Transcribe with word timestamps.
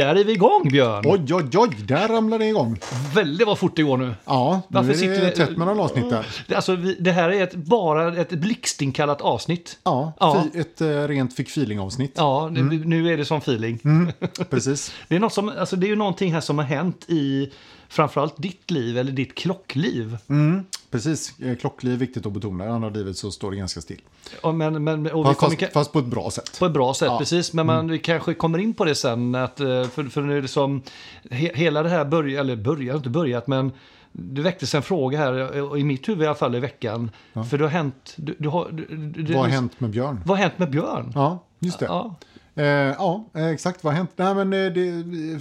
Där 0.00 0.14
är 0.16 0.24
vi 0.24 0.32
igång 0.32 0.68
Björn! 0.70 1.04
Oj, 1.06 1.34
oj, 1.34 1.44
oj, 1.54 1.68
där 1.84 2.08
ramlade 2.08 2.44
det 2.44 2.48
igång. 2.48 2.78
Väldigt 3.14 3.46
vad 3.46 3.58
fort 3.58 3.76
det 3.76 3.82
går 3.82 3.96
nu. 3.96 4.14
Ja, 4.24 4.62
nu 4.68 4.74
Varför 4.76 4.90
är 4.90 4.94
sitter 4.94 5.20
det 5.20 5.26
vi- 5.26 5.36
tätt 5.36 5.56
mellan 5.56 5.80
avsnitten. 5.80 6.24
Det- 6.48 6.54
Alltså, 6.54 6.76
det 6.76 7.12
här 7.12 7.28
är 7.28 7.42
ett, 7.42 7.54
bara 7.54 8.16
ett 8.20 8.30
blixtinkallat 8.30 9.20
avsnitt. 9.20 9.78
Ja, 9.84 10.12
Ja. 10.20 10.44
Ett 10.54 10.80
eh, 10.80 10.86
rent 10.88 11.36
fick 11.36 11.48
feeling-avsnitt. 11.48 12.12
Ja, 12.16 12.50
det, 12.54 12.62
nu 12.62 13.12
är 13.12 13.16
det 13.16 13.24
som 13.24 13.38
feeling. 13.38 13.78
Precis. 14.50 14.92
Det, 15.08 15.16
är 15.16 15.20
något 15.20 15.32
som, 15.32 15.48
alltså, 15.48 15.76
det 15.76 15.86
är 15.86 15.88
ju 15.88 15.96
någonting 15.96 16.32
här 16.32 16.40
som 16.40 16.58
har 16.58 16.64
hänt 16.64 17.04
i 17.08 17.50
framförallt 17.88 18.34
ditt 18.42 18.70
liv, 18.70 18.98
eller 18.98 19.12
ditt 19.12 19.34
klockliv. 19.34 20.16
Mm, 20.28 20.64
precis. 20.90 21.40
Eh, 21.40 21.56
Klockliv 21.56 21.92
är 21.92 21.96
viktigt 21.96 22.26
att 22.26 22.32
betona. 22.32 22.64
I 22.64 22.68
andra 22.68 22.88
livet 22.88 23.16
så 23.16 23.30
står 23.30 23.50
det 23.50 23.56
ganska 23.56 23.80
still. 23.80 24.00
Ja, 24.42 24.52
men, 24.52 24.84
men, 24.84 25.04
Fast, 25.04 25.40
kommer, 25.40 25.72
fast, 25.72 25.92
på 25.92 25.98
ett 25.98 26.04
bra 26.04 26.30
sätt. 26.30 26.56
På 26.58 26.66
ett 26.66 26.72
bra 26.72 26.94
sätt, 26.94 27.06
Ja. 27.06 27.18
precis. 27.18 27.52
Men 27.52 27.66
man, 27.66 27.88
vi 27.90 27.98
kanske 27.98 28.34
kommer 28.34 28.58
in 28.58 28.74
på 28.74 28.84
det 28.84 28.94
sen. 28.94 29.34
Att, 29.34 29.60
eh, 29.60 29.84
för, 29.84 30.04
för 30.04 30.22
nu 30.22 30.38
är 30.38 30.42
det 30.42 30.48
som, 30.48 30.82
he, 31.30 31.50
hela 31.54 31.82
det 31.82 31.88
här 31.88 32.04
börjar, 32.04 32.40
eller 32.40 32.56
börjar 32.56 32.96
inte 32.96 33.08
börjat, 33.10 33.46
men 33.46 33.72
det 34.12 34.42
väcktes 34.42 34.74
en 34.74 34.82
fråga 34.82 35.18
här, 35.18 35.62
och 35.62 35.78
i 35.78 35.84
mitt 35.84 36.08
huvud 36.08 36.22
i 36.22 36.26
alla 36.26 36.34
fall 36.34 36.54
i 36.54 36.60
veckan. 36.60 37.10
För 37.50 37.58
det 37.58 37.64
har 37.64 37.70
hänt... 37.70 38.12
Du, 38.16 38.34
du 38.38 38.48
har, 38.48 38.68
du, 38.70 39.34
Vad 39.34 39.42
har 39.42 39.48
hänt 39.48 39.80
med 39.80 39.90
Björn? 39.90 40.20
Vad 40.26 40.38
har 40.38 40.42
hänt 40.42 40.58
med 40.58 40.70
Björn? 40.70 41.12
Ja, 41.14 41.44
just 41.58 41.78
det. 41.78 41.84
Ja. 41.86 42.14
Eh, 42.54 42.64
ja, 42.64 43.24
eh, 43.34 43.46
exakt. 43.46 43.84
Vad 43.84 43.92
har 43.92 43.98
hänt? 43.98 44.10
Nej, 44.16 44.34
men 44.34 44.52
eh, 44.52 44.72
det... 44.72 44.88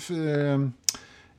Eh, 0.09 0.59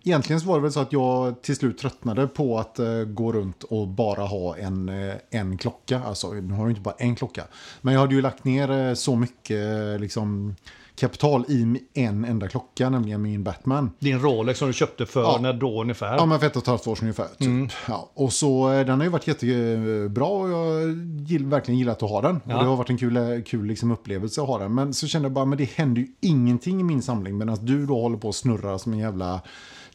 egentligen 0.02 0.40
så 0.40 0.48
var 0.48 0.54
det 0.56 0.62
väl 0.62 0.72
så 0.72 0.80
att 0.80 0.92
jag 0.92 1.42
till 1.42 1.56
slut 1.56 1.78
tröttnade 1.78 2.26
på 2.26 2.58
att 2.58 2.78
eh, 2.78 2.86
gå 3.04 3.32
runt 3.32 3.62
och 3.62 3.88
bara 3.88 4.22
ha 4.22 4.56
en, 4.56 4.88
eh, 4.88 5.14
en 5.30 5.58
klocka. 5.58 6.02
Alltså, 6.06 6.32
nu 6.32 6.54
har 6.54 6.62
jag 6.62 6.70
inte 6.70 6.80
bara 6.80 6.94
en 6.98 7.14
klocka. 7.16 7.44
Men 7.80 7.94
jag 7.94 8.00
hade 8.00 8.14
ju 8.14 8.20
lagt 8.22 8.44
ner 8.44 8.70
eh, 8.70 8.94
så 8.94 9.16
mycket 9.16 9.66
eh, 9.94 9.98
liksom, 9.98 10.54
kapital 10.94 11.44
i 11.48 11.80
en 11.94 12.24
enda 12.24 12.48
klocka, 12.48 12.90
nämligen 12.90 13.22
min 13.22 13.42
Batman. 13.44 13.90
Din 13.98 14.18
Rolex 14.20 14.58
som 14.58 14.68
du 14.68 14.74
köpte 14.74 15.06
för 15.06 15.22
Ja. 15.22 15.38
när 15.40 15.52
då 15.52 15.80
ungefär? 15.82 16.16
Ja, 16.16 16.26
men 16.26 16.40
för 16.40 16.46
ett 16.46 16.56
och 16.56 16.62
ett 16.62 16.68
halvt 16.68 16.86
år 16.86 16.94
sedan 16.94 17.04
ungefär. 17.04 17.28
Typ. 17.38 17.72
Ja, 17.88 18.10
och 18.14 18.32
så 18.32 18.72
eh, 18.72 18.86
den 18.86 18.98
har 18.98 19.04
ju 19.04 19.10
varit 19.10 19.26
jättebra 19.26 20.26
och 20.26 20.50
jag 20.50 20.90
gill, 21.26 21.46
verkligen 21.46 21.78
gillat 21.78 22.02
att 22.02 22.10
ha 22.10 22.20
den. 22.20 22.40
Ja. 22.44 22.56
Och 22.56 22.62
det 22.62 22.68
har 22.68 22.76
varit 22.76 22.90
en 22.90 22.98
kul, 22.98 23.42
kul 23.46 23.66
liksom 23.66 23.90
upplevelse 23.90 24.42
att 24.42 24.46
ha 24.48 24.58
den. 24.58 24.74
Men 24.74 24.94
så 24.94 25.06
kände 25.06 25.26
jag 25.26 25.32
bara, 25.32 25.44
men 25.44 25.58
det 25.58 25.70
händer 25.70 26.00
ju 26.02 26.08
ingenting 26.20 26.80
i 26.80 26.82
min 26.82 27.02
samling. 27.02 27.38
Medan 27.38 27.58
du 27.66 27.86
då 27.86 28.00
håller 28.00 28.16
på 28.18 28.28
att 28.28 28.34
snurra 28.34 28.78
som 28.78 28.92
en 28.92 28.98
jävla 28.98 29.40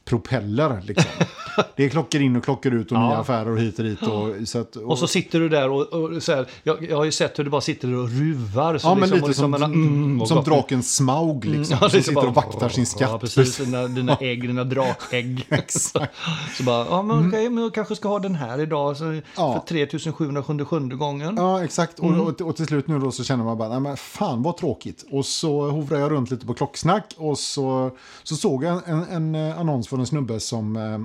propeller. 0.05 0.81
Liksom. 0.85 1.11
det 1.75 1.85
är 1.85 1.89
klockor 1.89 2.21
in 2.21 2.35
och 2.35 2.43
klockor 2.43 2.73
ut 2.73 2.91
och 2.91 2.97
Ja. 2.97 3.07
nya 3.09 3.17
affärer 3.17 3.49
och 3.49 3.59
hit 3.59 3.79
och 3.79 3.85
dit. 3.85 4.01
Och, 4.01 4.47
så 4.47 4.59
att, 4.59 4.75
och, 4.75 4.83
Och 4.91 4.97
så 4.99 5.07
sitter 5.07 5.39
du 5.39 5.49
där 5.49 5.69
och, 5.69 5.81
och 5.93 6.23
så 6.23 6.35
här, 6.35 6.45
jag, 6.63 6.83
jag 6.89 6.97
har 6.97 7.03
ju 7.05 7.11
sett 7.11 7.39
hur 7.39 7.43
du 7.43 7.49
bara 7.49 7.61
sitter 7.61 7.93
och 7.95 8.09
ruvar. 8.09 8.77
Så 8.77 8.87
ja, 8.87 8.95
men 8.95 8.99
liksom, 9.01 9.15
lite 9.15 9.23
och 9.23 9.29
liksom, 9.29 9.51
som, 9.53 9.61
men, 9.61 9.73
mm, 9.73 10.25
som 10.25 10.43
draken 10.43 10.83
Smaug 10.83 11.45
liksom. 11.45 11.77
Ja, 11.81 11.89
som 11.89 11.97
lite 11.97 12.01
sitter 12.01 12.15
bara- 12.15 12.27
och 12.27 12.35
vaktar 12.35 12.69
sin 12.69 12.85
skatt. 12.85 13.09
Ja, 13.11 13.19
precis. 13.19 13.57
Dina, 13.65 13.87
dina 13.87 14.15
ägg, 14.15 14.41
dina 14.47 14.63
drakägg. 14.63 15.45
Exakt. 15.49 16.13
så 16.57 16.63
bara, 16.63 16.85
ja 16.89 17.01
men 17.01 17.27
okej, 17.29 17.49
men 17.49 17.63
jag 17.63 17.73
kanske 17.73 17.95
ska 17.95 18.07
ha 18.07 18.19
den 18.19 18.35
här 18.35 18.61
idag. 18.61 18.97
Så, 18.97 19.21
Ja. 19.35 19.53
För 19.53 19.67
3777 19.67 20.79
gången. 20.97 21.35
Ja, 21.37 21.63
exakt. 21.63 21.99
Mm. 21.99 22.19
Och, 22.21 22.41
och, 22.41 22.55
till 22.55 22.65
slut 22.65 22.87
nu 22.87 22.99
då 22.99 23.11
så 23.11 23.23
känner 23.23 23.43
man 23.43 23.57
bara, 23.57 23.69
nej 23.69 23.79
men 23.79 23.97
fan 23.97 24.43
vad 24.43 24.57
tråkigt. 24.57 25.05
Och 25.11 25.25
så 25.25 25.69
hovrar 25.69 25.99
jag 25.99 26.11
runt 26.11 26.31
lite 26.31 26.45
på 26.45 26.53
klocksnack 26.53 27.13
och 27.17 27.37
så, 27.37 27.91
så 28.23 28.35
såg 28.35 28.63
jag 28.63 28.81
en, 28.89 29.03
en, 29.11 29.35
eh, 29.35 29.59
annons 29.59 29.87
för 29.87 29.94
en 29.99 30.07
snubbe 30.07 30.39
som 30.39 30.75
eh, 30.75 30.99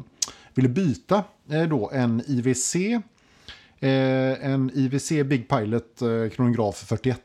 ville 0.55 0.69
byta 0.69 1.25
eh, 1.51 1.63
då 1.63 1.91
en 1.93 2.23
IWC, 2.27 2.75
eh, 3.81 4.45
en 4.51 4.71
IWC 4.75 5.09
Big 5.25 5.49
Pilot 5.49 6.03
eh, 6.03 6.29
kronograf 6.31 6.77
41 6.77 7.21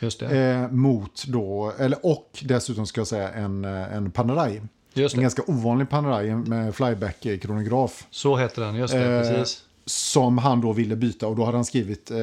Just 0.00 0.20
det. 0.20 0.38
eh, 0.38 0.70
mot 0.70 1.24
då, 1.26 1.72
eller 1.78 2.06
och 2.06 2.30
dessutom 2.44 2.86
ska 2.86 3.00
jag 3.00 3.08
säga 3.08 3.30
en, 3.32 3.64
en 3.64 4.10
Panerai. 4.10 4.60
En 5.14 5.20
ganska 5.22 5.42
ovanlig 5.46 5.88
Panerai 5.90 6.34
med 6.34 6.74
flyback 6.74 7.26
eh, 7.26 7.38
kronograf. 7.38 8.06
Så 8.10 8.36
heter 8.36 8.62
den, 8.62 8.74
just 8.74 8.94
det. 8.94 9.22
Precis. 9.28 9.64
Som 9.88 10.38
han 10.38 10.60
då 10.60 10.72
ville 10.72 10.96
byta 10.96 11.26
och 11.26 11.36
då 11.36 11.44
hade 11.44 11.56
han 11.56 11.64
skrivit 11.64 12.10
eh, 12.10 12.16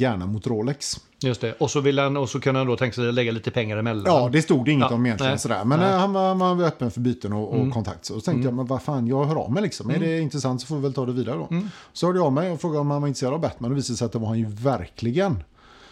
gärna 0.00 0.26
mot 0.26 0.46
Rolex. 0.46 1.00
Just 1.20 1.40
det. 1.40 1.52
Och 1.52 1.70
så, 1.70 1.80
vill 1.80 1.98
han, 1.98 2.16
och 2.16 2.28
så 2.28 2.40
kunde 2.40 2.60
han 2.60 2.66
då 2.66 2.76
tänka 2.76 2.94
sig 2.94 3.08
att 3.08 3.14
lägga 3.14 3.32
lite 3.32 3.50
pengar 3.50 3.76
emellan. 3.76 4.04
Ja, 4.06 4.28
det 4.32 4.42
stod 4.42 4.64
det 4.64 4.72
inget 4.72 4.86
Ja, 4.90 4.94
om 4.94 5.06
egentligen. 5.06 5.30
nej, 5.32 5.38
sådär. 5.38 5.64
Men 5.64 5.78
nej. 5.78 5.88
Mm. 5.88 5.94
eh, 5.94 6.00
han 6.00 6.12
var, 6.12 6.46
han 6.46 6.58
var 6.58 6.66
öppen 6.66 6.90
för 6.90 7.00
byten 7.00 7.32
och, 7.32 7.60
och 7.60 7.72
kontakt. 7.72 8.04
Så 8.04 8.20
tänkte 8.20 8.46
jag, 8.46 8.54
men 8.54 8.66
vad 8.66 8.82
fan, 8.82 9.06
jag 9.06 9.24
hör 9.24 9.36
av 9.36 9.52
mig 9.52 9.62
liksom. 9.62 9.90
Är 9.90 9.98
det 9.98 10.20
intressant 10.20 10.60
så 10.60 10.66
får 10.66 10.76
vi 10.76 10.82
väl 10.82 10.92
ta 10.94 11.06
det 11.06 11.12
vidare 11.12 11.36
då. 11.36 11.48
Mm. 11.50 11.70
Så 11.92 12.06
hörde 12.06 12.18
jag 12.18 12.26
av 12.26 12.32
mig 12.32 12.50
och 12.50 12.60
frågade 12.60 12.80
om 12.80 12.90
han 12.90 13.00
var 13.00 13.08
intresserad 13.08 13.34
av 13.34 13.40
Batman. 13.40 13.70
Och 13.70 13.74
det 13.74 13.76
visade 13.76 13.96
sig 13.96 14.06
att 14.06 14.12
det 14.12 14.18
var 14.18 14.28
han 14.28 14.38
ju 14.38 14.46
verkligen. 14.46 15.44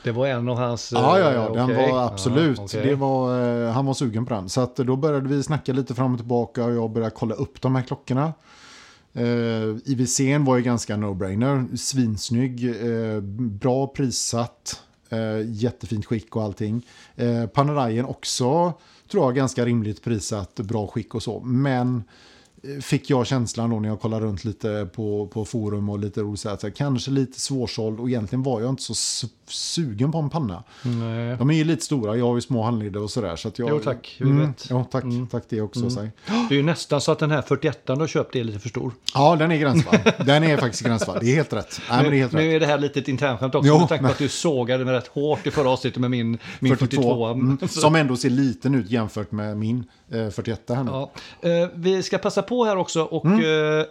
Det 0.04 0.12
var 0.12 0.26
en 0.26 0.48
av 0.48 0.56
hans... 0.56 0.92
Ja, 0.92 1.18
ja, 1.18 1.28
eh, 1.28 1.34
ja, 1.34 1.48
den 1.54 1.64
okej. 1.64 1.92
var 1.92 2.06
absolut. 2.06 2.58
Ja, 2.58 2.64
okej. 2.64 2.86
det 2.86 2.94
var, 2.94 3.40
eh, 3.66 3.72
han 3.72 3.86
var 3.86 3.94
sugen 3.94 4.26
på 4.26 4.34
den. 4.34 4.48
Så 4.48 4.60
att 4.60 4.76
då 4.76 4.96
började 4.96 5.28
vi 5.28 5.42
snacka 5.42 5.72
lite 5.72 5.94
fram 5.94 6.12
och 6.12 6.18
tillbaka 6.18 6.64
och 6.64 6.72
jag 6.72 6.90
började 6.90 7.14
kolla 7.16 7.34
upp 7.34 7.62
de 7.62 7.74
här 7.74 7.82
klockorna. 7.82 8.32
Eh, 9.14 9.24
uh, 9.24 9.78
IWCn 9.84 10.44
var 10.44 10.56
ju 10.56 10.62
ganska 10.62 10.96
no-brainer. 10.96 11.76
Svinsnygg, 11.76 12.64
uh, 12.64 13.20
bra 13.20 13.86
prissatt, 13.86 14.82
uh, 15.12 15.50
jättefint 15.50 16.06
skick 16.06 16.36
och 16.36 16.42
allting. 16.42 16.86
Uh, 17.20 17.46
Panerajen 17.46 18.04
också, 18.04 18.72
tror 19.10 19.24
jag, 19.24 19.34
ganska 19.34 19.66
rimligt 19.66 20.02
prissatt, 20.02 20.54
bra 20.54 20.86
skick 20.86 21.14
och 21.14 21.22
så. 21.22 21.40
Men 21.40 22.04
fick 22.82 23.10
jag 23.10 23.26
känslan 23.26 23.70
då 23.70 23.80
när 23.80 23.88
jag 23.88 24.00
kollade 24.00 24.26
runt 24.26 24.44
lite 24.44 24.88
på, 24.94 25.26
på 25.26 25.44
forum 25.44 25.88
och 25.88 25.98
lite 25.98 26.20
roligt 26.20 26.46
att 26.46 26.62
jag 26.62 26.74
kanske 26.76 27.10
lite 27.10 27.40
svårsåld 27.40 28.00
och 28.00 28.08
egentligen 28.08 28.42
var 28.42 28.60
jag 28.60 28.70
inte 28.70 28.82
så 28.82 28.92
su- 28.92 29.28
sugen 29.46 30.12
på 30.12 30.18
en 30.18 30.30
panna. 30.30 30.62
Nej. 30.82 31.36
De 31.36 31.50
är 31.50 31.54
ju 31.54 31.64
lite 31.64 31.84
stora, 31.84 32.16
jag 32.16 32.26
har 32.26 32.34
ju 32.34 32.40
små 32.40 32.62
handleder 32.62 33.02
och 33.02 33.10
sådär. 33.10 33.36
Så 33.36 33.48
att 33.48 33.58
jag, 33.58 33.68
Jo, 33.70 33.78
tack, 33.78 34.16
vi 34.20 34.30
Mm, 34.30 34.46
vet. 34.46 34.66
ja, 34.70 34.84
tack, 34.90 35.04
tack 35.30 35.42
det 35.48 35.60
också. 35.60 35.90
säg. 35.90 36.10
Det 36.48 36.54
är 36.54 36.56
ju 36.56 36.62
nästan 36.62 37.00
så 37.00 37.12
att 37.12 37.18
den 37.18 37.30
här 37.30 37.42
41 37.42 37.86
du 37.86 37.92
har 37.92 38.06
köpt 38.06 38.36
är 38.36 38.44
lite 38.44 38.58
för 38.58 38.68
stor. 38.68 38.92
Ja, 39.14 39.36
den 39.36 39.52
är 39.52 39.56
gränsfall. 39.56 39.98
den 40.26 40.44
är 40.44 40.56
faktiskt 40.56 40.82
gränsfall. 40.84 41.18
Det 41.20 41.30
är 41.32 41.34
helt 41.34 41.52
rätt. 41.52 41.80
Nej, 41.90 42.02
men 42.02 42.10
det 42.10 42.16
är 42.16 42.20
helt 42.20 42.32
nu 42.32 42.52
är 42.56 42.60
det 42.60 42.66
här 42.66 42.78
lite 42.78 42.98
ett 43.00 43.08
internskämt 43.08 43.54
också. 43.54 43.68
Jo, 43.68 43.78
med 43.78 43.88
tanke 43.88 44.04
på 44.04 44.10
att 44.10 44.18
du 44.18 44.28
sågade 44.28 44.84
mig 44.84 44.94
rätt 44.94 45.06
hårt 45.06 45.46
i 45.46 45.50
förra 45.50 45.70
avsnittet 45.70 46.00
med 46.00 46.10
min, 46.10 46.38
min 46.60 46.76
42. 46.76 47.26
Mm, 47.26 47.58
Så- 47.60 47.68
som 47.68 47.94
ändå 47.94 48.16
ser 48.16 48.30
liten 48.30 48.74
ut 48.74 48.90
jämfört 48.90 49.32
med 49.32 49.56
min 49.56 49.84
eh, 50.10 50.28
41 50.30 50.60
här 50.68 50.84
nu. 50.84 50.90
Ja. 50.90 51.10
Eh, 51.42 51.68
vi 51.74 52.02
ska 52.02 52.18
passa 52.18 52.42
på 52.42 52.51
här 52.64 52.76
också 52.76 53.02
och 53.02 53.24
Mm. 53.24 53.78
eh, 53.80 53.84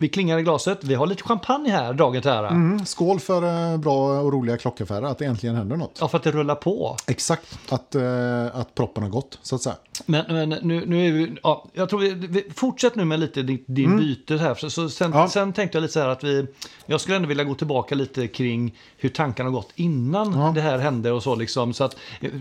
vi 0.00 0.08
klingar 0.08 0.38
i 0.38 0.42
glaset. 0.42 0.84
Vi 0.84 0.94
har 0.94 1.06
lite 1.06 1.22
champagne 1.22 1.70
här, 1.70 1.92
dagen 1.92 2.22
till 2.22 2.30
ära. 2.30 2.48
Mm, 2.48 2.86
skål 2.86 3.20
för 3.20 3.72
eh, 3.72 3.78
bra 3.78 4.20
och 4.20 4.32
roliga 4.32 4.56
klockaffärer, 4.56 5.02
att 5.02 5.18
det 5.18 5.24
äntligen 5.24 5.56
händer 5.56 5.76
något. 5.76 5.98
Ja, 6.00 6.08
för 6.08 6.18
att 6.18 6.24
det 6.24 6.30
rullar 6.30 6.54
på. 6.54 6.96
Exakt, 7.06 7.58
att, 7.68 7.94
eh, 7.94 8.46
att 8.56 8.74
proppen 8.74 9.02
har 9.02 9.10
gått, 9.10 9.38
så 9.42 9.54
att 9.54 9.62
säga. 9.62 9.76
Men, 10.06 10.24
men 10.28 10.48
nu, 10.48 10.84
nu 10.86 11.06
är 11.08 11.12
vi, 11.12 11.36
ja, 11.42 11.64
jag 11.72 11.88
tror 11.88 12.00
vi, 12.00 12.10
vi 12.14 12.44
fortsätt 12.54 12.94
nu 12.94 13.04
med 13.04 13.20
lite 13.20 13.42
din, 13.42 13.64
din 13.66 13.96
byte 13.98 14.36
här. 14.36 14.54
Så, 14.54 14.70
så 14.70 14.88
sen, 14.88 15.06
Mm. 15.06 15.18
Ja. 15.18 15.28
sen 15.28 15.52
tänkte 15.52 15.78
jag 15.78 15.82
lite 15.82 15.92
så 15.94 16.00
här 16.00 16.08
att 16.08 16.24
vi, 16.24 16.46
jag 16.86 17.00
skulle 17.00 17.16
ändå 17.16 17.28
vilja 17.28 17.44
gå 17.44 17.54
tillbaka 17.54 17.94
lite 17.94 18.26
kring 18.28 18.74
hur 18.96 19.08
tankarna 19.08 19.48
har 19.50 19.54
gått 19.54 19.72
innan 19.74 20.32
Ja. 20.40 20.52
det 20.54 20.60
här 20.60 20.78
hände 20.78 21.12
och 21.12 21.22
så 21.22 21.34
liksom. 21.34 21.72
Så 21.72 21.84
att 21.84 21.96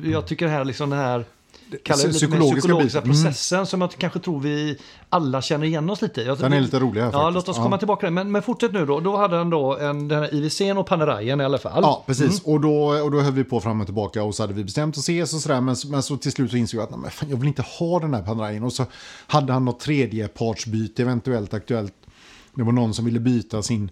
jag 0.06 0.28
tycker 0.28 0.45
det 0.45 0.51
här 0.51 0.66
liksom 0.66 0.89
det 0.89 0.95
här 0.95 1.25
kallar 1.84 2.04
det 2.04 2.14
psykologiska 2.14 2.60
psykologiska. 2.60 3.00
Mm. 3.00 3.12
processen 3.12 3.66
som 3.66 3.82
jag 3.82 3.92
kanske 3.98 4.20
tror 4.20 4.40
vi 4.40 4.78
alla 5.10 5.42
känner 5.42 5.66
igen 5.66 5.90
oss 5.90 6.02
lite 6.02 6.22
i. 6.22 6.26
Den 6.26 6.54
är 6.54 6.62
lite 6.62 6.80
rolig 6.80 7.02
här 7.02 7.10
Ja, 7.14 7.30
låt 7.30 7.50
oss 7.50 7.58
Ja. 7.58 7.64
komma 7.64 7.78
tillbaka 7.78 8.08
till. 8.08 8.14
Men, 8.14 8.31
men 8.31 8.42
fortsätt 8.42 8.74
nu 8.74 8.86
då. 8.86 9.00
Då 9.00 9.18
hade 9.18 9.38
han 9.38 9.50
då 9.50 9.78
en, 9.78 10.08
den 10.08 10.19
här 10.19 10.34
IWCn 10.34 10.78
och 10.78 10.88
Panerajen 10.88 11.42
i 11.42 11.44
alla 11.44 11.58
fall. 11.58 11.80
Ja, 11.84 12.04
precis. 12.08 12.42
Och, 12.42 12.62
då, 12.62 12.88
och 12.88 13.12
då 13.12 13.19
höll 13.22 13.34
vi 13.34 13.44
på 13.44 13.60
fram 13.62 13.81
och 13.81 13.88
tillbaka 13.88 14.24
och 14.24 14.36
så 14.36 14.44
hade 14.44 14.54
vi 14.54 14.64
bestämt 14.64 14.96
att 14.98 15.04
ses 15.04 15.34
och 15.34 15.42
sådär. 15.42 15.62
Men, 15.62 15.75
men 15.88 16.04
så 16.04 16.18
till 16.18 16.31
slut 16.31 16.52
så 16.52 16.58
insåg 16.58 16.80
jag 16.81 16.94
att 16.94 17.00
nej, 17.02 17.12
fan, 17.12 17.30
jag 17.30 17.38
vill 17.38 17.48
inte 17.48 17.62
ha 17.62 18.00
den 18.00 18.13
här 18.13 18.22
Panerajen. 18.22 18.63
Och 18.63 18.74
så 18.74 18.86
hade 19.28 19.54
han 19.54 19.66
något 19.66 19.80
tredjepartsbyte 19.80 21.02
eventuellt 21.02 21.54
aktuellt. 21.54 21.94
Det 22.56 22.63
var 22.63 22.72
någon 22.72 22.94
som 22.94 23.06
ville 23.06 23.20
byta 23.20 23.62
sin... 23.62 23.92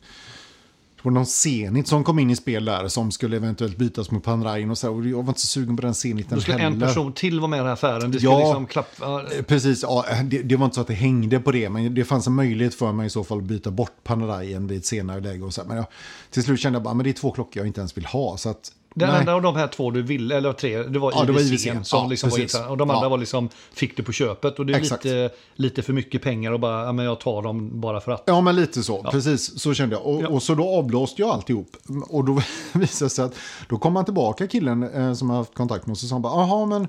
Var 1.05 1.11
någon 1.11 1.25
Zenit 1.25 1.87
som 1.87 2.03
kom 2.03 2.19
in 2.19 2.29
i 2.29 2.35
spel 2.35 2.65
där 2.65 2.87
som 2.87 3.11
skulle 3.11 3.35
eventuellt 3.37 3.77
bytas 3.77 4.11
mot 4.11 4.23
Panerajen 4.23 4.71
och 4.71 4.77
så. 4.77 4.93
Och 4.95 5.05
jag 5.07 5.23
var 5.23 5.27
inte 5.29 5.41
så 5.41 5.47
sugen 5.47 5.75
på 5.75 5.81
den 5.81 5.93
Zeniten 5.95 6.35
Då 6.37 6.41
skulle 6.41 6.59
en 6.59 6.79
person 6.79 7.13
till 7.13 7.39
vara 7.39 7.49
med 7.49 7.57
i 7.57 7.59
den 7.59 7.65
här 7.67 7.73
affären. 7.73 8.11
Det 8.11 8.21
Ja. 8.21 8.39
liksom 8.39 8.65
klappa... 8.65 9.05
Eh, 9.35 9.41
Precis, 9.43 9.83
ja, 9.83 10.05
det, 10.23 10.41
det 10.41 10.55
var 10.55 10.65
inte 10.65 10.75
så 10.75 10.81
att 10.81 10.87
det 10.87 10.93
hängde 10.93 11.39
på 11.39 11.51
det, 11.51 11.69
men 11.69 11.95
det 11.95 12.03
fanns 12.05 12.27
en 12.27 12.33
möjlighet 12.33 12.75
för 12.75 12.91
mig 12.91 13.07
i 13.07 13.09
så 13.09 13.23
fall 13.23 13.37
att 13.37 13.43
byta 13.43 13.71
bort 13.71 13.91
Panerajen 14.03 14.67
vid 14.67 14.77
ett 14.77 14.85
senare 14.85 15.19
läge. 15.21 15.43
Och 15.43 15.53
så. 15.53 15.61
Men 15.67 15.77
jag, 15.77 15.85
till 16.31 16.43
slut 16.43 16.59
kände 16.59 16.77
jag 16.77 16.83
bara, 16.83 16.93
men 16.93 17.03
det 17.03 17.09
är 17.09 17.13
två 17.13 17.31
klockor 17.31 17.57
jag 17.61 17.67
inte 17.67 17.81
ens 17.81 17.97
vill 17.97 18.05
ha. 18.05 18.37
Så 18.37 18.49
att, 18.49 18.71
Den 18.97 19.09
nej. 19.09 19.19
enda 19.19 19.33
av 19.33 19.41
de 19.41 19.55
här 19.55 19.67
två 19.67 19.91
du 19.91 20.01
ville, 20.01 20.37
eller 20.37 20.53
tre, 20.53 20.83
det 20.83 20.99
var 20.99 21.11
Ja, 21.15 21.23
det 21.23 21.31
var 21.31 21.39
IWC. 21.41 21.63
som 21.83 21.99
Ja, 21.99 22.07
liksom 22.07 22.29
var 22.29 22.37
precis. 22.37 22.53
intressant. 22.55 22.71
Och 22.71 22.77
de 22.77 22.89
andra 22.89 23.05
Ja. 23.05 23.09
var 23.09 23.17
liksom, 23.17 23.49
fick 23.73 23.97
du 23.97 24.03
på 24.03 24.11
köpet. 24.11 24.59
Och 24.59 24.65
det 24.65 24.73
är 24.73 24.77
Exakt. 24.77 25.03
lite, 25.05 25.29
lite 25.55 25.81
för 25.81 25.93
mycket 25.93 26.21
pengar 26.21 26.51
och 26.51 26.59
bara, 26.59 26.85
ja 26.85 26.91
men 26.91 27.05
jag 27.05 27.19
tar 27.19 27.41
dem 27.41 27.81
bara 27.81 28.01
för 28.01 28.11
att. 28.11 28.23
Ja, 28.25 28.41
men 28.41 28.55
lite 28.55 28.83
så. 28.83 29.03
Precis, 29.03 29.59
så 29.61 29.73
kände 29.73 29.95
jag. 29.95 30.05
Och, 30.05 30.21
Ja. 30.21 30.27
och 30.27 30.43
så 30.43 30.55
då 30.55 30.69
avblåste 30.69 31.21
jag 31.21 31.29
alltihop. 31.31 31.77
Och 32.09 32.25
då 32.25 32.33
visade 32.73 33.05
det 33.05 33.09
sig 33.09 33.25
att 33.25 33.35
då 33.69 33.77
kom 33.77 33.95
han 33.95 34.05
tillbaka, 34.05 34.47
killen 34.47 34.83
eh, 34.83 35.13
som 35.13 35.29
jag 35.29 35.35
har 35.35 35.41
haft 35.41 35.53
kontakt 35.53 35.85
med, 35.85 35.91
och 35.91 35.97
så 35.97 36.07
sa 36.07 36.15
han 36.15 36.21
bara, 36.21 36.33
jaha, 36.33 36.65
men 36.65 36.87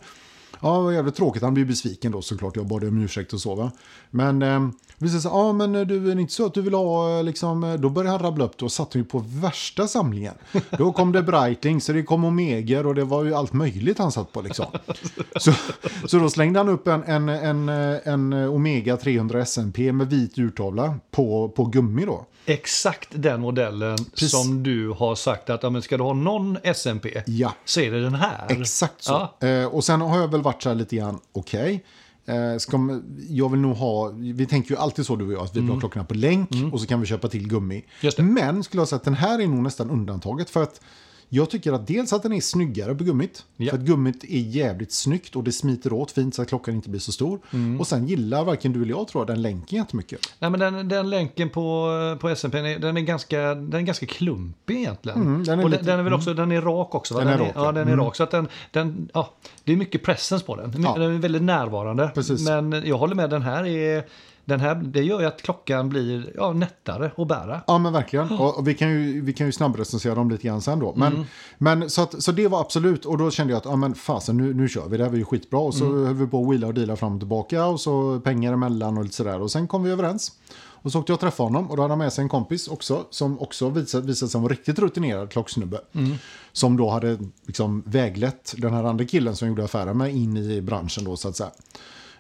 Ja, 0.61 0.77
det 0.77 0.83
var 0.83 0.93
jävligt 0.93 1.15
tråkigt. 1.15 1.43
Han 1.43 1.55
blev 1.55 1.67
besviken 1.67 2.13
då 2.13 2.23
såklart. 2.23 2.57
Jag 2.57 2.67
bad 2.67 2.85
om 2.85 3.03
ursäkt 3.03 3.33
och 3.33 3.41
så. 3.41 3.55
Va? 3.55 3.71
Men 4.11 4.43
eh, 4.43 4.69
vi 4.99 5.09
säger 5.09 5.21
så 5.21 5.29
ja 5.29 5.53
men 5.53 5.73
du 5.73 6.11
är 6.11 6.15
det 6.15 6.21
inte 6.21 6.33
så 6.33 6.47
att 6.47 6.55
du 6.55 6.63
vill 6.63 6.75
ha 6.75 7.23
liksom, 7.23 7.65
eh, 7.65 7.75
då 7.75 7.89
började 7.89 8.11
han 8.11 8.27
rabbla 8.27 8.45
upp. 8.45 8.59
Då 8.59 8.69
satt 8.69 8.97
vi 8.97 9.05
på 9.05 9.25
värsta 9.29 9.89
samlingen. 9.89 10.35
Då 10.79 10.93
kom 10.93 11.13
det 11.13 11.23
Breitling, 11.23 11.81
så 11.81 11.93
det 11.93 12.03
kom 12.03 12.25
Omeger 12.25 12.87
och 12.87 12.95
det 12.95 13.05
var 13.05 13.25
ju 13.25 13.35
allt 13.35 13.53
möjligt 13.53 13.99
han 13.99 14.13
satt 14.13 14.33
på 14.33 14.43
liksom. 14.43 14.67
Så, 15.37 15.53
så 16.07 16.19
då 16.19 16.31
slängde 16.31 16.59
han 16.59 16.69
upp 16.69 16.89
en, 16.89 17.03
en, 17.05 17.29
en, 17.29 17.69
en 17.69 18.33
Omega 18.33 18.97
300 18.97 19.45
SMP 19.45 19.93
med 19.93 20.11
vit 20.11 20.39
urtavla 20.39 20.95
på, 21.11 21.49
på 21.49 21.65
gummi 21.65 22.05
då. 22.05 22.27
Exakt 22.47 23.09
den 23.11 23.41
modellen 23.41 23.97
Precis. 24.11 24.31
som 24.31 24.63
du 24.63 24.91
har 24.91 25.15
sagt 25.15 25.51
att 25.51 25.63
ja, 25.63 25.71
men 25.71 25.83
ska 25.83 25.97
du 25.97 26.03
ha 26.03 26.13
någon 26.15 26.59
SMP 26.75 27.23
Ja. 27.27 27.53
så 27.65 27.81
är 27.81 27.91
det 27.91 28.03
den 28.03 28.15
här. 28.15 28.47
Exakt 28.49 29.03
så. 29.05 29.29
Ja. 29.41 29.49
Eh, 29.49 29.65
och 29.67 29.85
sen 29.85 30.01
har 30.01 30.19
jag 30.21 30.29
väl 30.29 30.43
varit 30.43 30.63
så 30.63 30.69
här 30.69 30.77
lite 30.77 30.97
grann, 30.97 31.19
okej. 31.33 31.85
Eh, 32.27 32.59
ska 32.59 32.79
man- 32.79 33.17
jag 33.29 33.51
vill 33.51 33.61
nog 33.61 33.77
ha, 33.77 34.11
vi 34.15 34.47
tänker 34.47 34.71
ju 34.71 34.77
alltid 34.77 35.07
så 35.07 35.17
du 35.17 35.27
och 35.27 35.33
jag, 35.33 35.43
att 35.43 35.57
vi 35.57 35.61
vill 35.61 35.71
ha 35.71 35.81
klockorna 35.81 36.05
på 36.05 36.15
länk 36.15 36.51
och 36.73 36.81
så 36.81 36.87
kan 36.87 37.01
vi 37.01 37.07
köpa 37.07 37.29
till 37.29 37.49
gummi. 37.49 37.85
Mm. 38.19 38.35
Men 38.35 38.63
skulle 38.65 38.81
jag 38.81 38.89
säga 38.89 38.97
att 38.97 39.05
den 39.05 39.15
här 39.15 39.39
är 39.41 39.47
nog 39.47 39.63
nästan 39.63 39.91
undantaget 39.91 40.51
för 40.51 40.63
att 40.63 40.81
jag 41.29 41.51
tycker 41.51 41.73
att 41.73 41.87
dels 41.87 42.13
att 42.13 42.23
den 42.23 42.33
är 42.33 42.41
snyggare 42.41 42.95
på 42.95 43.05
gummit. 43.05 43.45
Ja. 43.57 43.71
För 43.71 43.79
att 43.79 43.85
gummit 43.85 44.25
är 44.25 44.39
jävligt 44.39 44.93
snyggt 44.93 45.37
och 45.37 45.45
det 45.45 45.53
smiter 45.53 45.93
åt 45.93 46.11
fint 46.11 46.35
så 46.35 46.43
att 46.43 46.49
klockan 46.49 46.75
inte 46.75 46.91
blir 46.91 47.01
så 47.01 47.13
stor. 47.13 47.41
Mm. 47.53 47.81
Och 47.81 47.87
sen 47.87 48.07
gillar 48.07 48.45
varken 48.45 48.73
du 48.73 48.83
eller 48.83 48.91
jag 48.91 49.09
tror 49.09 49.21
jag 49.21 49.27
den 49.27 49.43
länken 49.43 49.79
jättemycket. 49.79 50.21
Nej, 50.39 50.51
men 50.51 50.61
den, 50.61 50.89
den 50.89 51.11
länken 51.11 51.51
på, 51.51 51.91
på 52.21 52.29
SMP 52.29 52.61
den 52.61 52.97
är, 52.97 53.01
ganska, 53.01 53.55
den 53.55 53.75
är 53.75 53.81
ganska 53.81 54.07
klumpig 54.07 54.77
egentligen. 54.77 55.21
Mm, 55.21 55.45
den 55.45 55.59
är 55.59 55.65
och 55.65 55.71
lite- 55.71 55.83
den, 55.83 55.91
den 55.91 55.99
är 55.99 56.05
väl 56.05 56.13
också 56.13 56.35
den 56.35 56.53
är 56.53 56.61
rak 56.61 56.95
också? 56.95 57.15
Va? 57.15 57.21
Den 57.21 57.29
är 57.29 57.39
rak, 57.39 57.53
ja. 57.55 57.73
den 57.73 57.89
är 57.89 57.97
rak. 57.97 58.17
Så 58.17 58.23
att 58.23 58.31
den, 58.31 58.49
den, 58.71 59.09
ja, 59.15 59.33
det 59.65 59.73
är 59.73 59.77
mycket 59.77 60.03
presence 60.03 60.47
på 60.47 60.57
den. 60.57 60.71
Den 60.71 60.85
är 60.85 61.09
väldigt 61.19 61.43
närvarande. 61.43 62.11
Precis. 62.15 62.49
Men 62.49 62.83
jag 62.87 62.99
håller 62.99 63.15
med, 63.15 63.31
den 63.31 63.43
här 63.43 63.67
är... 63.67 64.05
Den 64.49 64.61
här, 64.61 64.75
det 64.75 65.03
gör 65.03 65.21
ju 65.21 65.27
att 65.27 65.43
klockan 65.43 65.89
blir 65.89 66.33
ja, 66.37 66.53
nättare 66.53 67.11
att 67.17 67.29
bära. 67.29 67.61
Ja 67.67 67.79
men 67.79 67.93
verkligen. 67.93 68.31
Och, 68.31 68.59
och 68.59 68.69
vi 68.69 68.75
kan 68.75 68.91
ju, 68.91 69.21
vi 69.21 69.33
kan 69.33 69.47
ju 69.47 69.53
snabbrecensera 69.53 70.15
dem 70.15 70.31
lite 70.31 70.47
grann 70.47 70.61
sen 70.63 70.79
då. 70.79 70.95
Men, 70.97 71.13
Mm. 71.13 71.27
men 71.59 71.91
så, 71.91 72.03
att, 72.03 72.23
så 72.23 72.33
det 72.33 72.49
var 72.49 72.61
absolut. 72.61 73.05
Och 73.05 73.19
då 73.19 73.31
kände 73.31 73.53
jag 73.53 73.59
att 73.59 73.65
ja, 73.65 73.77
men 73.77 73.95
fasen 73.95 74.37
nu, 74.37 74.55
nu 74.55 74.69
kör 74.69 74.89
vi. 74.89 74.97
Det 74.97 75.03
här 75.05 75.11
var 75.11 75.19
ju 75.19 75.25
skitbra. 75.25 75.59
Och 75.61 75.75
så 75.75 75.85
Mm. 75.85 76.07
höll 76.07 76.15
vi 76.15 76.27
på 76.27 76.43
att 76.45 76.51
wheela 76.53 76.67
och 76.67 76.75
deala 76.75 76.97
fram 76.97 77.15
och 77.15 77.21
tillbaka. 77.21 77.67
Och 77.67 77.81
så 77.81 78.21
pengar 78.21 78.53
emellan 78.53 78.99
och 78.99 79.05
lite 79.05 79.17
sådär. 79.17 79.41
Och 79.41 79.51
sen 79.51 79.69
kom 79.69 79.83
vi 79.83 79.91
överens. 79.91 80.33
Och 80.59 80.93
så 80.93 80.99
åkte 81.01 81.13
jag 81.13 81.15
och 81.17 81.21
träffade 81.21 81.47
honom. 81.47 81.71
Och 81.71 81.77
då 81.77 81.83
hade 81.83 81.93
han 81.93 81.99
med 81.99 82.13
sig 82.13 82.23
en 82.23 82.29
kompis 82.29 82.69
också. 82.69 83.05
Som 83.11 83.41
också 83.41 83.69
visade, 83.69 84.07
visade 84.07 84.31
sig 84.31 84.41
vara 84.41 84.53
riktigt 84.53 84.79
rutinerad 84.79 85.31
klocksnubbe. 85.31 85.81
Mm. 85.93 86.13
Som 86.53 86.77
då 86.77 86.91
hade 86.91 87.19
liksom 87.47 87.83
väglett 87.87 88.55
den 88.59 88.73
här 88.75 88.85
andra 88.85 89.05
killen 89.05 89.37
som 89.37 89.49
gjorde 89.49 89.65
affären 89.65 89.99
med 89.99 90.15
in 90.15 90.37
i 90.37 90.61
branschen 90.61 91.05
då 91.05 91.17
så 91.17 91.29
att 91.29 91.37
säga. 91.37 91.51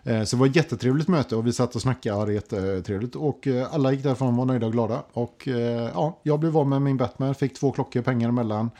Eh, 0.06 0.24
så 0.24 0.36
det 0.36 0.40
var 0.40 0.46
ett 0.46 0.56
jättetrevligt 0.56 1.08
möte 1.08 1.36
och 1.36 1.46
vi 1.46 1.52
satt 1.52 1.74
och 1.74 1.82
snackade 1.82 2.14
och 2.14 2.20
hade 2.20 2.32
jättetrevligt. 2.32 3.16
Och 3.16 3.46
eh, 3.46 3.74
alla 3.74 3.92
gick 3.92 4.02
därifrån 4.02 4.28
och 4.28 4.34
var 4.34 4.44
nöjda 4.44 4.66
och 4.66 4.72
glada. 4.72 5.02
Och 5.12 5.48
eh, 5.48 5.90
ja, 5.94 6.20
jag 6.22 6.40
blev 6.40 6.56
av 6.56 6.66
med 6.68 6.82
min 6.82 6.96
Batman, 6.96 7.34
fick 7.34 7.54
två 7.54 7.72
klockor, 7.72 8.02
pengar 8.02 8.28
emellan. 8.28 8.70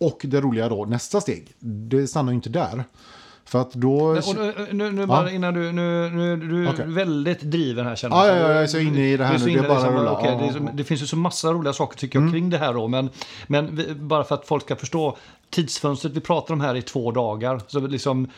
Och 0.00 0.20
det 0.24 0.40
roliga 0.40 0.68
då, 0.68 0.84
nästa 0.84 1.20
steg, 1.20 1.54
det 1.60 2.06
stannar 2.06 2.32
ju 2.32 2.36
inte 2.36 2.50
där. 2.50 2.84
För 3.48 3.60
att 3.60 3.72
då... 3.72 3.96
Och 3.98 4.36
nu, 4.36 4.66
nu, 4.72 4.92
nu 4.92 5.06
bara 5.06 5.30
innan 5.30 5.54
du, 5.54 5.72
nu, 5.72 6.10
nu 6.10 6.36
du 6.36 6.66
är 6.68 6.72
Okej. 6.72 6.84
väldigt 6.88 7.40
driven 7.40 7.86
här 7.86 7.96
känner 7.96 8.16
Ja, 8.16 8.26
jag. 8.26 8.36
ja, 8.36 8.40
ja, 8.40 8.48
jag 8.52 8.62
är 8.62 8.66
så 8.66 8.78
inne 8.78 9.12
i 9.12 9.16
det 9.16 9.24
här 9.24 9.34
är 9.34 9.38
nu, 9.38 9.44
det 9.44 9.58
är 9.58 9.68
bara 9.68 9.78
liksom, 9.78 9.94
rulla. 9.96 10.12
okej, 10.12 10.36
det, 10.40 10.44
är 10.44 10.62
Ja. 10.66 10.70
det 10.74 10.84
finns 10.84 11.02
ju 11.02 11.06
så 11.06 11.16
massa 11.16 11.52
roliga 11.52 11.72
saker 11.72 11.98
tycker 11.98 12.20
jag 12.20 12.32
kring 12.32 12.50
det 12.50 12.58
här 12.58 12.74
då. 12.74 12.88
Men, 12.88 13.10
men 13.46 13.76
vi, 13.76 13.94
bara 13.94 14.24
för 14.24 14.34
att 14.34 14.46
folk 14.46 14.62
ska 14.64 14.76
förstå. 14.76 15.16
Tidsfönstret 15.50 16.12
vi 16.12 16.20
pratar 16.20 16.54
om 16.54 16.60
här 16.60 16.74
i 16.74 16.82
två 16.82 17.10
dagar. 17.10 17.60
Så 17.68 17.80
liksom, 17.80 18.28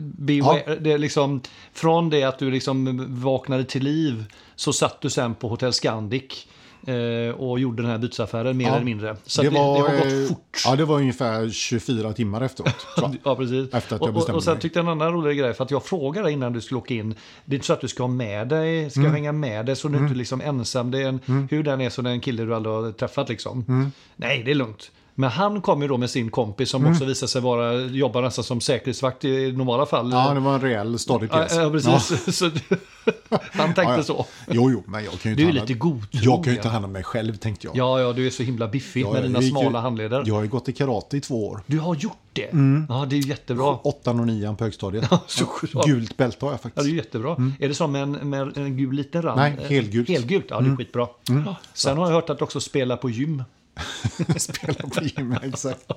beware, 0.00 0.76
det 0.80 0.92
är 0.92 0.98
liksom, 0.98 1.40
från 1.72 2.10
det 2.10 2.24
att 2.24 2.38
du 2.38 2.50
liksom 2.50 3.06
vaknade 3.22 3.64
till 3.64 3.82
liv 3.84 4.24
så 4.56 4.72
satt 4.72 5.00
du 5.00 5.10
sen 5.10 5.34
på 5.34 5.48
Hotell 5.48 5.72
Scandic. 5.72 6.46
Eh, 6.86 7.34
och 7.34 7.60
gjorde 7.60 7.82
den 7.82 7.90
här 7.90 7.98
bytesaffären 7.98 8.56
mer 8.56 8.66
Ja. 8.66 8.74
eller 8.74 8.84
mindre. 8.84 9.16
Så 9.26 9.42
det, 9.42 9.48
det, 9.50 9.58
har 9.58 9.76
eh, 9.94 9.98
gått 10.18 10.28
fort. 10.28 10.62
Ja, 10.64 10.76
det 10.76 10.84
var 10.84 10.96
ungefär 10.96 11.48
24 11.50 12.12
timmar 12.12 12.40
efteråt. 12.40 12.86
jag. 12.96 13.16
Ja, 13.24 13.36
precis. 13.36 13.74
Efter 13.74 13.76
att 13.78 13.90
jag 13.90 14.02
och, 14.02 14.08
och, 14.08 14.14
bestämde 14.14 14.36
och 14.36 14.44
sen 14.44 14.52
mig. 14.52 14.60
tyckte 14.62 14.78
jag 14.78 14.84
en 14.86 14.90
annan 14.92 15.12
rolig 15.12 15.38
grej, 15.38 15.54
för 15.54 15.64
att 15.64 15.70
jag 15.70 15.84
frågade 15.84 16.32
innan 16.32 16.52
du 16.52 16.60
skulle 16.60 16.78
åka 16.78 16.94
in. 16.94 17.14
Det 17.44 17.54
är 17.54 17.56
inte 17.56 17.66
så 17.66 17.72
att 17.72 17.80
du 17.80 17.88
ska 17.88 18.02
ha 18.02 18.08
med 18.08 18.48
dig, 18.48 18.90
ska 18.90 19.00
Mm. 19.00 19.12
hänga 19.12 19.32
med 19.32 19.66
dig 19.66 19.76
så 19.76 19.88
du 19.88 19.98
inte 19.98 20.14
liksom 20.14 20.40
ensam. 20.40 20.90
Det 20.90 21.02
är 21.02 21.08
en, 21.08 21.46
Hur 21.50 21.62
den 21.62 21.80
är 21.80 21.90
så 21.90 22.02
det 22.02 22.10
är 22.10 22.14
en 22.14 22.20
kille 22.20 22.44
du 22.44 22.54
aldrig 22.54 22.74
har 22.74 22.92
träffat 22.92 23.28
liksom. 23.28 23.64
Mm. 23.68 23.92
Nej, 24.16 24.42
det 24.42 24.50
är 24.50 24.54
lugnt. 24.54 24.90
Men 25.20 25.30
han 25.30 25.60
kom 25.60 25.82
ju 25.82 25.88
då 25.88 25.96
med 25.96 26.10
sin 26.10 26.30
kompis 26.30 26.70
som 26.70 26.86
också 26.86 27.04
visade 27.04 27.28
sig 27.30 27.40
vara, 27.42 27.74
jobbar 27.80 28.22
nästan 28.22 28.44
som 28.44 28.60
säkerhetsvakt 28.60 29.24
i 29.24 29.52
normala 29.52 29.86
fall. 29.86 30.12
Ja, 30.12 30.34
det 30.34 30.40
var 30.40 30.54
en 30.54 30.60
rejäl 30.60 30.98
stadig 30.98 31.28
Ja, 31.32 31.36
pjäs. 31.38 31.56
ja, 31.56 31.70
precis. 31.70 32.36
Så, 32.38 32.50
han 33.52 33.74
tänkte 33.74 33.82
Ja, 33.82 33.96
ja. 33.96 34.02
så. 34.02 34.26
Jo, 34.50 34.70
jo, 34.70 34.82
men 34.86 35.04
jag 35.04 35.12
kan 35.20 35.32
ju 35.32 35.36
Du 35.36 35.48
är 35.48 35.52
lite 35.52 35.74
godtrogen. 35.74 36.30
Jag 36.30 36.44
kan 36.44 36.52
ju 36.54 36.58
ta 36.60 36.68
hand 36.68 36.84
om 36.84 36.92
mig 36.92 37.02
själv, 37.04 37.36
tänkte 37.36 37.66
jag. 37.66 37.76
Ja, 37.76 38.00
ja, 38.00 38.12
du 38.12 38.26
är 38.26 38.30
så 38.30 38.42
himla 38.42 38.68
biffig 38.68 39.04
Ja, 39.04 39.12
med 39.12 39.22
dina 39.22 39.40
gick 39.40 39.50
smala 39.50 39.80
handleder. 39.80 40.22
Jag 40.26 40.34
har 40.34 40.42
ju 40.42 40.48
gått 40.48 40.68
i 40.68 40.72
karate 40.72 41.16
i 41.16 41.20
två 41.20 41.48
år. 41.48 41.60
Du 41.66 41.78
har 41.78 41.94
gjort 41.94 42.16
det? 42.32 42.48
Ja, 42.88 43.06
det 43.10 43.16
är 43.16 43.20
ju 43.20 43.28
jättebra. 43.28 43.76
Åttan 43.82 44.20
och 44.20 44.26
nian 44.26 44.56
på 44.56 44.64
högstadiet. 44.64 45.04
så- 45.26 45.44
så- 45.72 45.82
Gult 45.86 46.16
bälte 46.16 46.44
har 46.44 46.52
jag 46.52 46.58
Ja, 46.58 46.62
faktiskt. 46.62 46.86
det 46.86 46.92
är 46.92 46.96
jättebra. 46.96 47.36
Är 47.60 47.68
det 47.68 47.74
som 47.74 47.94
en, 47.94 48.12
med 48.12 48.56
en 48.56 48.76
gul 48.76 48.94
liten 48.94 49.22
rand? 49.22 49.36
Nej, 49.40 49.56
helgult. 49.68 50.08
Helgult, 50.08 50.46
ja 50.48 50.60
det 50.60 50.70
är 50.70 50.76
skitbra. 50.76 51.06
Ja. 51.46 51.56
Sen 51.74 51.98
har 51.98 52.06
jag 52.06 52.14
hört 52.14 52.30
att 52.30 52.42
också 52.42 52.60
spelar 52.60 52.96
på 52.96 53.10
gym. 53.10 53.42
Spelar 54.36 54.88
på 54.88 55.04
gym, 55.04 55.36
exakt. 55.42 55.92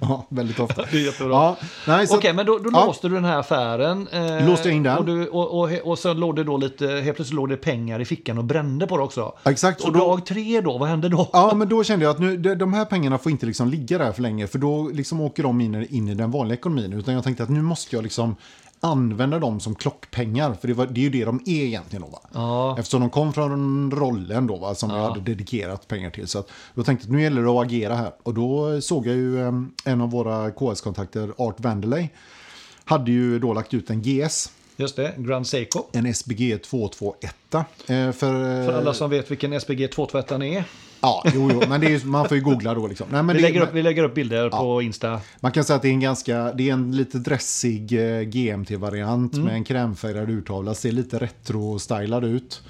ja, 0.00 0.26
väldigt 0.28 0.60
ofta. 0.60 0.82
Det 0.90 0.96
är 0.96 1.04
jättebra. 1.04 1.32
Ja, 1.34 1.56
nej, 1.86 2.06
så 2.06 2.16
Okej, 2.16 2.32
men 2.32 2.46
då, 2.46 2.58
då 2.58 2.70
ja. 2.72 2.86
låste 2.86 3.08
du 3.08 3.14
den 3.14 3.24
här 3.24 3.38
affären. 3.38 4.08
Eh, 4.08 4.46
Låste 4.48 4.68
jag 4.68 4.76
in 4.76 4.82
den. 4.82 4.98
Och, 4.98 5.04
du, 5.04 5.28
och, 5.28 5.60
och, 5.60 5.70
och 5.84 5.98
sen 5.98 6.20
låg 6.20 6.36
det 6.36 6.44
då 6.44 6.56
lite, 6.56 6.86
helt 6.86 7.16
plötsligt 7.16 7.36
låg 7.36 7.48
det 7.48 7.56
pengar 7.56 8.00
i 8.00 8.04
fickan 8.04 8.38
och 8.38 8.44
brände 8.44 8.86
på 8.86 8.96
det 8.96 9.02
också. 9.02 9.32
Exakt, 9.44 9.80
Så 9.80 9.86
och 9.86 9.92
då- 9.92 9.98
dag 9.98 10.26
tre 10.26 10.60
då, 10.60 10.78
vad 10.78 10.88
hände 10.88 11.08
då? 11.08 11.30
Ja, 11.32 11.52
men 11.54 11.68
då 11.68 11.84
kände 11.84 12.04
jag 12.04 12.10
att 12.12 12.20
nu, 12.20 12.36
de, 12.36 12.72
här 12.72 12.84
pengarna 12.84 13.18
får 13.18 13.32
inte 13.32 13.46
liksom 13.46 13.68
ligga 13.68 13.98
där 13.98 14.12
för 14.12 14.22
länge. 14.22 14.46
För 14.46 14.58
då 14.58 14.88
liksom 14.88 15.20
åker 15.20 15.42
de 15.42 15.60
in, 15.60 15.86
in 15.90 16.08
i 16.08 16.14
den 16.14 16.30
vanliga 16.30 16.58
ekonomin. 16.58 16.92
Utan 16.92 17.14
jag 17.14 17.24
tänkte 17.24 17.42
att 17.42 17.50
nu 17.50 17.62
måste 17.62 17.96
jag 17.96 18.02
liksom 18.02 18.36
använda 18.84 19.38
dem 19.38 19.60
som 19.60 19.74
klockpengar. 19.74 20.54
För 20.60 20.68
det, 20.68 20.74
var, 20.74 20.86
det 20.86 21.00
är 21.00 21.02
ju 21.02 21.10
det 21.10 21.24
de 21.24 21.40
är 21.46 21.64
egentligen 21.64 22.02
då 22.02 22.08
va? 22.08 22.20
Ja. 22.32 22.78
Eftersom 22.78 23.00
de 23.00 23.10
kom 23.10 23.32
från 23.32 23.90
rollen 23.90 24.46
då 24.46 24.56
va? 24.56 24.74
Som 24.74 24.90
jag 24.90 25.08
hade 25.08 25.20
dedikerat 25.20 25.88
pengar 25.88 26.10
till. 26.10 26.28
Så 26.28 26.38
att, 26.38 26.50
då 26.74 26.84
tänkte 26.84 27.04
jag 27.04 27.10
att 27.10 27.16
nu 27.16 27.22
gäller 27.22 27.42
det 27.42 27.50
att 27.50 27.66
agera 27.66 27.94
här. 27.94 28.12
Och 28.22 28.34
då 28.34 28.80
såg 28.80 29.06
jag 29.06 29.16
ju 29.16 29.46
em, 29.46 29.72
en 29.84 30.00
av 30.00 30.10
våra 30.10 30.50
KS-kontakter, 30.50 31.32
Art 31.36 31.60
Vanderley. 31.60 32.08
Hade 32.84 33.10
ju 33.10 33.38
då 33.38 33.52
lagt 33.52 33.74
ut 33.74 33.90
en 33.90 34.02
GS. 34.02 34.52
Just 34.76 34.96
det, 34.96 35.14
Grand 35.18 35.46
Seiko. 35.46 35.84
En 35.92 36.14
SBG 36.14 36.62
221. 36.62 37.34
Eh, 37.54 37.62
för, 37.86 38.12
För 38.66 38.72
alla 38.72 38.94
som 38.94 39.10
vet 39.10 39.30
vilken 39.30 39.60
SPG 39.60 39.88
221 39.88 40.32
är. 40.32 40.64
Ja, 41.04 41.22
jo, 41.34 41.50
jo, 41.52 41.62
men 41.68 41.82
ju- 41.82 42.04
man 42.04 42.28
får 42.28 42.36
ju 42.36 42.42
googla 42.42 42.74
då 42.74 42.86
liksom. 42.86 43.06
Nej, 43.10 43.22
men 43.22 43.36
Vi 43.36 43.42
det, 43.42 43.48
lägger, 43.48 43.60
upp, 43.60 43.68
vi 43.74 43.82
lägger 43.82 44.04
upp 44.04 44.14
bilder 44.14 44.50
på 44.50 44.82
Insta. 44.82 45.20
Man 45.40 45.52
kan 45.52 45.64
säga 45.64 45.76
att 45.76 45.82
det 45.82 45.88
är 45.88 45.92
en 45.92 46.00
ganska, 46.00 46.52
det 46.52 46.68
är 46.68 46.72
en 46.72 46.96
lite 46.96 47.18
dressig 47.18 47.92
eh, 47.92 48.20
GMT-variant 48.22 49.32
Mm. 49.34 49.44
med 49.46 49.54
en 49.54 49.64
krämfärgad 49.64 50.30
urtavla. 50.30 50.74
Ser 50.74 50.92
lite 50.92 51.18
retro-stylad 51.18 52.24
ut. 52.24 52.62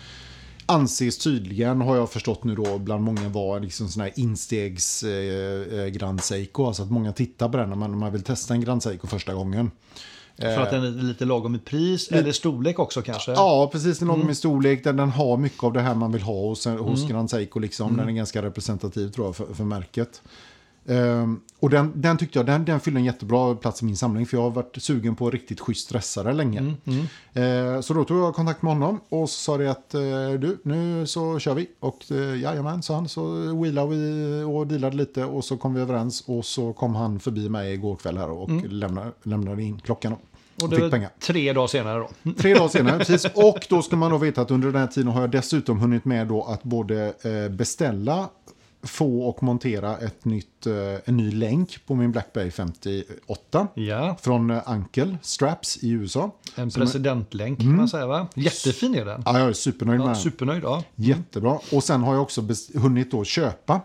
Anses 0.67 1.19
tydligen, 1.19 1.81
har 1.81 1.97
jag 1.97 2.11
förstått 2.11 2.45
nu 2.45 2.55
då, 2.55 2.79
bland 2.79 3.03
många 3.05 3.29
vara 3.29 3.59
liksom 3.59 3.88
sån 3.88 4.03
här 4.03 4.12
instegs 4.17 5.03
eh, 5.03 5.79
eh, 5.81 5.87
Grand 5.87 6.21
Seiko. 6.25 6.67
Alltså 6.67 6.83
att 6.83 6.91
många 6.91 7.12
tittar 7.12 7.49
på 7.49 7.57
den 7.57 7.69
när 7.69 7.76
man, 7.76 7.91
när 7.91 7.99
man 7.99 8.12
vill 8.12 8.23
testa 8.23 8.55
en 8.55 8.61
Grand 8.61 8.83
Seiko 8.83 9.07
första 9.07 9.35
gången. 9.35 9.71
För 10.38 10.61
att 10.61 10.71
den 10.71 10.85
är 10.85 10.91
lite 11.03 11.25
lagom 11.25 11.55
i 11.55 11.59
pris, 11.59 12.09
eller 12.09 12.33
storlek 12.33 12.79
också 12.79 13.03
kanske. 13.03 13.33
Ja, 13.33 13.69
precis. 13.73 13.99
Den 13.99 14.09
Mm. 14.09 14.19
lagom 14.19 14.31
i 14.31 14.35
storlek. 14.35 14.85
Den, 14.85 14.97
den 14.97 15.11
har 15.11 15.37
mycket 15.37 15.64
av 15.64 15.73
det 15.73 15.81
här 15.81 15.95
man 15.95 16.12
vill 16.12 16.23
ha 16.23 16.41
hos, 16.49 16.67
hos 16.67 17.09
Grand 17.09 17.31
Seiko. 17.31 17.59
Liksom. 17.59 17.87
Mm. 17.87 17.97
Den 17.99 18.09
är 18.09 18.12
ganska 18.12 18.43
representativ 18.43 19.09
tror 19.09 19.26
jag 19.26 19.37
för, 19.37 19.55
för 19.55 19.64
märket. 19.64 20.23
Ehm, 20.87 21.41
och 21.61 21.71
den, 21.71 21.93
den 21.95 22.17
tyckte 22.19 22.38
jag, 22.38 22.47
den, 22.47 22.64
den 22.64 22.81
fyller 22.81 22.99
en 22.99 23.05
jättebra 23.05 23.55
plats 23.55 23.83
i 23.83 23.85
min 23.85 23.97
samling. 23.97 24.26
För 24.26 24.37
jag 24.37 24.43
har 24.43 24.50
varit 24.50 24.83
sugen 24.83 25.17
på 25.17 25.31
riktigt 25.31 25.61
schysst 25.61 25.88
dressare 25.91 26.33
länge. 26.33 26.59
Mm, 26.59 27.07
Ehm, 27.35 27.83
så 27.83 27.95
då 27.95 28.05
tog 28.05 28.19
jag 28.19 28.35
kontakt 28.35 28.62
med 28.62 28.73
honom 28.73 29.00
och 29.09 29.31
så 29.31 29.37
sa 29.43 29.57
det 29.59 29.71
att 29.71 29.95
eh, 29.95 30.00
du, 30.38 30.59
nu 30.62 31.07
så 31.07 31.38
kör 31.38 31.55
vi. 31.55 31.67
Och 31.81 32.05
uh, 32.11 32.41
jajamän, 32.43 32.83
sa 32.83 32.95
han. 32.95 33.09
Så 33.09 33.55
wheelade 33.62 33.88
vi 33.97 34.43
och 34.43 34.67
dealade 34.67 34.97
lite 34.97 35.25
och 35.25 35.45
så 35.45 35.57
kom 35.57 35.75
vi 35.75 35.81
överens. 35.81 36.25
Och 36.26 36.45
så 36.45 36.73
kom 36.73 36.95
han 36.95 37.21
förbi 37.21 37.49
mig 37.49 37.73
igår 37.75 37.97
kväll 37.97 38.19
här 38.19 38.31
och 38.31 38.50
lämnade, 38.69 39.12
lämnade 39.23 39.62
in 39.62 39.81
klockan. 39.85 40.12
Och, 40.12 40.19
Mm. 40.59 40.71
det 40.71 40.76
fick 40.76 40.83
var 40.83 40.91
pengar. 40.91 41.11
tre 41.21 41.53
dagar 41.53 41.67
senare 41.67 41.99
då. 41.99 42.33
Tre 42.33 42.55
dagar 42.55 42.69
senare, 42.69 42.99
precis. 42.99 43.25
Och 43.35 43.67
då 43.71 43.83
ska 43.83 43.97
man 43.97 44.11
då 44.11 44.19
veta 44.19 44.41
att 44.43 44.50
under 44.50 44.73
den 44.73 44.81
här 44.81 44.87
tiden 44.88 45.12
har 45.12 45.21
jag 45.21 45.31
dessutom 45.31 45.79
hunnit 45.79 46.05
med 46.05 46.26
då 46.26 46.43
att 46.43 46.62
både 46.62 47.14
eh, 47.23 47.53
beställa, 47.57 48.29
få 48.85 49.23
och 49.23 49.43
montera 49.43 49.97
ett 49.99 50.25
nytt, 50.25 50.67
eh, 50.67 50.73
en 51.05 51.17
ny 51.17 51.31
länk 51.33 51.79
på 51.87 51.95
min 51.95 52.12
Blackberry 52.12 52.50
58. 52.50 53.69
Ja, 53.75 54.17
Från 54.21 54.50
eh, 54.50 54.62
Uncle 54.67 55.17
Straps 55.23 55.76
i 55.76 55.91
USA. 55.91 56.31
en 56.57 56.71
presidentlänk 56.71 57.59
kan 57.59 57.76
man 57.76 57.88
säga 57.88 58.07
va? 58.07 58.26
Jättefin 58.35 58.95
är 58.95 59.05
den. 59.05 59.23
Ja, 59.26 59.38
jag 59.38 59.49
är 59.49 59.53
supernöjd 59.53 59.99
med 59.99 60.05
Ja, 60.05 60.12
den. 60.12 60.21
supernöjd, 60.21 60.62
ja. 60.64 60.85
Jättebra. 60.95 61.59
Och 61.73 61.85
sen 61.85 62.03
har 62.03 62.12
jag 62.14 62.23
också 62.23 62.43
hunnit 62.75 63.11
då 63.11 63.25
köpa 63.25 63.81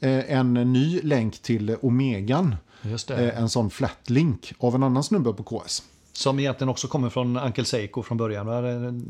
eh, 0.00 0.32
en 0.38 0.54
ny 0.54 1.00
länk 1.02 1.38
till 1.38 1.76
Omegan. 1.82 2.56
Just 2.82 3.08
det. 3.08 3.30
En 3.30 3.48
sån 3.48 3.70
flat 3.70 4.10
link 4.10 4.52
av 4.58 4.74
en 4.74 4.82
annan 4.82 5.04
snubbe 5.04 5.32
på 5.32 5.42
KS. 5.42 5.82
Som 6.14 6.38
egentligen 6.38 6.68
också 6.68 6.88
kommer 6.88 7.10
från 7.10 7.36
Uncle 7.36 7.64
Seiko 7.64 8.02
från 8.02 8.18
början. 8.18 8.46
va? 8.46 8.60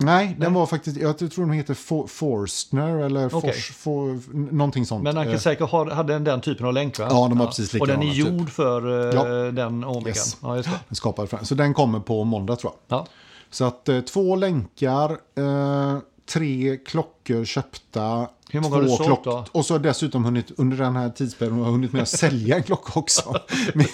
Nej, 0.06 0.37
den 0.40 0.54
var 0.54 0.66
faktiskt, 0.66 0.97
jag 0.97 1.18
tror 1.18 1.44
den 1.44 1.52
heter 1.52 1.75
For, 1.75 2.06
Forstner 2.06 2.97
eller. 2.99 3.28
Fors, 3.28 3.71
for, 3.76 4.21
någonting 4.52 4.87
sånt. 4.87 5.02
Men 5.04 5.16
Uncle 5.18 5.32
Eh, 5.35 5.38
Seiko 5.38 5.64
har- 5.66 5.90
hade 5.90 6.18
den 6.18 6.40
typen 6.40 6.66
av 6.66 6.73
länk 6.73 6.99
va? 6.99 7.06
Ja, 7.11 7.28
de 7.28 7.40
har 7.40 7.47
precis 7.47 7.75
Och 7.75 7.87
den 7.87 8.00
är 8.02 8.04
likadana, 8.04 8.30
typ. 8.30 8.38
gjord 8.40 8.50
för 8.50 9.09
eh, 9.11 9.14
Ja. 9.14 9.50
den 9.52 9.85
Omegan. 9.85 10.06
Yes. 10.09 10.37
Ja, 10.42 10.56
just 10.56 10.68
det. 10.68 10.78
den 10.88 10.97
skapade 10.97 11.28
för, 11.28 11.38
så 11.42 11.54
den 11.54 11.75
kommer 11.75 12.00
på 12.00 12.25
måndag 12.25 12.56
tror 12.56 12.73
jag. 12.88 12.99
Ja. 12.99 13.06
Så 13.50 13.64
att 13.64 13.88
eh, 13.88 14.00
två 14.00 14.37
länkar, 14.37 15.11
eh, 15.37 15.99
tre 16.32 16.76
klockor 16.87 17.44
köpta. 17.44 18.28
Hur 18.50 18.61
många 18.61 18.68
två 18.71 18.76
har 18.76 18.82
du 18.82 18.88
sålt 18.88 19.02
klock- 19.09 19.25
då? 19.25 19.44
Och 19.52 19.66
så 19.66 19.75
har 19.75 19.78
jag 19.78 19.82
dessutom 19.82 20.25
hunnit, 20.25 20.52
under 20.56 20.76
den 20.76 20.97
här 20.97 21.09
tidsperioden, 21.11 21.59
har 21.59 21.66
jag 21.66 21.73
hunnit 21.73 21.92
med 21.92 22.02
att 22.02 22.09
sälja 22.09 22.56
en 22.56 22.62
klocka 22.62 22.99
också. 22.99 23.35
min, 23.75 23.87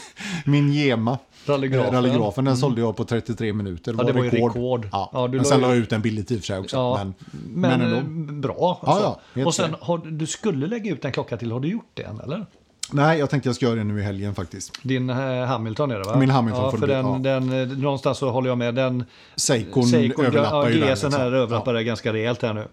min 0.44 0.72
Gema. 0.72 1.18
Rallygrafen. 1.48 1.94
Eh, 1.94 1.96
Rallygrafen, 1.96 2.44
den 2.44 2.56
sålde 2.56 2.80
jag 2.80 2.96
på 2.96 3.04
33 3.04 3.52
minuter. 3.52 3.94
Ja, 3.98 4.04
det 4.04 4.12
var 4.12 4.24
ju 4.24 4.30
rekord. 4.30 4.88
Ja. 4.92 5.10
Ja, 5.12 5.28
du 5.28 5.36
men 5.36 5.44
sen 5.44 5.60
la 5.60 5.68
jag 5.68 5.76
ut 5.76 5.92
en 5.92 6.02
billigt 6.02 6.30
i 6.30 6.34
och 6.34 6.38
för 6.38 6.46
sig 6.46 6.58
också. 6.58 6.76
Ja, 6.76 6.96
Men, 7.04 7.14
men, 7.54 7.80
men 7.80 7.92
eh, 7.92 7.98
ändå. 7.98 8.32
bra. 8.32 8.78
Ja, 8.82 8.98
ja, 9.02 9.20
helt 9.34 9.46
och 9.46 9.54
sen 9.54 9.74
har, 9.80 9.98
du 9.98 10.26
skulle 10.26 10.66
lägga 10.66 10.92
ut 10.92 11.04
en 11.04 11.12
klocka 11.12 11.36
till. 11.36 11.52
Har 11.52 11.60
du 11.60 11.68
gjort 11.68 11.90
det 11.94 12.02
än 12.02 12.20
eller? 12.20 12.46
Nej, 12.92 13.18
jag 13.18 13.30
tänkte 13.30 13.48
jag 13.48 13.56
ska 13.56 13.66
göra 13.66 13.76
det 13.76 13.84
nu 13.84 14.00
i 14.00 14.02
helgen 14.02 14.34
faktiskt. 14.34 14.72
Din 14.82 15.10
eh, 15.10 15.16
Hamilton 15.44 15.90
är 15.90 15.98
det 15.98 16.04
va? 16.04 16.16
Min 16.16 16.30
Hamilton 16.30 16.64
ja, 16.64 16.70
för 16.70 16.78
det 16.78 16.86
bli, 16.86 16.94
den, 16.94 17.48
den, 17.48 17.70
eh, 17.72 17.78
Någonstans 17.78 18.18
så 18.18 18.30
håller 18.30 18.48
jag 18.48 18.58
med. 18.58 18.74
Den 18.74 19.04
Seikon 19.36 19.86
Seiko, 19.86 20.22
överlappar 20.22 20.64
ja, 20.64 20.70
ju 20.70 20.80
den. 20.80 20.94
GSen 20.94 21.12
här 21.12 21.32
överlappar 21.32 21.74
det 21.74 21.84
ganska 21.84 22.12
rejält 22.12 22.42
här 22.42 22.54
nu. 22.54 22.68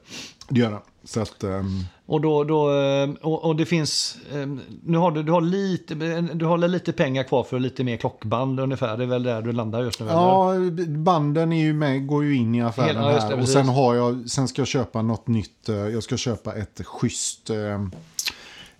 Det 0.49 0.59
gör 0.59 0.71
den. 0.71 0.79
Så 1.03 1.21
att, 1.21 1.43
ehm, 1.43 1.83
Och, 2.05 2.21
då, 2.21 2.43
då, 2.43 2.79
eh, 2.79 3.09
och, 3.21 3.45
och 3.45 3.55
det 3.55 3.65
finns, 3.65 4.17
eh, 4.33 4.47
nu 4.83 4.97
har 4.97 5.11
du, 5.11 5.23
du, 5.23 5.31
har 5.31 5.41
lite, 5.41 5.95
du 6.33 6.45
har 6.45 6.57
lite 6.57 6.91
pengar 6.91 7.23
kvar 7.23 7.43
för 7.43 7.59
lite 7.59 7.83
mer 7.83 7.97
klockband 7.97 8.59
ungefär. 8.59 8.97
Det 8.97 9.03
är 9.03 9.07
väl 9.07 9.23
där 9.23 9.41
du 9.41 9.51
landar 9.51 9.83
just 9.83 9.99
nu? 9.99 10.05
eller? 10.05 10.15
Ja, 10.15 10.53
banden 10.87 11.53
är 11.53 11.63
ju 11.63 11.73
med, 11.73 12.07
går 12.07 12.23
ju 12.23 12.35
in 12.35 12.55
i 12.55 12.61
affären 12.61 12.87
Hela- 12.87 13.11
ja, 13.11 13.19
här. 13.19 13.29
det, 13.35 13.41
och 13.41 13.49
sen, 13.49 13.67
har 13.67 13.95
jag, 13.95 14.29
sen 14.29 14.47
ska 14.47 14.61
jag 14.61 14.67
köpa 14.67 15.01
något 15.01 15.27
nytt. 15.27 15.67
Jag 15.67 16.03
ska 16.03 16.17
köpa 16.17 16.53
ett 16.55 16.81
schysst 16.85 17.49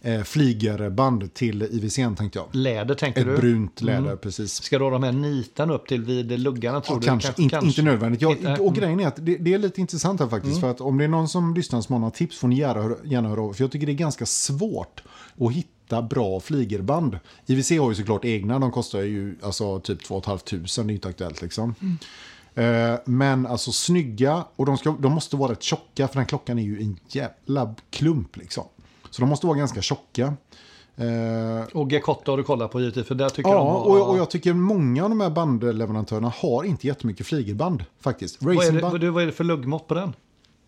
eh, 0.05 0.23
flygerband 0.23 1.33
till 1.33 1.61
IWCn 1.63 2.15
tänkte 2.15 2.39
jag. 2.39 2.47
Läder 2.51 2.95
tänker 2.95 3.21
Ett 3.21 3.27
du? 3.27 3.37
brunt 3.37 3.81
läder, 3.81 4.15
precis. 4.15 4.53
Ska 4.63 4.77
du 4.77 4.83
ha 4.83 4.91
de 4.91 5.03
här 5.03 5.11
nitarna 5.11 5.73
upp 5.73 5.87
till 5.87 6.01
vid 6.03 6.39
luggarna 6.39 6.81
tror 6.81 6.97
Ja, 6.97 6.99
du? 7.01 7.07
kanske, 7.07 7.41
inte, 7.41 7.59
inte 7.63 7.81
nödvändigt. 7.81 8.21
Jag, 8.21 8.31
Inte- 8.31 8.53
och 8.61 8.75
grejen 8.75 8.99
är 8.99 9.07
att 9.07 9.15
det, 9.25 9.37
det 9.37 9.53
är 9.53 9.57
lite 9.57 9.81
intressant 9.81 10.19
här 10.19 10.27
faktiskt. 10.27 10.59
För 10.59 10.71
att 10.71 10.81
om 10.81 10.97
det 10.97 11.03
är 11.03 11.07
någon 11.07 11.27
som 11.27 11.53
lyssnar 11.53 11.81
som 11.81 11.93
har 11.93 11.99
några 11.99 12.11
tips 12.11 12.37
får 12.37 12.47
ni 12.47 12.55
gärna, 12.59 12.95
gärna 13.03 13.29
höra 13.29 13.41
av. 13.41 13.53
För 13.53 13.63
jag 13.63 13.71
tycker 13.71 13.85
det 13.85 13.91
är 13.91 13.93
ganska 13.93 14.25
svårt 14.25 15.03
att 15.39 15.51
hitta 15.53 16.01
bra 16.01 16.39
flygerband. 16.39 17.19
IWC 17.45 17.71
har 17.79 17.89
ju 17.89 17.95
såklart 17.95 18.25
egna. 18.25 18.59
De 18.59 18.71
kostar 18.71 18.99
ju 19.01 19.35
alltså 19.41 19.79
typ 19.79 20.03
2 20.03 20.21
500. 20.21 20.41
Det 20.75 20.79
är 20.81 20.91
inte 20.91 21.07
aktuellt 21.07 21.41
liksom. 21.41 21.75
Eh, 22.55 22.95
Men 23.05 23.45
alltså 23.45 23.71
snygga 23.71 24.45
och 24.55 24.65
de, 24.65 24.77
ska, 24.77 24.95
de 24.99 25.11
måste 25.11 25.35
vara 25.35 25.51
rätt 25.51 25.63
tjocka 25.63 26.07
för 26.07 26.15
den 26.15 26.25
klockan 26.25 26.59
är 26.59 26.63
ju 26.63 26.81
en 26.81 26.97
jävla 27.07 27.75
klump 27.89 28.37
liksom. 28.37 28.63
Så 29.15 29.21
de 29.21 29.29
måste 29.29 29.47
vara 29.47 29.57
ganska 29.57 29.81
tjocka. 29.81 30.33
Eh, 30.95 31.77
Och 31.77 31.91
Gekotto 31.91 32.31
har 32.31 32.37
du 32.37 32.43
kollat 32.43 32.71
på 32.71 32.79
givetvis, 32.79 33.07
för 33.07 33.15
där 33.15 33.29
tycker 33.29 33.49
Ja, 33.49 33.55
de... 33.55 33.91
och, 33.91 34.09
och 34.09 34.17
jag 34.17 34.29
tycker 34.29 34.53
många 34.53 35.03
av 35.03 35.09
de 35.09 35.21
här 35.21 35.29
bandleverantörerna 35.29 36.33
har 36.37 36.63
inte 36.63 36.87
jättemycket 36.87 37.27
flygerband 37.27 37.83
faktiskt. 38.01 38.37
vad, 38.43 38.55
är 38.55 38.71
det, 38.99 39.11
vad, 39.11 39.23
är 39.23 39.25
det 39.25 39.31
för 39.31 39.43
luggmått 39.43 39.87
på 39.87 39.93
den? 39.93 40.13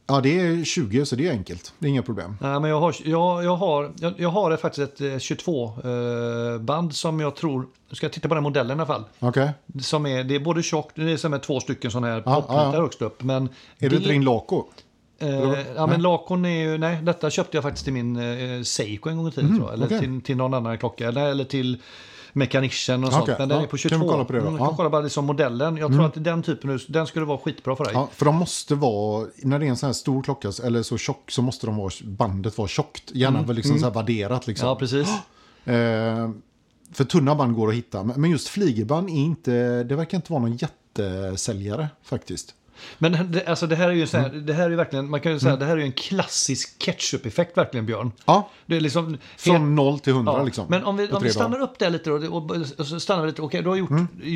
ja 0.07 0.21
det 0.21 0.39
är 0.39 0.63
20 0.63 1.05
så 1.05 1.15
det 1.15 1.27
är 1.27 1.31
enkelt. 1.31 1.73
Det 1.79 1.87
är 1.87 1.89
inga 1.89 2.01
problem. 2.01 2.37
Nej, 2.41 2.59
men 2.59 2.69
jag 2.69 2.79
har, 2.79 2.95
jag, 3.05 3.43
jag 3.43 3.55
har, 3.55 3.91
jag, 3.99 4.13
jag 4.17 4.29
har 4.29 4.57
faktiskt 4.57 5.01
ett 5.01 5.21
22-band 5.21 6.95
som 6.95 7.19
jag 7.19 7.35
tror... 7.35 7.67
Nu 7.89 7.95
ska 7.95 8.05
jag 8.05 8.13
titta 8.13 8.27
på 8.27 8.33
den 8.33 8.43
modellen 8.43 8.77
i 8.77 8.81
alla 8.81 8.85
fall. 8.85 9.03
Okej. 9.19 9.51
Som 9.81 10.05
är, 10.05 10.23
det 10.23 10.35
är 10.35 10.39
både 10.39 10.63
tjockt, 10.63 10.95
det 10.95 11.11
är 11.11 11.17
som 11.17 11.33
är 11.33 11.39
två 11.39 11.59
stycken 11.59 11.91
sådana 11.91 12.07
här 12.07 12.23
ja, 12.25 12.45
ja. 12.47 12.71
högst 12.71 13.01
upp. 13.01 13.23
Men 13.23 13.49
Är 13.79 13.89
det 13.89 13.95
ett 13.95 14.07
Ring 14.07 14.23
Laco? 14.23 14.63
Eh, 15.19 15.59
ja, 15.75 15.87
men 15.87 16.01
Lakon 16.01 16.45
är 16.45 16.59
ju, 16.71 16.77
nej, 16.77 16.99
detta 17.03 17.29
köpte 17.29 17.57
jag 17.57 17.63
faktiskt 17.63 17.83
till 17.83 17.93
min 17.93 18.15
eh, 18.57 18.63
Seiko 18.63 19.09
en 19.09 19.17
gång 19.17 19.27
i 19.27 19.31
tiden 19.31 19.55
tror 19.55 19.67
jag. 19.67 19.73
Eller 19.73 19.85
okej. 19.85 19.99
till, 19.99 20.21
till 20.21 20.37
någon 20.37 20.53
annan 20.53 20.77
klocka. 20.77 21.07
Eller, 21.07 21.27
eller 21.29 21.43
till 21.43 21.81
Mechanischen 22.33 23.03
och 23.03 23.11
sånt. 23.11 23.23
Okej, 23.23 23.35
Men 23.39 23.49
den 23.49 23.57
ja, 23.57 23.63
är 23.63 23.67
på 23.67 23.77
kan 23.77 23.89
22. 23.89 24.05
vi 24.05 24.09
kolla 24.11 24.25
på 24.25 24.33
det 24.33 24.39
då? 24.39 24.47
Mm, 24.47 24.57
kan 24.57 24.67
Ja. 24.67 24.73
kolla 24.77 24.89
bara 24.89 25.01
liksom 25.01 25.25
modellen. 25.25 25.77
Jag 25.77 25.91
tror 25.91 26.05
att 26.05 26.23
den 26.23 26.43
typen, 26.43 26.79
den 26.87 27.07
skulle 27.07 27.25
vara 27.25 27.37
skitbra 27.37 27.75
för 27.75 27.83
dig. 27.83 27.93
Ja, 27.93 28.09
för 28.11 28.25
de 28.25 28.35
måste 28.35 28.75
vara, 28.75 29.27
när 29.37 29.59
det 29.59 29.65
är 29.65 29.69
en 29.69 29.77
sån 29.77 29.87
här 29.87 29.93
stor 29.93 30.23
klocka 30.23 30.51
eller 30.63 30.83
så 30.83 30.97
tjock 30.97 31.31
så 31.31 31.41
måste 31.41 31.65
de 31.65 31.77
vara, 31.77 31.91
bandet 32.03 32.57
vara 32.57 32.67
tjockt. 32.67 33.11
Gärna 33.13 33.41
väl 33.41 33.55
liksom 33.55 33.79
så 33.79 33.85
här 33.85 33.93
värderat 33.93 34.47
liksom. 34.47 34.67
Ja, 34.67 34.75
precis. 34.75 35.07
Eh, 35.65 36.29
för 36.93 37.03
tunna 37.03 37.35
band 37.35 37.55
går 37.55 37.69
att 37.69 37.75
hitta. 37.75 38.03
Men 38.03 38.31
just 38.31 38.47
flygerband 38.47 39.09
är 39.09 39.13
inte, 39.13 39.83
det 39.83 39.95
verkar 39.95 40.17
inte 40.17 40.31
vara 40.31 40.41
någon 40.41 40.57
jättesäljare 40.57 41.87
faktiskt. 42.03 42.53
Men 42.97 43.31
det, 43.31 43.45
alltså, 43.47 43.67
det 43.67 43.75
här 43.75 43.89
är 43.89 43.93
ju 43.93 44.07
så 44.07 44.17
här, 44.17 44.29
Mm. 44.29 44.45
det 44.45 44.53
här 44.53 44.71
är 44.71 44.75
verkligen, 44.75 45.09
man 45.09 45.19
kan 45.19 45.31
ju 45.31 45.39
säga, 45.39 45.55
det 45.55 45.65
här 45.65 45.73
är 45.73 45.77
ju 45.77 45.83
en 45.83 45.91
klassisk 45.91 46.79
ketchup-effekt 46.79 47.57
verkligen 47.57 47.85
Björn. 47.85 48.11
Ja, 48.25 48.49
Det 48.65 48.75
är 48.75 48.81
liksom... 48.81 49.17
från 49.37 49.75
0 49.75 49.99
till 49.99 50.13
100 50.13 50.33
Ja, 50.37 50.43
liksom. 50.43 50.65
Men 50.69 50.83
om 50.83 50.97
vi, 50.97 51.11
om 51.11 51.23
vi 51.23 51.29
stannar 51.29 51.59
upp 51.61 51.79
där 51.79 51.89
lite 51.89 52.09
då, 52.09 52.15
och, 52.15 52.51
och 52.79 53.01
stannar 53.01 53.27
lite. 53.27 53.41
Okej, 53.41 53.61
du 53.61 53.69
har 53.69 53.75
gjort 53.75 53.89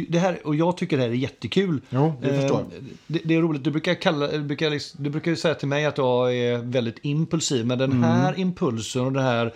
det 0.09 0.19
här 0.19 0.47
och 0.47 0.55
jag 0.55 0.77
tycker 0.77 0.97
det 0.97 1.03
här 1.03 1.09
är 1.09 1.13
jättekul. 1.13 1.69
Mm. 1.69 1.81
Jo, 1.89 2.13
det 2.21 2.41
förstår 2.41 2.59
jag. 2.71 2.83
det, 3.07 3.19
det 3.23 3.35
är 3.35 3.41
roligt. 3.41 3.63
Du 3.63 3.71
brukar, 3.71 3.93
kalla, 3.93 4.27
du, 4.27 4.39
brukar, 4.39 4.69
liksom- 4.69 5.03
du 5.03 5.09
brukar 5.09 5.31
ju 5.31 5.37
säga 5.37 5.53
till 5.55 5.67
mig 5.67 5.85
att 5.85 5.97
jag 5.97 6.35
är 6.35 6.57
väldigt 6.57 6.97
impulsiv. 7.01 7.65
Men 7.65 7.77
den 7.77 7.91
Mm. 7.91 8.03
här 8.03 8.39
impulsen 8.39 9.01
och 9.05 9.11
den 9.11 9.23
här 9.23 9.53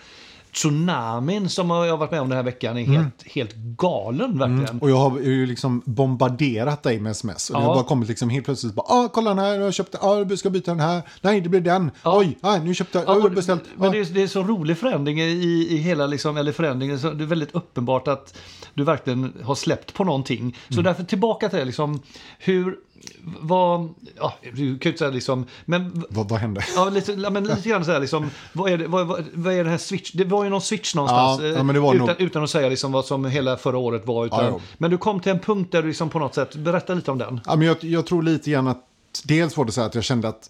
tsunamin 0.56 1.50
som 1.50 1.70
jag 1.70 1.90
har 1.90 1.98
varit 1.98 2.12
med 2.12 2.22
om 2.22 2.30
den 2.30 2.36
här 2.36 2.44
veckan 2.44 2.78
är 2.78 2.84
helt, 2.86 3.24
helt 3.26 3.56
galen 3.56 4.38
verkligen. 4.40 4.80
Och 4.80 4.90
jag 4.90 4.96
har 4.98 5.20
ju 5.20 5.46
liksom 5.46 5.82
bombarderat 5.86 6.84
dig 6.84 7.00
med 7.00 7.12
sms. 7.12 7.50
Och 7.50 7.56
det 7.56 7.62
Ja. 7.62 7.68
har 7.68 7.76
bara 7.76 7.84
kommit 7.84 8.10
liksom 8.10 8.30
helt 8.30 8.46
plötsligt 8.46 8.74
bara, 8.74 8.86
ah, 8.90 9.08
kolla 9.14 9.30
den 9.30 9.40
här, 9.40 9.54
jag 9.54 9.64
har 9.64 9.72
köpt 9.72 9.92
den, 9.92 10.02
ah, 10.04 10.24
du 10.24 10.38
ska 10.38 10.50
byta 10.50 10.72
den 10.72 10.80
här, 10.80 11.02
nej 11.22 11.42
det 11.42 11.50
blir 11.50 11.62
den, 11.62 11.92
Ja. 12.04 12.18
oj, 12.20 12.38
ah, 12.42 12.58
nu 12.58 12.74
köpte 12.74 12.98
jag, 12.98 13.08
Ja, 13.08 13.14
jag 13.14 13.22
har 13.22 13.30
och- 13.30 13.36
beställt. 13.36 13.64
Men 13.78 13.90
ah. 13.90 13.92
det 13.92 14.00
är, 14.00 14.06
det 14.06 14.22
är 14.24 14.28
så 14.28 14.44
rolig 14.44 14.78
förändring 14.78 15.20
i, 15.22 15.68
i 15.70 15.78
hela, 15.78 16.08
liksom, 16.08 16.38
eller 16.38 16.52
förändringen, 16.52 17.00
så 17.00 17.12
det 17.12 17.24
är 17.24 17.28
väldigt 17.28 17.56
uppenbart 17.56 18.08
att 18.08 18.38
du 18.74 18.84
verkligen 18.84 19.34
har 19.44 19.56
släppt 19.56 19.94
på 19.94 20.04
någonting. 20.04 20.58
Så 20.68 20.74
Mm. 20.74 20.84
därför 20.84 21.04
tillbaka 21.04 21.50
till 21.50 21.60
det, 21.60 21.66
liksom, 21.66 22.02
hur, 22.40 22.76
vad, 23.42 23.90
ja, 24.18 24.34
du 24.42 24.50
kan 24.52 24.62
ju 24.64 24.74
inte 24.74 24.98
säga 24.98 25.10
liksom, 25.12 25.46
men 25.66 26.04
Vad, 26.10 26.30
vad 26.30 26.40
hände? 26.40 26.62
Ja, 26.76 26.90
lite, 26.90 27.16
men 27.30 27.44
lite 27.44 27.70
grann 27.70 27.86
så 27.86 27.92
här 27.92 28.00
liksom, 28.00 28.30
vad 28.54 28.72
är, 28.72 28.78
det, 28.78 28.88
vad, 28.88 29.08
vad, 29.08 29.24
vad 29.34 29.54
är 29.54 29.58
den 29.58 29.68
här 29.72 29.78
switch? 29.78 30.12
Det 30.12 30.26
var 30.26 30.44
ju 30.44 30.50
någon 30.50 30.62
switch 30.62 30.96
någonstans. 30.96 31.42
Ja, 31.42 31.48
eh, 31.48 31.54
ja, 31.54 31.64
det 31.74 31.80
var 31.80 31.96
utan, 31.96 32.08
nog- 32.08 32.16
utan 32.22 32.44
att 32.44 32.50
säga 32.50 32.70
liksom 32.70 32.92
vad 32.92 33.06
som 33.06 33.26
hela 33.26 33.58
förra 33.58 33.78
året 33.78 34.08
var. 34.08 34.26
Utan, 34.26 34.46
Ja, 34.46 34.60
men 34.78 34.92
du 34.92 34.98
kom 34.98 35.20
till 35.20 35.32
en 35.32 35.40
punkt 35.40 35.72
där 35.72 35.82
du 35.82 35.88
liksom 35.88 36.10
på 36.10 36.20
något 36.20 36.36
sätt, 36.36 36.56
berätta 36.56 36.94
lite 36.94 37.12
om 37.12 37.18
den. 37.18 37.40
Ja, 37.46 37.56
men 37.56 37.68
jag, 37.68 37.84
jag 37.84 38.06
tror 38.06 38.24
lite 38.24 38.52
grann 38.52 38.68
att 38.68 38.82
dels 39.24 39.58
var 39.58 39.66
det 39.66 39.72
så 39.72 39.82
här 39.82 39.88
att 39.88 39.96
jag 39.96 40.04
kände 40.04 40.28
att 40.28 40.50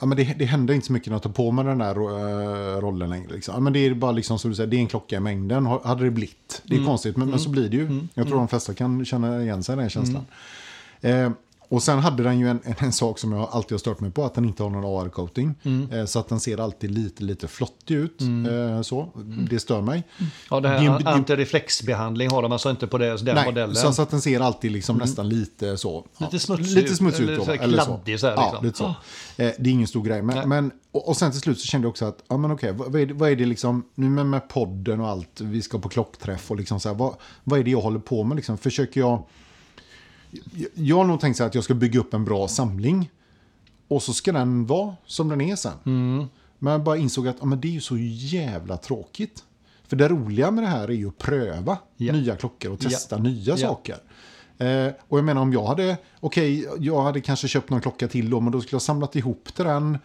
ja, 0.00 0.06
men 0.06 0.16
det, 0.16 0.34
det 0.38 0.44
hände 0.44 0.74
inte 0.74 0.86
så 0.86 0.92
mycket 0.92 1.08
när 1.08 1.14
jag 1.14 1.22
tog 1.22 1.34
på 1.34 1.50
mig 1.50 1.64
den 1.64 1.78
där 1.78 1.96
eh, 1.96 2.80
rollen 2.80 3.10
längre. 3.10 3.32
Liksom. 3.32 3.54
Ja, 3.54 3.60
men 3.60 3.72
det 3.72 3.78
är 3.78 3.94
bara 3.94 4.12
liksom 4.12 4.38
som 4.38 4.50
du 4.50 4.56
säger, 4.56 4.70
det 4.70 4.76
är 4.76 4.78
en 4.80 4.86
klocka 4.86 5.16
i 5.16 5.20
mängden, 5.20 5.66
hade 5.66 6.04
det 6.04 6.10
blivit. 6.10 6.62
Det 6.64 6.74
är 6.74 6.78
Mm. 6.78 6.86
konstigt, 6.88 7.16
men, 7.16 7.30
men 7.30 7.38
så 7.38 7.50
blir 7.50 7.68
det 7.68 7.76
ju. 7.76 8.00
Jag 8.14 8.26
tror 8.26 8.36
de 8.38 8.48
flesta 8.48 8.74
kan 8.74 9.04
känna 9.04 9.42
igen 9.42 9.62
sig 9.62 9.72
i 9.72 9.78
den 9.78 9.90
känslan. 9.90 10.26
Eh, 11.00 11.30
och 11.74 11.82
sen 11.82 11.98
hade 11.98 12.22
den 12.22 12.38
ju 12.38 12.48
en, 12.48 12.60
en, 12.64 12.74
en 12.78 12.92
sak 12.92 13.18
som 13.18 13.32
jag 13.32 13.48
alltid 13.52 13.72
har 13.72 13.78
stört 13.78 14.00
mig 14.00 14.10
på, 14.10 14.24
att 14.24 14.34
den 14.34 14.44
inte 14.44 14.62
har 14.62 14.70
någon 14.70 14.84
AR-coating. 14.84 15.54
Mm. 15.62 15.90
Eh, 15.92 16.04
så 16.04 16.18
att 16.18 16.28
den 16.28 16.40
ser 16.40 16.60
alltid 16.60 16.90
lite, 16.90 17.24
lite 17.24 17.48
flottig 17.48 17.94
ut. 17.94 18.20
Eh, 18.22 18.82
så. 18.82 19.08
Det 19.50 19.60
stör 19.60 19.80
mig. 19.80 20.02
Ja, 20.50 20.60
det 20.60 20.68
här 20.68 20.78
gim- 20.78 21.06
antireflexbehandling 21.08 22.30
har 22.30 22.42
de 22.42 22.52
alltså 22.52 22.70
inte 22.70 22.86
på 22.86 22.98
det, 22.98 23.16
den 23.24 23.34
Nej, 23.34 23.44
modellen. 23.46 23.76
så, 23.76 23.92
så 23.92 24.02
att 24.02 24.10
den 24.10 24.20
ser 24.20 24.40
alltid 24.40 24.72
liksom 24.72 24.96
nästan 24.96 25.28
lite 25.28 25.76
så. 25.76 26.04
Lite 26.18 26.38
smutsig 26.38 26.74
Lite 26.74 26.90
ut, 26.90 26.96
smutsig 26.96 27.22
eller 27.22 27.32
ut. 27.32 27.38
då, 27.38 27.44
så 27.44 27.52
eller 27.52 27.84
kladdig 27.84 28.20
så 28.20 28.26
här, 28.26 28.34
Ja, 28.34 28.44
liksom. 28.62 28.66
lite 28.66 28.78
så. 28.78 28.84
Eh, 29.42 29.52
det 29.58 29.70
är 29.70 29.72
ingen 29.72 29.88
stor 29.88 30.02
grej. 30.04 30.22
Men, 30.22 30.48
men, 30.48 30.70
och, 30.92 31.08
och 31.08 31.16
sen 31.16 31.30
till 31.30 31.40
slut 31.40 31.58
så 31.60 31.66
kände 31.66 31.84
jag 31.84 31.90
också 31.90 32.04
att, 32.04 32.18
ja 32.28 32.36
men 32.36 32.50
okej, 32.50 32.72
vad, 32.72 32.92
vad, 32.92 33.00
är 33.02 33.06
det, 33.06 33.14
vad 33.14 33.30
är 33.30 33.36
det 33.36 33.46
liksom, 33.46 33.84
nu 33.94 34.08
med, 34.10 34.26
med 34.26 34.48
podden 34.48 35.00
och 35.00 35.08
allt, 35.08 35.40
vi 35.40 35.62
ska 35.62 35.78
på 35.78 35.88
klockträff 35.88 36.50
och 36.50 36.56
liksom 36.56 36.80
så 36.80 36.88
här, 36.88 36.96
vad, 36.96 37.14
vad 37.44 37.58
är 37.60 37.64
det 37.64 37.70
jag 37.70 37.80
håller 37.80 37.98
på 38.00 38.24
med 38.24 38.36
liksom? 38.36 38.58
Försöker 38.58 39.00
jag, 39.00 39.22
jag, 40.74 40.96
har 40.96 41.04
nog 41.04 41.20
tänkt 41.20 41.36
så 41.36 41.44
att 41.44 41.54
jag 41.54 41.64
ska 41.64 41.74
bygga 41.74 42.00
upp 42.00 42.14
en 42.14 42.24
bra 42.24 42.48
samling. 42.48 43.10
Och 43.88 44.02
så 44.02 44.12
ska 44.12 44.32
den 44.32 44.66
vara 44.66 44.96
som 45.06 45.28
den 45.28 45.40
är 45.40 45.56
sen. 45.56 45.72
Mm. 45.86 46.26
Men 46.58 46.72
jag 46.72 46.82
bara 46.82 46.96
insåg 46.96 47.28
att 47.28 47.36
ja, 47.40 47.46
men 47.46 47.60
det 47.60 47.68
är 47.68 47.72
ju 47.72 47.80
så 47.80 47.96
jävla 47.98 48.76
tråkigt. 48.76 49.44
För 49.88 49.96
det 49.96 50.08
roliga 50.08 50.50
med 50.50 50.64
det 50.64 50.68
här 50.68 50.88
är 50.88 50.92
ju 50.92 51.08
att 51.08 51.18
pröva 51.18 51.78
Ja. 51.96 52.12
nya 52.12 52.36
klockor 52.36 52.72
och 52.72 52.80
testa 52.80 53.18
nya 53.18 53.56
Ja. 53.56 53.68
saker. 53.68 53.96
Eh, 54.58 54.92
och 55.08 55.18
jag 55.18 55.24
menar 55.24 55.42
om 55.42 55.52
jag 55.52 55.66
hade, 55.66 55.96
okej, 56.20 56.66
jag 56.78 57.02
hade 57.02 57.20
kanske 57.20 57.48
köpt 57.48 57.70
någon 57.70 57.80
klocka 57.80 58.08
till 58.08 58.30
då, 58.30 58.40
men 58.40 58.52
då 58.52 58.60
skulle 58.60 58.74
jag 58.74 58.82
samlat 58.82 59.16
ihop 59.16 59.48
till 59.54 59.64
den. 59.64 59.98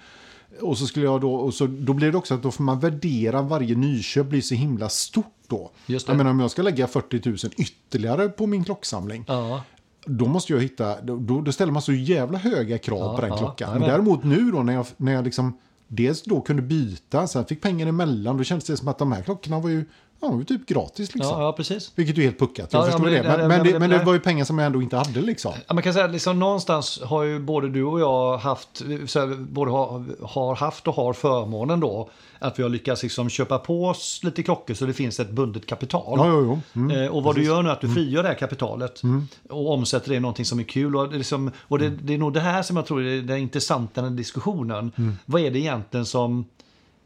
Och 0.61 0.77
så 0.77 0.85
skulle 0.87 1.05
jag 1.05 1.21
då, 1.21 1.33
och 1.35 1.53
så, 1.53 1.67
då 1.67 1.93
blir 1.93 2.11
det 2.11 2.17
också 2.17 2.33
att 2.33 2.43
då 2.43 2.51
får 2.51 2.63
man 2.63 2.79
värdera 2.79 3.41
varje 3.41 3.75
nyköp 3.75 4.27
blir 4.27 4.41
så 4.41 4.55
himla 4.55 4.89
stort 4.89 5.25
då. 5.47 5.71
Just 5.85 6.05
det. 6.07 6.11
Jag 6.11 6.17
menar 6.17 6.31
om 6.31 6.39
jag 6.39 6.51
ska 6.51 6.61
lägga 6.61 6.87
40 6.87 7.29
000 7.29 7.37
ytterligare 7.57 8.29
på 8.29 8.47
min 8.47 8.63
klocksamling. 8.63 9.25
Ja. 9.27 9.63
Då 10.09 10.25
måste 10.25 10.53
jag 10.53 10.61
hitta, 10.61 11.01
då, 11.01 11.41
då 11.41 11.51
ställer 11.51 11.71
man 11.71 11.81
så 11.81 11.93
jävla 11.93 12.37
höga 12.37 12.77
krav 12.77 12.99
Ja, 12.99 13.15
på 13.15 13.21
den 13.21 13.29
ja, 13.29 13.37
klockan. 13.37 13.79
Men 13.79 13.89
däremot 13.89 14.23
nu 14.23 14.51
då 14.51 14.63
när 14.63 14.73
jag, 14.73 14.85
när 14.97 15.13
jag 15.13 15.25
liksom 15.25 15.57
dels 15.87 16.23
då 16.23 16.41
kunde 16.41 16.61
byta, 16.61 17.27
sen 17.27 17.45
fick 17.45 17.61
pengar 17.61 17.87
emellan, 17.87 18.37
då 18.37 18.43
kändes 18.43 18.67
det 18.67 18.77
som 18.77 18.87
att 18.87 18.97
de 18.97 19.11
här 19.11 19.21
klockorna 19.21 19.59
var 19.59 19.69
ju, 19.69 19.85
ja, 20.21 20.41
typ 20.47 20.65
gratis 20.65 21.15
liksom. 21.15 21.39
Ja, 21.39 21.43
ja, 21.45 21.53
precis. 21.53 21.91
Vilket 21.95 22.17
är 22.17 22.21
helt 22.21 22.39
puckat, 22.39 22.73
jag 22.73 22.79
Ja, 22.81 22.85
ja, 22.85 22.91
förstår 22.91 23.03
men 23.03 23.13
det. 23.13 23.21
det- 23.21 23.27
Men, 23.29 23.39
det- 23.39 23.47
men, 23.47 23.57
det- 23.59 23.63
det, 23.63 23.73
det- 23.73 23.79
men 23.79 23.89
det 23.89 23.97
det- 23.97 24.03
var 24.05 24.13
ju 24.13 24.19
pengar 24.19 24.45
som 24.45 24.57
jag 24.59 24.65
ändå 24.65 24.81
inte 24.81 24.97
hade 24.97 25.21
liksom. 25.21 25.53
Ja, 25.67 25.73
man 25.73 25.83
kan 25.83 25.93
säga 25.93 26.07
liksom 26.07 26.39
någonstans 26.39 27.01
har 27.03 27.23
ju 27.23 27.39
både 27.39 27.69
du 27.69 27.83
och 27.83 27.99
jag 27.99 28.37
haft, 28.37 28.81
så 29.07 29.19
här, 29.19 29.35
både 29.39 29.71
har, 29.71 30.05
har 30.27 30.55
haft 30.55 30.87
och 30.87 30.95
har 30.95 31.13
förmånen 31.13 31.79
då 31.79 32.09
att 32.41 32.59
vi 32.59 32.63
har 32.63 32.69
lyckats 32.69 33.03
liksom 33.03 33.29
köpa 33.29 33.57
på 33.57 33.85
oss 33.85 34.19
lite 34.23 34.43
klockor 34.43 34.73
så 34.73 34.85
det 34.85 34.93
finns 34.93 35.19
ett 35.19 35.31
bundet 35.31 35.65
kapital. 35.65 36.13
Ja, 36.19 36.27
jo, 36.27 36.61
jo. 36.73 36.81
Mm. 36.81 37.03
Eh, 37.03 37.07
och 37.09 37.23
vad 37.23 37.35
du 37.35 37.43
gör 37.43 37.63
nu 37.63 37.69
är 37.69 37.73
att 37.73 37.81
du 37.81 37.93
frigör 37.93 38.23
det 38.23 38.29
här 38.29 38.35
kapitalet 38.35 39.01
och 39.49 39.73
omsätter 39.73 40.09
det 40.09 40.15
i 40.15 40.19
någonting 40.19 40.45
som 40.45 40.59
är 40.59 40.63
kul. 40.63 40.95
Och, 40.95 41.09
det, 41.09 41.15
är 41.15 41.17
liksom, 41.17 41.51
och 41.59 41.79
det, 41.79 41.89
det 41.89 42.13
är 42.13 42.17
nog 42.17 42.33
det 42.33 42.39
här 42.39 42.63
som 42.63 42.75
jag 42.75 42.85
tror 42.85 43.03
är 43.05 43.21
det 43.21 43.39
intressanta 43.39 44.01
den 44.01 44.15
diskussionen. 44.15 44.91
Vad 45.25 45.41
är 45.41 45.51
det 45.51 45.59
egentligen 45.59 46.05
som, 46.05 46.45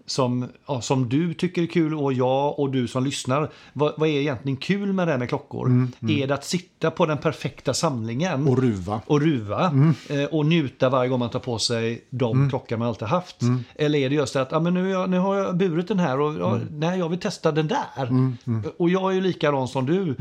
som, 0.06 0.48
ja, 0.68 0.82
som 0.82 1.10
du 1.10 1.34
tycker 1.34 1.62
är 1.62 1.66
kul 1.66 1.94
och 1.96 2.14
jag 2.14 2.60
och 2.60 2.70
du 2.70 2.88
som 2.88 3.04
lyssnar. 3.04 3.50
Vad, 3.74 3.94
vad 3.98 4.10
är 4.10 4.14
egentligen 4.14 4.58
kul 4.58 4.94
med 4.94 5.08
det 5.08 5.12
här 5.12 5.20
med 5.20 5.30
klockor? 5.30 5.88
Är 6.10 6.28
det 6.28 6.34
att 6.34 6.46
sitta 6.46 6.92
på 6.92 7.06
den 7.06 7.18
perfekta 7.18 7.74
samlingen? 7.74 8.48
Och 8.48 8.58
ruva. 8.58 9.02
och 9.06 9.22
ruva 9.22 9.72
eh, 10.10 10.24
och 10.24 10.46
njuta 10.46 10.90
varje 10.90 11.10
gång 11.10 11.20
man 11.20 11.30
tar 11.30 11.40
på 11.40 11.60
sig 11.60 12.06
de 12.10 12.50
klockor 12.50 12.78
man 12.78 12.88
alltid 12.88 13.08
haft? 13.08 13.38
Eller 13.76 14.00
är 14.00 14.10
det 14.10 14.16
just 14.16 14.36
att 14.36 14.54
ah, 14.54 14.60
men 14.60 14.74
nu, 14.74 14.90
jag, 14.90 15.10
nu 15.10 15.18
har 15.20 15.36
jag 15.36 15.58
burit 15.58 15.88
den 15.88 16.00
här 16.00 16.20
och 16.20 16.34
ja, 16.40 16.60
nej, 16.72 17.00
jag 17.00 17.10
vill 17.10 17.20
testa 17.20 17.52
den 17.52 17.68
där. 17.68 18.34
Och 18.78 18.90
jag 18.90 19.12
är 19.12 19.16
ju 19.16 19.22
likadan 19.22 19.68
som 19.68 19.86
du. 19.86 20.16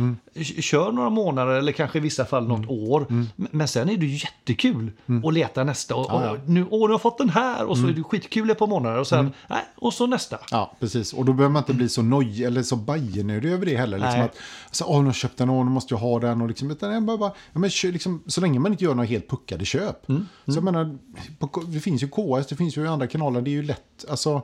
Kör 0.45 0.93
några 0.93 1.11
månader 1.11 1.53
eller 1.53 1.73
kanske 1.73 1.99
i 1.99 2.01
vissa 2.01 2.25
fall 2.25 2.49
något 2.49 2.69
år. 2.69 3.07
Men 3.37 3.69
sen 3.69 3.89
är 3.89 3.97
det 3.97 4.07
ju 4.07 4.13
jättekul 4.17 4.91
att 5.25 5.35
leta 5.35 5.65
nästa. 5.65 5.95
Och, 5.95 6.07
Ja, 6.09 6.25
ja. 6.25 6.31
och, 6.31 6.39
nu, 6.49 6.67
åh, 6.71 6.79
nu 6.81 6.87
har 6.87 6.91
jag 6.91 7.03
fått 7.03 7.19
den 7.19 7.29
här 7.31 7.65
och 7.65 7.79
så 7.79 7.87
är 7.87 7.93
det 7.93 8.03
skitkul 8.03 8.51
ett 8.51 8.59
par 8.59 8.67
månader 8.67 8.99
och 8.99 9.07
sen, 9.07 9.31
nej, 9.49 9.59
och 9.83 9.95
så 9.95 10.07
nästa. 10.07 10.39
Ja, 10.51 10.77
precis. 10.81 11.13
Och 11.13 11.25
då 11.25 11.33
behöver 11.33 11.53
man 11.53 11.61
inte 11.63 11.75
bli 11.75 11.89
så 11.89 12.03
noj 12.03 12.45
eller 12.45 12.63
så 12.63 12.77
bajenödig 12.77 13.53
över 13.53 13.67
det 13.67 13.77
heller. 13.77 13.99
Liksom 13.99 14.19
Nej. 14.19 14.29
att, 14.29 14.37
så, 14.71 14.85
åh, 14.85 14.97
nu 14.97 15.01
har 15.01 15.07
jag 15.07 15.15
köpt 15.15 15.37
den, 15.39 15.51
åh, 15.51 15.65
nu 15.65 15.71
måste 15.71 15.95
jag 15.95 15.99
ha 15.99 16.21
den. 16.21 16.41
Och 16.41 16.49
liksom, 16.49 16.71
utan 16.71 16.93
jag 16.93 17.03
bara, 17.03 17.17
bara, 17.17 17.33
ja, 17.53 17.59
men, 17.59 17.71
liksom, 17.83 18.23
så 18.27 18.41
länge 18.41 18.59
man 18.59 18.73
inte 18.73 18.85
gör 18.85 18.95
några 18.95 19.07
helt 19.09 19.29
puckade 19.29 19.65
köp. 19.65 20.09
Mm, 20.09 20.27
Så 20.47 20.53
jag 20.53 20.65
menar, 20.65 20.99
på, 21.39 21.63
det 21.67 21.81
finns 21.81 22.03
ju 22.03 22.09
KS, 22.09 22.47
det 22.49 22.57
finns 22.57 22.77
ju 22.77 22.87
andra 22.89 23.07
kanaler, 23.07 23.43
det 23.43 23.51
är 23.51 23.53
ju 23.53 23.63
lätt. 23.63 24.05
Alltså, 24.11 24.43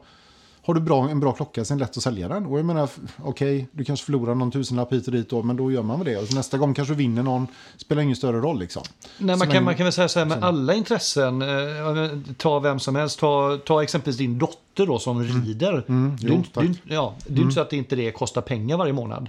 har 0.68 0.74
du 0.74 0.80
bra, 0.80 1.08
en 1.08 1.20
bra 1.20 1.32
klocka 1.32 1.64
så 1.64 1.74
är 1.74 1.78
det 1.78 1.84
lätt 1.84 1.96
att 1.96 2.02
sälja 2.02 2.28
den. 2.28 2.46
Och 2.46 2.58
jag 2.58 2.64
menar, 2.66 2.88
okej, 3.22 3.68
du 3.72 3.84
kanske 3.84 4.06
förlorar 4.06 4.34
någon 4.34 4.50
tusenlapp 4.50 4.92
hit 4.92 5.06
och 5.06 5.12
dit 5.12 5.30
då, 5.30 5.42
men 5.42 5.56
då 5.56 5.72
gör 5.72 5.82
man 5.82 5.98
väl 6.00 6.14
det. 6.14 6.16
Och 6.22 6.34
nästa 6.34 6.58
gång 6.58 6.74
kanske 6.74 6.94
du 6.94 6.98
vinner 6.98 7.22
någon, 7.22 7.46
spelar 7.76 8.02
ingen 8.02 8.16
större 8.16 8.40
roll 8.40 8.58
liksom. 8.58 8.82
Nej, 9.18 9.34
Så 9.34 9.38
man, 9.38 9.38
kan, 9.38 9.48
länge- 9.48 9.60
man 9.64 9.74
kan 9.76 9.84
väl 9.84 9.92
säga 9.92 10.08
så 10.08 10.18
här 10.18 10.26
med 10.26 10.44
alla 10.44 10.74
intressen. 10.74 11.42
Eh, 11.42 11.48
ta 12.36 12.58
vem 12.58 12.78
som 12.80 12.96
helst. 12.96 13.18
Ta, 13.20 13.58
ta 13.66 13.82
exempelvis 13.82 14.18
din 14.18 14.38
dotter 14.38 14.86
då 14.86 14.98
som 14.98 15.22
rider. 15.22 15.72
är 15.72 15.84
Mm. 15.88 16.16
Jo, 16.20 16.34
inte- 16.34 16.50
tack. 16.52 16.64
inte- 16.64 16.80
ja, 16.94 17.14
det 17.26 17.34
är 17.40 17.42
inte 17.42 17.54
så 17.54 17.60
att 17.60 17.72
inte 17.72 17.96
det 17.96 18.10
kostar 18.12 18.40
pengar 18.40 18.76
varje 18.76 18.92
månad. 18.92 19.28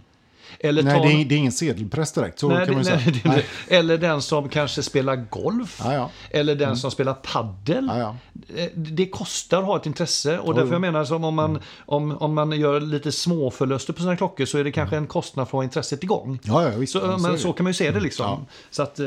Eller 0.59 0.83
Nej, 0.83 0.97
ta, 0.97 1.03
det 1.03 1.13
är, 1.13 1.25
det 1.25 1.35
är 1.35 1.37
ingen 1.37 1.51
sedelpress 1.51 2.11
direkt, 2.11 2.39
så 2.39 2.49
nej, 2.49 2.65
kan 2.65 2.75
man 2.75 2.83
nej, 2.83 2.99
säga. 3.03 3.15
Nej. 3.25 3.45
eller 3.67 3.97
den 3.97 4.21
som 4.21 4.49
kanske 4.49 4.83
spelar 4.83 5.15
golf. 5.15 5.81
Ja, 5.83 5.93
ja. 5.93 6.09
Eller 6.29 6.55
den 6.55 6.77
som 6.77 6.91
spelar 6.91 7.13
paddel. 7.13 7.91
Ja. 7.93 8.15
Eh, 8.55 8.65
Det 8.75 9.07
kostar 9.07 9.59
att 9.59 9.65
ha 9.65 9.77
ett 9.77 9.85
intresse 9.85 10.39
och 10.39 10.53
därför 10.53 10.71
jag 10.71 10.81
menar 10.81 11.05
som 11.05 11.23
om 11.23 11.35
man, 11.35 11.59
om, 11.85 12.17
om 12.17 12.33
man 12.33 12.51
gör 12.51 12.81
lite 12.81 13.11
småförluster 13.11 13.93
på 13.93 14.01
sina 14.01 14.15
klockor 14.17 14.45
så 14.45 14.57
är 14.57 14.63
det 14.63 14.71
kanske 14.71 14.97
en 14.97 15.07
kostnad 15.07 15.47
för 15.47 15.57
att 15.57 15.59
ha 15.59 15.63
intresset 15.63 16.03
igång. 16.03 16.39
Ja, 16.43 16.63
ja, 16.63 16.77
visst. 16.77 16.93
Så, 16.93 17.17
men 17.17 17.39
så 17.39 17.53
kan 17.53 17.63
man 17.63 17.69
ju 17.69 17.73
se 17.73 17.91
det 17.91 17.99
liksom. 17.99 18.25
Ja. 18.25 18.39
Så 18.71 18.83
att, 18.83 18.99
eh, 18.99 19.05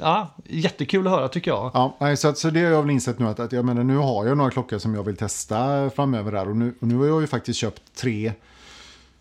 ja, 0.00 0.34
jättekul 0.44 1.06
att 1.06 1.12
höra 1.12 1.28
tycker 1.28 1.50
jag. 1.50 1.70
Ja, 1.74 1.96
nej, 2.00 2.16
så, 2.16 2.28
att, 2.28 2.38
så 2.38 2.50
det 2.50 2.60
har 2.60 2.70
jag 2.70 2.82
väl 2.82 2.90
insett 2.90 3.18
nu 3.18 3.26
att, 3.26 3.40
att 3.40 3.52
jag 3.52 3.64
menar, 3.64 3.84
nu 3.84 3.96
har 3.96 4.26
jag 4.26 4.36
några 4.36 4.50
klockor 4.50 4.78
som 4.78 4.94
jag 4.94 5.02
vill 5.02 5.16
testa 5.16 5.90
framöver 5.90 6.32
där 6.32 6.48
och 6.48 6.56
nu, 6.56 6.74
och 6.80 6.86
nu 6.88 6.96
har 6.96 7.06
jag 7.06 7.20
ju 7.20 7.26
faktiskt 7.26 7.58
köpt 7.58 7.82
tre 7.96 8.32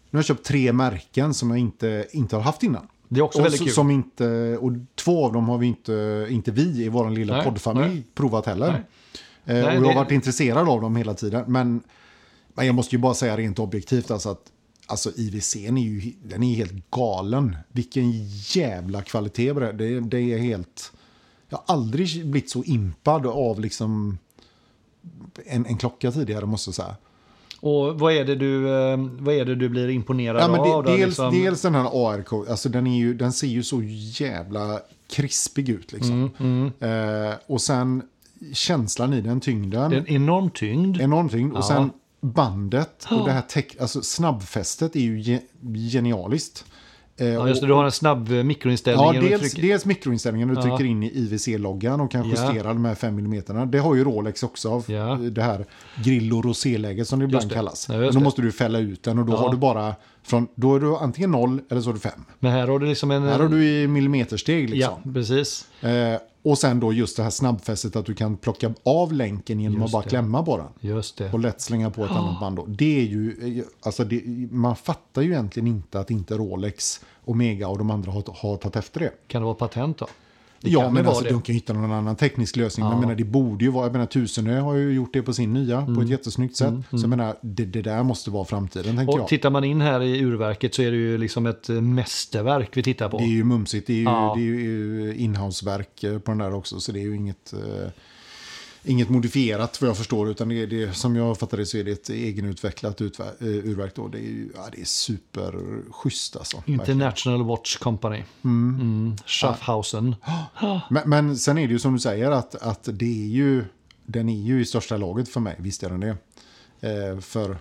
nu 0.10 0.18
har 0.18 0.20
jag 0.20 0.26
köpt 0.26 0.46
tre 0.46 0.74
märken 0.74 1.34
som 1.34 1.50
jag 1.50 1.60
inte, 1.60 2.08
inte 2.12 2.36
har 2.36 2.44
haft 2.44 2.64
innan. 2.64 2.88
Det 3.10 3.20
är 3.20 3.24
också 3.24 3.40
och 3.40 3.46
väldigt 3.46 3.62
kul. 3.62 3.70
Som 3.72 3.92
inte, 3.92 4.58
och 4.62 4.72
två 4.96 5.26
av 5.26 5.34
dem 5.34 5.50
har 5.50 5.58
vi 5.58 5.68
inte, 5.68 6.28
inte 6.30 6.52
vi 6.52 6.84
i 6.86 6.90
vår 6.90 7.10
lilla 7.10 7.36
Nej, 7.36 7.44
poddfamilj 7.46 7.88
nej. 7.94 8.04
provat 8.14 8.46
heller. 8.46 8.72
Nej. 8.72 8.82
Eh, 9.58 9.64
Nej, 9.66 9.78
och 9.78 9.84
jag 9.84 9.88
har 9.88 9.90
det- 9.90 9.96
varit 9.96 10.12
intresserad 10.12 10.70
av 10.70 10.82
dem 10.82 10.96
hela 10.96 11.14
tiden. 11.14 11.44
Men, 11.48 11.82
men 12.54 12.66
jag 12.66 12.76
måste 12.76 12.96
ju 12.96 13.00
bara 13.02 13.14
säga 13.14 13.38
rent 13.38 13.60
objektivt 13.60 14.12
alltså 14.12 14.30
att 14.30 14.52
alltså 14.86 15.12
IWC 15.16 15.56
är 15.56 15.78
ju, 15.78 16.14
den 16.24 16.44
är 16.44 16.56
helt 16.56 16.92
galen. 16.92 17.58
Vilken 17.72 18.12
jävla 18.56 19.02
kvalitet 19.02 19.54
på 19.54 19.60
det. 19.60 19.72
det. 19.72 20.00
Det 20.00 20.20
är 20.34 20.38
helt... 20.38 20.92
Jag 21.50 21.58
har 21.58 21.76
aldrig 21.76 22.08
blivit 22.28 22.50
så 22.50 22.64
impad 22.64 23.26
av 23.26 23.60
liksom 23.60 24.18
en, 25.46 25.66
en 25.66 25.78
klocka 25.78 26.12
tidigare 26.12 26.46
måste 26.46 26.68
jag 26.68 26.76
säga. 26.76 26.96
Och 27.68 28.00
vad 28.00 28.14
är 28.14 28.26
det 28.26 28.36
du, 28.36 28.68
eh, 28.70 28.98
vad 29.20 29.36
är 29.36 29.46
det 29.46 29.56
du 29.56 29.70
blir 29.70 29.90
imponerad 29.90 30.42
Ja, 30.42 30.48
men 30.48 30.60
av? 30.60 30.66
det, 30.66 30.92
då, 30.92 30.98
dels, 30.98 31.08
liksom? 31.08 31.34
dels 31.34 31.62
den 31.62 31.76
här 31.76 32.10
ARK, 32.12 32.34
alltså 32.50 32.70
den, 32.70 32.88
är 32.88 32.98
ju, 32.98 33.14
den 33.14 33.34
ser 33.34 33.48
ju 33.48 33.64
så 33.64 33.82
jävla 34.24 34.80
krispig 35.10 35.70
ut 35.70 35.92
liksom. 35.92 36.32
Mm, 36.40 36.72
Eh, 36.80 37.34
och 37.48 37.62
sen 37.62 38.02
känslan 38.54 39.14
i 39.14 39.22
den, 39.22 39.40
tyngden, 39.40 39.90
Det 39.92 39.96
är 39.98 40.00
en 40.00 40.08
enorm 40.08 40.50
tyngd. 40.50 41.02
enorm 41.02 41.30
tyngd. 41.30 41.54
Och 41.54 41.60
Ja. 41.60 41.64
sen 41.68 41.92
bandet 42.22 43.06
och 43.12 43.26
det 43.26 43.32
här 43.32 43.42
tech, 43.42 43.66
alltså 43.80 44.02
snabbfästet 44.02 44.96
är 44.96 45.00
ju 45.00 45.20
ge, 45.22 45.40
genialiskt. 45.92 46.66
Eh, 47.20 47.28
Ja, 47.28 47.48
just 47.48 47.62
det, 47.62 47.68
du 47.68 47.74
har 47.74 47.86
en 47.86 47.92
snabb 47.92 48.32
eh, 48.32 48.44
mikroinställning. 48.44 49.06
Ja, 49.06 49.22
dels, 49.22 49.42
trycker- 49.42 49.62
dels 49.62 49.86
mikroinställningen 49.86 50.48
du 50.48 50.54
Ja. 50.54 50.62
trycker 50.62 50.86
in 50.86 51.04
i 51.04 51.12
IWC-loggan 51.16 52.02
och 52.02 52.12
kan 52.12 52.22
Ja. 52.22 52.28
justera 52.30 52.74
de 52.74 52.86
här 52.86 52.96
5 52.96 53.20
mm. 53.20 53.72
Det 53.72 53.80
har 53.80 53.96
ju 53.96 54.04
Rolex 54.04 54.44
också 54.44 54.70
av 54.72 54.86
Ja. 54.88 55.16
det 55.16 55.42
här 55.42 55.66
grill 56.04 56.34
och 56.34 56.46
roséläget 56.46 57.08
som 57.08 57.20
det 57.20 57.26
ibland 57.26 57.50
det. 57.50 57.56
kallas. 57.56 57.88
Ja, 57.90 57.98
Men 57.98 58.14
då 58.14 58.20
måste 58.20 58.42
du 58.42 58.52
fälla 58.52 58.80
ut 58.80 59.04
den 59.04 59.20
och 59.20 59.26
då 59.26 59.34
Ja. 59.34 59.38
har 59.38 59.52
du 59.52 59.58
bara 59.58 59.96
från, 60.24 60.48
då 60.56 60.76
är 60.76 60.80
du 60.80 60.96
antingen 60.96 61.32
0 61.32 61.62
eller 61.70 61.82
så 61.82 61.90
är 61.90 61.94
du 61.94 62.00
5. 62.00 62.12
Men 62.40 62.52
här 62.52 62.68
har 62.68 62.80
du 62.80 62.86
liksom 62.88 63.12
en... 63.12 63.24
Här 63.24 63.40
har 63.40 63.50
du 63.50 63.66
i 63.66 63.88
millimetersteg 63.88 64.70
liksom. 64.70 64.94
Ja, 65.06 65.12
precis. 65.14 65.66
Eh, 65.82 65.90
och 66.50 66.58
sen 66.58 66.80
då 66.80 66.94
just 66.94 67.18
det 67.18 67.24
här 67.24 67.30
snabbfästet 67.30 67.96
att 67.96 68.06
du 68.06 68.14
kan 68.14 68.38
plocka 68.38 68.74
av 68.84 69.14
länken 69.14 69.60
genom 69.60 69.82
Just 69.82 69.86
att 69.86 69.92
bara 69.92 70.04
det. 70.04 70.10
klämma 70.10 70.44
på 70.44 70.58
den. 70.58 70.68
Just 70.92 71.18
det. 71.18 71.34
Och 71.34 71.40
lätt 71.40 71.62
slänga 71.62 71.90
på 71.90 72.06
ett 72.06 72.12
annat 72.12 72.40
band 72.42 72.56
då. 72.56 72.66
Det 72.66 73.00
är 73.00 73.04
ju, 73.04 73.64
alltså 73.82 74.04
det, 74.04 74.24
man 74.52 74.76
fattar 74.76 75.22
ju 75.22 75.32
egentligen 75.32 75.68
inte 75.68 76.00
att 76.00 76.12
inte 76.12 76.38
Rolex, 76.38 77.02
Omega 77.26 77.68
och 77.68 77.78
de 77.78 77.92
andra 77.92 78.12
har, 78.12 78.24
har 78.36 78.58
tagit 78.58 78.76
efter 78.76 79.00
det. 79.00 79.12
Kan 79.28 79.42
det 79.42 79.46
vara 79.46 79.56
patent 79.56 79.98
då? 79.98 80.08
Det 80.62 80.70
ja, 80.70 80.90
men 80.92 81.06
alltså 81.08 81.24
de 81.24 81.30
kan 81.30 81.42
ju 81.46 81.54
hitta 81.54 81.74
någon 81.74 81.92
annan 81.92 82.16
teknisk 82.16 82.56
lösning. 82.56 82.84
Men 82.84 82.92
Ja. 82.92 82.96
jag 82.98 83.02
menar, 83.02 83.16
det 83.16 83.24
borde 83.24 83.66
ju 83.66 83.72
vara, 83.72 83.86
jag 83.86 83.92
menar 83.94 84.06
Tusenö 84.06 84.60
har 84.60 84.74
ju 84.76 84.92
gjort 84.94 85.14
det 85.14 85.22
på 85.22 85.34
sin 85.34 85.54
nya 85.54 85.82
på 85.82 85.92
Mm. 85.92 86.04
ett 86.04 86.10
jättesnyggt 86.10 86.56
sätt. 86.56 86.74
Så 86.92 86.98
jag 86.98 87.10
menar, 87.10 87.36
det, 87.42 87.66
det 87.66 87.82
där 87.82 88.04
måste 88.04 88.32
vara 88.32 88.46
framtiden 88.46 88.98
tänker 88.98 89.14
Och 89.14 89.20
jag. 89.20 89.28
tittar 89.28 89.50
man 89.50 89.64
in 89.64 89.82
här 89.82 90.02
i 90.04 90.20
urverket 90.22 90.76
så 90.76 90.82
är 90.82 90.92
det 90.92 90.98
ju 90.98 91.18
liksom 91.18 91.46
ett 91.46 91.70
eh, 91.70 91.82
mästerverk 91.82 92.78
vi 92.78 92.84
tittar 92.84 93.10
på. 93.10 93.18
Det 93.18 93.24
är 93.24 93.28
ju 93.28 93.44
mumsigt, 93.44 93.88
det 93.88 93.94
är 93.94 93.98
ju, 93.98 94.04
Ja. 94.04 94.38
ju 94.38 95.16
inhouseverk 95.18 96.04
eh, 96.04 96.20
på 96.20 96.32
den 96.32 96.38
där 96.38 96.54
också. 96.54 96.80
Så 96.80 96.92
det 96.92 97.00
är 97.00 97.04
ju 97.04 97.16
inget, 97.16 97.54
eh, 97.54 97.90
inget 98.88 99.10
modifierat 99.10 99.82
vad 99.82 99.90
jag 99.90 99.98
förstår. 99.98 100.30
Utan 100.30 100.50
det 100.50 100.66
det, 100.66 100.94
som 100.94 101.16
jag 101.16 101.38
fattar 101.38 101.58
det 101.58 101.66
så 101.66 101.78
är 101.78 101.84
det 101.84 101.92
ett 101.92 102.10
egenutvecklat 102.10 103.02
utver, 103.02 103.26
eh, 103.40 103.48
urverk. 103.48 103.96
Då. 103.96 104.08
Det 104.08 104.18
är, 104.18 104.48
ja, 104.56 104.68
det 104.72 104.82
är 104.82 104.86
superschysst 104.86 106.36
alltså. 106.36 106.58
verkligen. 106.58 106.80
International 106.80 107.44
Watch 107.44 107.78
Company. 107.78 108.24
Mm. 108.44 109.16
Schaffhausen. 109.26 110.16
Men, 110.90 111.10
men 111.10 111.38
sen 111.38 111.58
är 111.58 111.68
det 111.68 111.74
ju 111.74 111.80
som 111.80 111.94
du 111.94 112.00
säger 112.00 112.32
att, 112.32 112.56
att 112.56 112.90
det 112.94 113.24
är 113.24 113.28
ju, 113.28 113.66
den 114.06 114.30
är 114.30 114.42
ju 114.42 114.62
i 114.62 114.66
största 114.66 114.98
laget 114.98 115.30
för 115.30 115.40
mig. 115.40 115.56
Visst 115.60 115.84
är 115.84 115.90
den 115.90 116.00
det. 116.00 116.18
Eh, 116.82 117.20
för, 117.20 117.58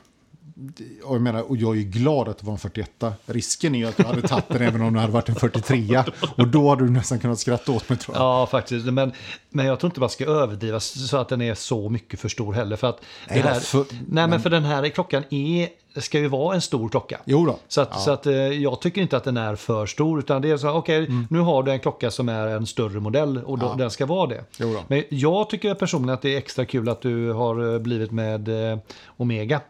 och 1.05 1.15
jag, 1.15 1.23
menar, 1.23 1.51
och 1.51 1.57
jag 1.57 1.79
är 1.79 1.83
glad 1.83 2.29
att 2.29 2.39
det 2.39 2.47
var 2.47 2.53
en 2.53 2.59
41. 2.59 3.05
Risken 3.27 3.75
är 3.75 3.79
ju 3.79 3.87
att 3.87 3.97
du 3.97 4.03
hade 4.03 4.29
tagit 4.29 4.49
den 4.49 4.63
även 4.63 4.81
om 4.83 4.95
det 4.95 5.01
hade 5.01 5.13
varit 5.13 5.29
en 5.29 5.35
43. 5.35 6.03
Och 6.37 6.49
då 6.49 6.71
hade 6.71 6.85
du 6.85 6.91
nästan 6.91 7.19
kunnat 7.19 7.39
skratta 7.39 7.73
åt 7.73 7.89
mig 7.89 7.99
tror 7.99 8.17
jag. 8.17 8.25
Ja, 8.25 8.47
faktiskt. 8.47 8.87
Men, 8.87 9.13
men 9.51 9.67
jag 9.67 9.81
tror 9.81 9.91
inte 9.91 10.01
man 10.01 10.11
ska 10.11 10.25
överdriva 10.25 10.81
så 10.81 11.17
att 11.17 11.29
den 11.29 11.43
är 11.43 11.55
så 11.55 11.89
mycket 11.89 12.21
för 12.21 12.29
stor 12.29 12.53
heller. 12.53 12.77
För 12.77 12.89
att 12.89 13.01
Nej, 13.29 13.43
det 13.43 13.49
här, 13.49 13.61
för- 13.61 13.87
nej, 14.09 14.29
men 14.29 14.41
för 14.41 14.51
den 14.51 14.65
här 14.65 14.89
klockan 14.89 15.23
är, 15.31 15.69
ska 16.01 16.19
ju 16.19 16.29
vara 16.29 16.55
en 16.55 16.61
stor 16.61 16.89
klocka. 16.89 17.21
Jo 17.25 17.47
då. 17.47 17.59
Så, 17.69 17.81
att, 17.81 17.89
Ja. 17.93 17.99
så 17.99 18.11
att, 18.11 18.27
eh, 18.27 18.33
jag 18.35 18.81
tycker 18.81 19.01
inte 19.03 19.17
att 19.17 19.25
den 19.25 19.37
är 19.37 19.57
för 19.57 19.87
stor. 19.87 20.19
Utan 20.19 20.43
det 20.43 20.51
är 20.51 20.57
så 20.57 20.71
okej, 20.71 20.97
Mm. 21.07 21.27
nu 21.31 21.39
har 21.39 21.63
du 21.63 21.73
en 21.73 21.81
klocka 21.81 22.11
som 22.11 22.29
är 22.29 22.47
en 22.47 22.67
större 22.67 23.01
modell 23.01 23.39
och 23.45 23.59
då, 23.59 23.75
den 23.75 23.91
ska 23.91 24.07
vara 24.07 24.27
det. 24.27 24.45
Jo 24.61 24.73
då. 24.73 24.81
Men 24.89 25.03
jag 25.09 25.51
tycker 25.51 25.75
personligen 25.75 26.15
att 26.15 26.23
det 26.23 26.35
är 26.35 26.39
extra 26.39 26.65
kul 26.65 26.89
att 26.89 27.01
du 27.01 27.33
har 27.33 27.73
eh, 27.75 27.79
blivit 27.79 28.11
med 28.11 28.73
eh, 28.73 28.79
Omega 29.17 29.61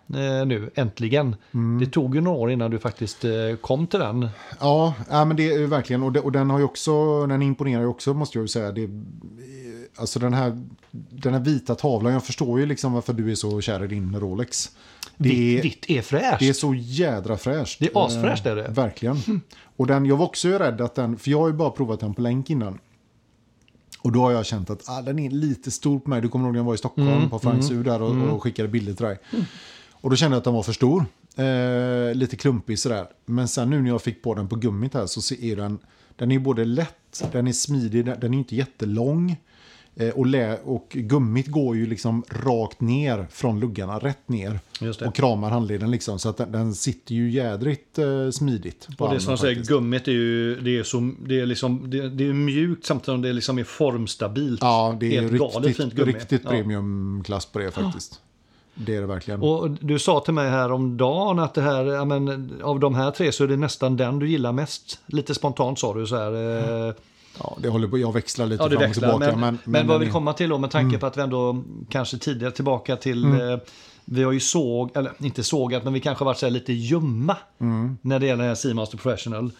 nu, 0.47 0.71
äntligen. 0.75 1.37
Mm. 1.55 1.79
Det 1.85 1.91
tog 1.91 2.15
ju 2.15 2.21
några 2.21 2.39
år 2.39 2.51
innan 2.51 2.71
du 2.71 2.79
faktiskt 2.79 3.25
kom 3.61 3.87
till 3.87 4.01
den. 4.01 4.29
Ja, 4.61 4.95
ja 5.11 5.25
men 5.25 5.37
det 5.37 5.53
är 5.53 5.67
verkligen. 5.67 6.03
Och, 6.03 6.13
det, 6.13 6.21
och 6.21 6.33
den 6.33 6.51
har 6.51 6.59
ju 6.59 6.65
också, 6.65 7.27
den 7.27 7.43
imponerar 7.43 7.81
ju 7.81 7.87
också 7.87 8.15
måste 8.15 8.39
jag 8.39 8.43
ju 8.45 8.49
säga. 8.49 8.73
Det, 8.73 8.89
alltså 9.97 10.19
den 10.19 10.35
här, 10.35 10.63
den 10.91 11.33
här 11.33 11.41
vita 11.41 11.75
tavlan, 11.75 12.13
jag 12.13 12.25
förstår 12.25 12.61
ju 12.61 12.67
liksom 12.67 12.93
varför 12.93 13.13
du 13.13 13.31
är 13.31 13.35
så 13.35 13.61
kär 13.61 13.85
i 13.85 13.87
din 13.87 14.21
Rolex. 14.21 14.71
Det 15.17 15.29
Vitt, 15.29 15.59
är, 15.59 15.63
vitt 15.63 15.85
är 15.91 16.03
fräscht. 16.03 16.39
det 16.39 16.49
är 16.49 16.53
så 16.53 16.75
jädra 16.75 17.37
fräscht. 17.37 17.79
Det 17.81 17.87
är 17.87 18.07
asfräscht, 18.07 18.47
Eh, 18.47 18.53
är 18.53 18.57
det. 18.57 18.69
Verkligen. 18.69 19.17
Och 19.77 19.87
den, 19.87 20.07
jag 20.07 20.17
var 20.17 20.27
också 20.27 20.49
rädd 20.49 20.81
att 20.81 20.95
den, 20.95 21.17
för 21.17 21.31
jag 21.31 21.39
har 21.41 21.47
ju 21.49 21.55
bara 21.55 21.71
provat 21.71 22.01
den 22.01 22.15
på 22.15 22.23
länk 22.23 22.51
innan. 22.51 22.79
Och 24.03 24.13
då 24.13 24.21
har 24.21 24.31
jag 24.33 24.47
känt 24.47 24.71
att 24.71 24.89
ah, 24.89 25.03
den 25.03 25.19
är 25.19 25.31
lite 25.31 25.71
stor 25.71 25.99
på 26.01 26.11
mig. 26.11 26.21
Du 26.21 26.29
kommer 26.29 26.45
ihåg 26.45 26.53
när 26.53 26.59
jag 26.61 26.65
var 26.65 26.75
i 26.75 26.79
Stockholm 26.79 27.09
Mm, 27.09 27.31
på 27.31 27.39
Franks 27.39 27.71
U 27.71 27.83
där 27.83 28.03
och, 28.03 28.35
och 28.35 28.43
skickade 28.43 28.69
bilder 28.69 28.95
till 28.95 29.07
dig. 29.07 29.19
Och 29.91 30.11
då 30.11 30.17
kände 30.17 30.35
jag 30.35 30.39
att 30.39 30.45
den 30.45 30.55
var 30.55 30.63
för 30.63 30.73
stor. 30.73 31.05
eh, 31.37 32.15
lite 32.15 32.37
klumpig 32.37 32.79
sådär. 32.79 33.07
Men 33.27 33.49
sen 33.49 33.71
nu 33.71 33.83
när 33.83 33.91
jag 33.91 34.03
fick 34.03 34.23
på 34.23 34.35
den 34.35 34.49
på 34.49 34.57
gummit 34.57 34.95
här 34.95 35.07
så 35.07 35.35
är 35.35 35.57
den, 35.57 35.79
den 36.17 36.31
är 36.33 36.39
både 36.39 36.65
lätt, 36.65 37.25
den 37.33 37.47
är 37.49 37.53
smidig, 37.53 38.05
den 38.05 38.21
den 38.21 38.35
är 38.35 38.39
inte 38.39 38.57
jättelång. 38.57 39.37
Eh, 39.99 40.09
och, 40.09 40.75
och 40.75 40.89
gummit 40.89 41.47
går 41.47 41.77
ju 41.77 41.87
liksom 41.87 42.25
rakt 42.29 42.81
ner 42.81 43.27
från 43.31 43.61
luggarna, 43.61 43.99
rätt 43.99 44.29
ner. 44.29 44.61
Och 45.07 45.15
kramar 45.15 45.51
handleden 45.51 45.91
liksom. 45.91 46.19
Så 46.19 46.29
att 46.29 46.37
den, 46.37 46.53
den 46.53 46.75
sitter 46.75 47.15
ju 47.15 47.31
jädrigt 47.31 47.99
eh, 47.99 48.31
smidigt. 48.31 48.89
Och 48.99 49.15
det 49.15 49.21
som 49.21 49.31
jag 49.31 49.39
säger, 49.39 49.63
gummit 49.63 50.09
är 50.09 50.13
ju 50.13 50.61
det 50.61 50.79
är 50.79 50.83
så, 50.83 51.11
det 51.27 51.41
är 51.41 51.47
liksom, 51.47 51.91
det, 51.91 52.09
det 52.09 52.29
är 52.29 52.33
mjukt 52.33 52.87
samtidigt 52.87 53.07
som 53.07 53.23
det 53.23 53.33
liksom 53.33 53.59
är 53.59 53.65
formstabilt. 53.65 54.61
Ja, 54.63 54.97
det 55.01 55.17
är 55.17 55.21
Helt 55.21 55.33
galet 55.33 55.57
riktigt, 55.57 55.77
fint 55.77 55.95
gummi. 55.95 56.13
riktigt 56.13 56.45
premiumklass 56.45 57.47
på 57.47 57.59
det 57.59 57.71
faktiskt. 57.71 58.21
Det 58.75 58.97
är 58.97 59.01
det 59.01 59.07
verkligen. 59.07 59.43
Och 59.43 59.71
du 59.71 59.99
sa 59.99 60.21
till 60.21 60.35
mig 60.35 60.51
här 60.51 60.73
om 60.73 60.97
dagen 60.97 61.39
att 61.39 61.55
det 61.55 61.63
här, 61.63 61.85
ja, 61.85 62.05
men, 62.05 62.53
av 62.63 62.81
de 62.81 62.95
här 62.95 63.11
tre 63.11 63.33
så 63.33 63.45
är 63.45 63.49
det 63.49 63.57
nästan 63.57 63.97
den 63.97 64.19
du 64.19 64.29
gillar 64.29 64.53
mest. 64.53 64.99
Lite 65.07 65.35
spontant 65.35 65.79
sa 65.79 65.95
du 65.95 66.07
så 66.07 66.17
här. 66.17 66.89
eh, 66.89 66.95
ja, 67.39 67.57
det 67.61 67.69
håller 67.69 67.89
på, 67.89 67.99
jag 67.99 68.13
växlar 68.13 68.47
lite 68.47 68.63
Ja, 68.63 68.69
fram 68.69 68.77
och 68.77 68.83
växlar. 68.83 69.11
tillbaka. 69.11 69.37
Men, 69.37 69.59
men, 69.65 69.73
den 69.73 69.87
vad 69.87 70.01
vi 70.01 70.11
kommer 70.11 70.33
till 70.33 70.49
då 70.49 70.59
med 70.59 70.71
tanke 70.71 70.99
på 70.99 71.07
att 71.07 71.17
vi 71.17 71.21
ändå 71.21 71.63
kanske 71.89 72.19
tidigare 72.19 72.53
tillbaka 72.53 72.97
till 72.97 73.25
eh, 73.25 73.59
vi 74.09 74.23
har 74.23 74.33
ju 74.33 74.41
såg, 74.41 74.91
eller 74.97 75.13
inte 75.19 75.43
sågat, 75.45 75.85
men 75.85 75.93
vi 75.93 76.01
kanske 76.01 76.25
varit 76.25 76.39
så 76.39 76.49
lite 76.49 76.73
ljumma 76.73 77.37
när 78.01 78.19
det 78.19 78.27
gäller 78.27 78.55
Seamaster 78.55 78.99
Professional. 78.99 79.51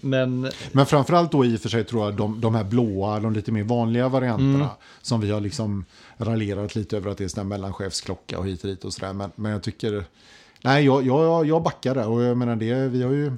Men 0.00 0.50
Men 0.72 0.86
framförallt 0.86 1.32
då 1.32 1.44
i 1.44 1.56
och 1.56 1.60
för 1.60 1.68
sig 1.68 1.84
tror 1.84 2.04
jag 2.04 2.14
de, 2.14 2.40
de 2.40 2.54
här 2.54 2.64
blåa, 2.64 3.20
de 3.20 3.32
lite 3.32 3.52
mer 3.52 3.62
vanliga 3.64 4.08
varianterna. 4.08 4.54
Mm. 4.54 4.68
Som 5.02 5.20
vi 5.20 5.30
har 5.30 5.40
liksom 5.40 5.84
raljerat 6.16 6.74
lite 6.74 6.96
över 6.96 7.10
att 7.10 7.18
det 7.18 7.24
är 7.24 7.28
sån 7.28 7.40
här 7.40 7.48
mellanchefsklocka 7.48 8.38
och 8.38 8.46
hit 8.46 8.64
och 8.64 8.70
dit 8.70 8.84
och 8.84 8.92
sådär. 8.92 9.12
Men, 9.12 9.30
men 9.34 9.52
jag 9.52 9.62
tycker, 9.62 10.04
nej 10.62 10.84
jag, 10.84 11.06
jag, 11.06 11.46
jag 11.46 11.62
backar 11.62 11.94
där 11.94 12.08
och 12.08 12.22
jag 12.22 12.36
menar 12.36 12.56
det, 12.56 12.74
vi 12.74 13.02
har 13.02 13.12
ju... 13.12 13.32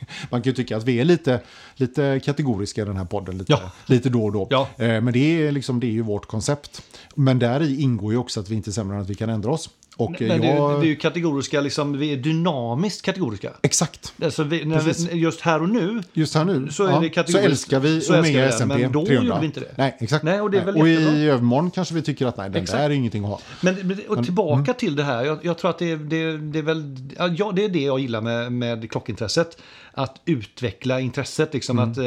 Man 0.30 0.42
kan 0.42 0.50
ju 0.50 0.56
tycka 0.56 0.76
att 0.76 0.84
vi 0.84 1.00
är 1.00 1.04
lite, 1.04 1.40
lite 1.74 2.20
kategoriska 2.24 2.82
i 2.82 2.84
den 2.84 2.96
här 2.96 3.04
podden, 3.04 3.38
lite, 3.38 3.52
Ja. 3.52 3.60
lite 3.86 4.08
då 4.08 4.24
och 4.24 4.32
då. 4.32 4.46
Ja. 4.50 4.68
Eh, 4.78 5.00
Men 5.00 5.12
det 5.12 5.42
är, 5.46 5.52
liksom, 5.52 5.80
det 5.80 5.86
är 5.86 5.90
ju 5.92 6.02
vårt 6.02 6.26
koncept. 6.26 6.82
Men 7.14 7.38
där 7.38 7.62
i 7.62 7.80
ingår 7.80 8.12
ju 8.12 8.18
också 8.18 8.40
att 8.40 8.48
vi 8.48 8.54
inte 8.54 8.70
är 8.70 8.72
sämre 8.72 8.96
än 8.96 9.02
att 9.02 9.10
vi 9.10 9.14
kan 9.14 9.28
ändra 9.30 9.50
oss. 9.50 9.70
Och 10.00 10.20
men 10.20 10.40
det, 10.40 10.46
jag... 10.46 10.80
det 10.80 10.86
är 10.86 10.88
ju 10.88 10.96
kategoriska, 10.96 11.60
liksom, 11.60 11.98
vi 11.98 12.12
är 12.12 12.16
dynamiskt 12.16 13.02
kategoriska. 13.02 13.50
Exakt. 13.62 14.12
Alltså 14.22 14.42
vi, 14.42 14.64
vi, 15.10 15.16
just 15.16 15.40
här 15.40 15.62
och 15.62 15.68
nu 15.68 16.02
Just 16.12 16.34
här 16.34 16.44
nu 16.44 16.68
Så 16.70 16.86
är 16.86 17.10
ja, 17.14 17.22
det 17.22 17.32
så 17.32 17.38
älskar 17.38 17.80
vi 17.80 18.00
Så 18.00 18.14
älskar 18.14 18.18
Omega 18.18 18.46
det, 18.46 18.52
SMP 18.52 18.78
men 18.78 18.92
då 18.92 19.06
300. 19.06 19.24
gjorde 19.24 19.40
vi 19.40 19.46
inte 19.46 19.60
det. 19.60 19.72
Nej, 19.76 19.96
exakt. 20.00 20.24
Nej, 20.24 20.40
och 20.40 20.50
det 20.50 20.58
är 20.58 20.64
väl 20.64 20.76
och 20.76 20.88
jättebra. 20.88 21.16
i 21.16 21.28
övermorgon 21.28 21.70
kanske 21.70 21.94
vi 21.94 22.02
tycker 22.02 22.26
att 22.26 22.36
nej, 22.36 22.50
den 22.50 22.62
Exakt. 22.62 22.78
där 22.78 22.84
är 22.84 22.94
ingenting 22.94 23.24
att 23.24 23.30
ha. 23.30 23.40
Men, 23.60 23.98
och 24.08 24.24
tillbaka 24.24 24.74
till 24.74 24.96
det 24.96 25.04
här. 25.04 25.24
Jag, 25.24 25.38
jag 25.42 25.58
tror 25.58 25.70
att 25.70 25.78
det, 25.78 25.90
är- 25.90 25.96
det, 25.96 26.36
det 26.38 26.58
är 26.58 26.62
väl 26.62 26.96
ja, 27.38 27.52
det 27.52 27.64
är 27.64 27.68
det 27.68 27.82
jag 27.82 28.00
gillar 28.00 28.20
med, 28.20 28.52
med 28.52 28.90
klockintresset. 28.90 29.58
Att 29.92 30.20
utveckla 30.24 31.00
intresset. 31.00 31.54
Liksom 31.54 31.78
att, 31.78 31.98
eh, 31.98 32.04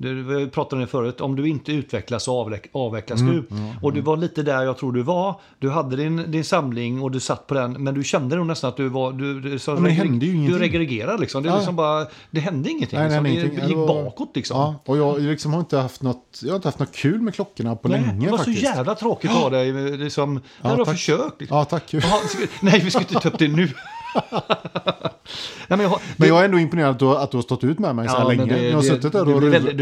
du, 0.00 0.48
pratade 0.50 0.76
om 0.76 0.80
det 0.80 0.86
förut. 0.86 1.20
Om 1.20 1.36
du 1.36 1.48
inte 1.48 1.72
utvecklas 1.72 2.24
så 2.24 2.40
avveck, 2.40 2.66
avvecklas 2.72 3.20
du. 3.20 3.48
Och 3.82 3.92
du 3.92 4.00
var 4.00 4.16
lite 4.16 4.42
där 4.42 4.62
jag 4.62 4.78
tror 4.78 4.92
du 4.92 5.02
var. 5.02 5.40
Du 5.58 5.70
hade 5.70 5.96
din, 5.96 6.30
din 6.30 6.44
samling 6.44 7.02
och 7.02 7.10
du 7.10 7.20
satt 7.20 7.46
på 7.46 7.54
den. 7.54 7.72
Men 7.72 7.94
du 7.94 8.04
kände 8.04 8.36
nog 8.36 8.46
nästan 8.46 8.68
att 8.70 8.76
du 8.76 8.88
var... 8.88 9.12
Du, 9.12 9.40
du, 9.40 9.58
så 9.58 9.74
men 9.74 9.82
det 9.84 9.90
hände 9.90 10.26
ju 10.26 10.32
du 10.32 10.38
ingenting. 10.38 10.60
regregerade 10.60 11.18
liksom. 11.18 11.42
Det, 11.42 11.48
Ja. 11.48 11.56
liksom 11.56 11.76
bara, 11.76 12.06
det 12.30 12.40
hände 12.40 12.70
ingenting. 12.70 12.98
Nej, 12.98 13.08
nej, 13.08 13.22
liksom. 13.22 13.22
nej, 13.24 13.34
det, 13.34 13.40
ingenting. 13.40 13.60
det 13.60 13.66
gick 13.68 13.76
var- 13.76 14.04
bakåt 14.04 14.30
liksom. 14.34 14.56
Ja, 14.60 14.74
och 14.86 14.96
jag 14.98 15.20
liksom 15.20 15.52
har 15.52 15.60
inte 15.60 15.78
haft 15.78 16.02
något, 16.02 16.40
jag 16.42 16.50
har 16.50 16.56
inte 16.56 16.68
haft 16.68 16.78
något 16.78 16.92
kul 16.96 17.20
med 17.20 17.34
klockorna 17.34 17.76
på 17.76 17.88
Nej, 17.88 18.00
länge 18.00 18.24
det 18.26 18.30
var 18.30 18.38
faktiskt. 18.38 18.58
så 18.58 18.64
jävla 18.64 18.94
tråkigt 18.94 19.30
att 19.30 19.36
ha 19.36 19.50
dig. 19.50 19.96
Liksom, 19.96 20.40
ja, 20.62 20.70
du 20.72 20.76
har 20.76 20.84
försökt. 20.84 21.40
Liksom. 21.40 21.56
Ja, 21.58 21.64
tack. 21.64 21.88
Ska, 21.88 22.00
nej, 22.60 22.80
vi 22.84 22.90
ska 22.90 23.00
inte 23.00 23.14
ta 23.14 23.28
upp 23.28 23.38
det 23.38 23.48
nu. 23.48 23.68
nej, 25.68 25.68
men 25.68 25.80
jag, 25.80 25.88
har- 25.88 26.00
Men 26.16 26.28
jag 26.28 26.40
är 26.40 26.44
ändå 26.44 26.58
imponerad 26.58 26.90
att 26.90 26.98
du, 26.98 27.06
att 27.16 27.30
du 27.30 27.36
har 27.36 27.42
stått 27.42 27.64
ut 27.64 27.78
med 27.78 27.96
mig 27.96 28.08
så 28.08 28.14
här 28.14 28.20
Ja, 28.22 28.28
men 28.28 28.36
länge. 28.36 28.54
det- 28.54 28.68
jag 28.68 28.74
har 28.76 28.82
det- 28.82 28.88
suttit 28.88 29.12
där 29.12 29.24
du 29.24 29.34
och 29.34 29.42
väldigt- 29.42 29.80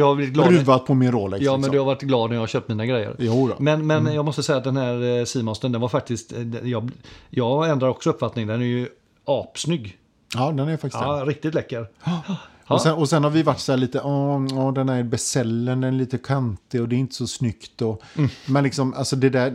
ruvat 0.51 0.87
på 0.87 0.95
min 0.95 1.13
Rolex. 1.13 1.45
Ja, 1.45 1.53
men 1.53 1.61
liksom. 1.61 1.73
du 1.73 1.79
har 1.79 1.87
varit 1.87 2.03
glad 2.03 2.31
när 2.31 2.37
jag 2.37 2.43
har 2.43 2.47
köpt 2.47 2.69
mina 2.69 2.87
grejer. 2.87 3.15
Jo 3.19 3.49
då. 3.49 3.55
Men, 3.63 3.87
men 3.87 4.15
jag 4.15 4.25
måste 4.25 4.43
säga 4.43 4.59
att 4.59 4.65
den 4.65 4.77
här 4.77 5.19
eh, 5.19 5.25
Seamastern, 5.25 5.73
den 5.73 5.81
var 5.81 5.89
faktiskt... 5.89 6.33
eh, 6.33 6.39
Jag, 6.69 6.91
jag 7.31 7.71
ändrar 7.71 7.89
också 7.89 8.11
uppfattning. 8.11 8.47
Den 8.47 8.61
är 8.63 8.67
ju 8.67 8.89
apsnygg. 9.27 9.97
Ja, 10.35 10.51
den 10.51 10.69
är 10.69 10.77
faktiskt 10.77 11.03
Ja, 11.05 11.17
det. 11.17 11.25
riktigt 11.25 11.55
läcker. 11.55 11.87
Och, 12.69 12.81
sen, 12.83 12.95
och 12.95 13.09
sen 13.09 13.25
har 13.25 13.31
vi 13.31 13.43
varit 13.43 13.59
så 13.61 13.73
här 13.73 13.77
lite, 13.77 14.01
åh, 14.01 14.47
åh, 14.55 14.73
den 14.73 14.89
här 14.89 15.03
besällen, 15.03 15.81
den 15.81 15.95
är 15.95 15.99
lite 15.99 16.19
kantig 16.19 16.83
och 16.83 16.89
det 16.89 16.97
är 16.97 16.99
inte 16.99 17.15
så 17.15 17.27
snyggt. 17.27 17.83
Och, 17.83 18.03
Mm. 18.17 18.31
Men 18.47 18.65
liksom, 18.65 18.95
alltså 18.95 19.17
det 19.17 19.31
där, 19.31 19.53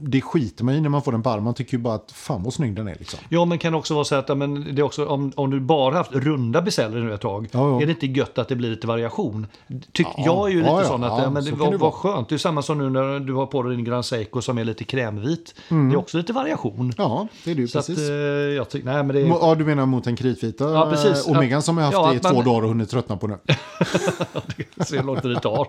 det 0.00 0.20
skiter 0.20 0.64
man 0.64 0.74
i 0.74 0.80
när 0.80 0.88
man 0.88 1.02
får 1.02 1.12
den 1.12 1.22
armen. 1.26 1.44
Man 1.44 1.54
tycker 1.54 1.72
ju 1.76 1.82
bara 1.82 1.94
att 1.94 2.12
fan 2.12 2.42
vad 2.42 2.52
snygg 2.54 2.74
den 2.76 2.88
är 2.88 2.94
liksom. 2.98 3.18
Ja, 3.28 3.44
men 3.44 3.58
kan 3.58 3.74
också 3.74 3.94
vara 3.94 4.04
så 4.04 4.14
att 4.14 4.28
ja, 4.28 4.34
men 4.34 4.74
det 4.74 4.80
är 4.80 4.82
också, 4.82 5.06
om, 5.06 5.32
om 5.36 5.50
du 5.50 5.60
bara 5.60 5.94
haft 5.96 6.12
runda 6.12 6.62
besäller 6.62 7.00
nu 7.00 7.14
ett 7.14 7.20
tag, 7.20 7.48
Ja, 7.52 7.70
ja. 7.70 7.82
är 7.82 7.86
det 7.86 7.92
inte 7.92 8.06
gött 8.06 8.38
att 8.38 8.48
det 8.48 8.56
blir 8.56 8.70
lite 8.70 8.86
variation? 8.86 9.46
Tyck, 9.92 10.06
Ja, 10.16 10.22
jag 10.26 10.46
är 10.48 10.52
ju 10.52 10.58
lite 10.58 10.70
ja, 10.70 10.82
ja, 10.82 10.88
sån 10.88 11.04
att 11.04 11.12
ja, 11.12 11.22
ja, 11.22 11.30
men 11.30 11.44
det 11.44 11.50
så 11.50 11.56
var, 11.56 11.70
det 11.70 11.76
var 11.76 11.90
skönt. 11.90 12.28
Det 12.28 12.34
är 12.34 12.38
samma 12.38 12.62
som 12.62 12.78
nu 12.78 12.90
när 12.90 13.20
du 13.20 13.32
har 13.34 13.46
på 13.46 13.62
dig 13.62 13.76
din 13.76 13.84
Grand 13.84 14.04
Seiko 14.04 14.40
som 14.42 14.58
är 14.58 14.64
lite 14.64 14.84
krämvit. 14.84 15.54
Det 15.68 15.74
är 15.74 15.96
också 15.96 16.18
lite 16.18 16.32
variation. 16.32 16.80
Mm. 16.80 16.92
Ja, 16.98 17.28
det 17.44 17.50
är 17.50 17.54
det 17.54 17.60
ju 17.60 17.68
så 17.68 17.78
att, 17.78 17.86
precis. 17.86 18.08
eh, 18.10 18.14
jag 18.16 18.68
tycker, 18.68 18.86
nej 18.86 18.96
men 19.02 19.08
det 19.16 19.20
är... 19.22 19.26
Ja, 19.26 19.54
du 19.54 19.64
menar 19.64 19.86
mot 19.86 20.06
en 20.06 20.16
kritvita 20.16 20.70
Ja, 20.72 20.88
precis. 20.90 21.26
eh, 21.28 21.32
Omegan 21.36 21.62
som 21.62 21.78
jag 21.78 21.84
haft 21.84 21.94
Ja, 21.94 22.14
i 22.14 22.18
två 22.18 22.42
dagar 22.46 22.62
och 22.62 22.68
hunnit 22.68 22.90
tröttna 22.90 23.16
på 23.16 23.26
nu. 23.26 23.36
Se 24.84 24.96
hur 24.96 25.02
långt 25.04 25.22
det 25.22 25.40
tar. 25.40 25.68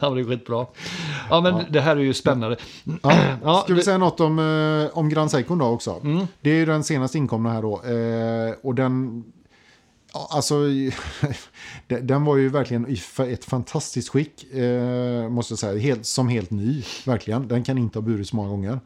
ja, 0.00 0.10
det 0.10 0.20
är 0.20 0.24
skitbra. 0.24 0.66
Ja, 1.30 1.40
men 1.40 1.64
det 1.72 1.80
här 1.80 1.96
är 1.96 2.00
ju 2.00 2.14
spännande. 2.14 2.56
Ja. 3.02 3.12
Ja, 3.44 3.60
Ska 3.64 3.72
vi 3.74 3.78
det- 3.78 3.84
säga 3.84 3.98
något 3.98 4.20
om, 4.20 4.38
eh, 4.38 4.98
om 4.98 5.08
Grand 5.08 5.30
Seiko 5.30 5.54
då 5.56 5.64
också? 5.66 6.00
Mm. 6.04 6.26
Det 6.40 6.50
är 6.50 6.54
ju 6.54 6.66
den 6.66 6.84
senaste 6.84 7.18
inkomna 7.18 7.52
här 7.52 7.62
då. 7.62 7.82
Eh, 7.82 8.54
och 8.62 8.74
den... 8.74 9.24
Ja, 10.12 10.28
alltså, 10.30 10.54
den 12.02 12.24
var 12.24 12.36
ju 12.36 12.48
verkligen 12.48 12.86
i 12.88 13.00
ett 13.32 13.44
fantastiskt 13.44 14.08
skick, 14.08 14.52
eh, 14.54 15.28
måste 15.28 15.52
jag 15.52 15.58
säga. 15.58 15.78
Helt, 15.80 16.06
som 16.06 16.28
helt 16.28 16.50
ny, 16.50 16.82
verkligen. 17.06 17.48
Den 17.48 17.64
kan 17.64 17.78
inte 17.78 17.98
ha 17.98 18.02
burit 18.02 18.28
så 18.28 18.36
många 18.36 18.48
gånger. 18.48 18.80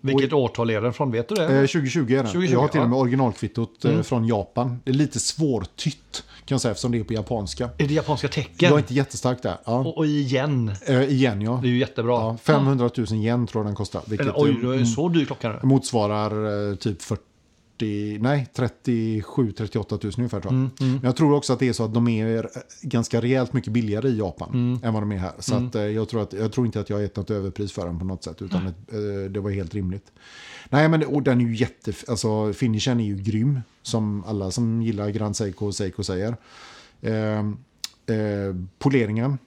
Vilket 0.00 0.32
årtal 0.32 0.70
är 0.70 0.80
den 0.80 0.92
från? 0.92 1.10
Vet 1.10 1.28
du 1.28 1.34
det? 1.34 1.44
Eh, 1.44 1.48
2020 1.48 1.98
är 2.00 2.16
den. 2.16 2.26
2020, 2.26 2.52
jag 2.52 2.60
har 2.60 2.68
till 2.68 2.80
och 2.80 2.88
med 2.88 2.98
originalkvittot 2.98 3.84
eh, 3.84 4.02
från 4.02 4.26
Japan. 4.26 4.80
Det 4.84 4.90
är 4.90 4.94
lite 4.94 5.20
svårtytt, 5.20 6.24
kan 6.44 6.54
jag 6.54 6.60
säga, 6.60 6.72
eftersom 6.72 6.92
det 6.92 6.98
är 6.98 7.04
på 7.04 7.12
japanska. 7.12 7.70
Är 7.78 7.88
det 7.88 7.94
japanska 7.94 8.28
tecken? 8.28 8.54
Jag 8.58 8.72
är 8.72 8.78
inte 8.78 8.94
jättestark 8.94 9.42
där. 9.42 9.56
Ja. 9.64 9.72
och, 9.78 9.98
och 9.98 10.06
igen. 10.06 10.72
Eh, 10.86 11.02
igen, 11.02 11.42
ja. 11.42 11.58
Det 11.62 11.68
är 11.68 11.70
ju 11.70 11.78
jättebra. 11.78 12.12
ja. 12.12 12.36
500 12.42 12.90
000 12.96 13.06
yen 13.12 13.46
tror 13.46 13.60
jag 13.62 13.68
den 13.68 13.74
kostar. 13.76 14.02
Vilket 14.06 14.26
Eller, 14.26 14.34
oj, 14.42 14.50
eh, 14.50 14.70
det 14.70 14.76
är 14.80 14.84
så 14.84 15.08
dyr 15.08 15.24
klocka 15.24 15.48
nu. 15.48 15.58
motsvarar 15.62 16.70
eh, 16.70 16.76
typ 16.76 17.02
40, 17.02 17.22
nej 18.20 18.46
37-38 18.54 20.04
000 20.04 20.12
ungefär 20.18 20.40
tror 20.40 20.52
jag. 20.54 20.60
Mm, 20.60 20.70
Men 20.78 21.00
jag 21.02 21.16
tror 21.16 21.34
också 21.34 21.52
att 21.52 21.58
det 21.58 21.68
är 21.68 21.72
så 21.72 21.84
att 21.84 21.94
de 21.94 22.08
är 22.08 22.48
ganska 22.82 23.20
rejält 23.20 23.52
mycket 23.52 23.72
billigare 23.72 24.08
i 24.08 24.18
Japan 24.18 24.50
Mm. 24.54 24.80
än 24.84 24.94
vad 24.94 25.02
de 25.02 25.12
är 25.12 25.16
här. 25.16 25.32
Så 25.38 25.54
att, 25.54 25.74
eh, 25.74 25.82
jag, 25.82 26.08
tror 26.08 26.22
att, 26.22 26.32
jag 26.32 26.52
tror 26.52 26.66
inte 26.66 26.80
att 26.80 26.90
jag 26.90 26.96
har 26.96 27.02
gett 27.02 27.16
något 27.16 27.30
överpris 27.30 27.72
för 27.72 27.86
den 27.86 27.98
på 27.98 28.04
något 28.04 28.24
sätt, 28.24 28.42
utan 28.42 28.66
ett, 28.66 28.92
eh, 28.92 29.30
det 29.30 29.40
var 29.40 29.50
helt 29.50 29.74
rimligt. 29.74 30.12
Nej, 30.70 30.88
men 30.88 31.04
och 31.06 31.22
den 31.22 31.40
är 31.40 31.44
ju 31.44 31.56
jätte, 31.56 31.92
alltså 32.08 32.52
finishen 32.52 33.00
är 33.00 33.04
ju 33.04 33.16
grym, 33.16 33.60
som 33.82 34.24
alla 34.24 34.50
som 34.50 34.82
gillar 34.82 35.08
Grand 35.10 35.36
Seiko 35.36 35.66
och 35.66 35.74
Seiko 35.74 36.02
säger. 36.02 36.36
Eh, 37.00 37.38
eh, 37.38 38.54
poleringen, 38.78 39.38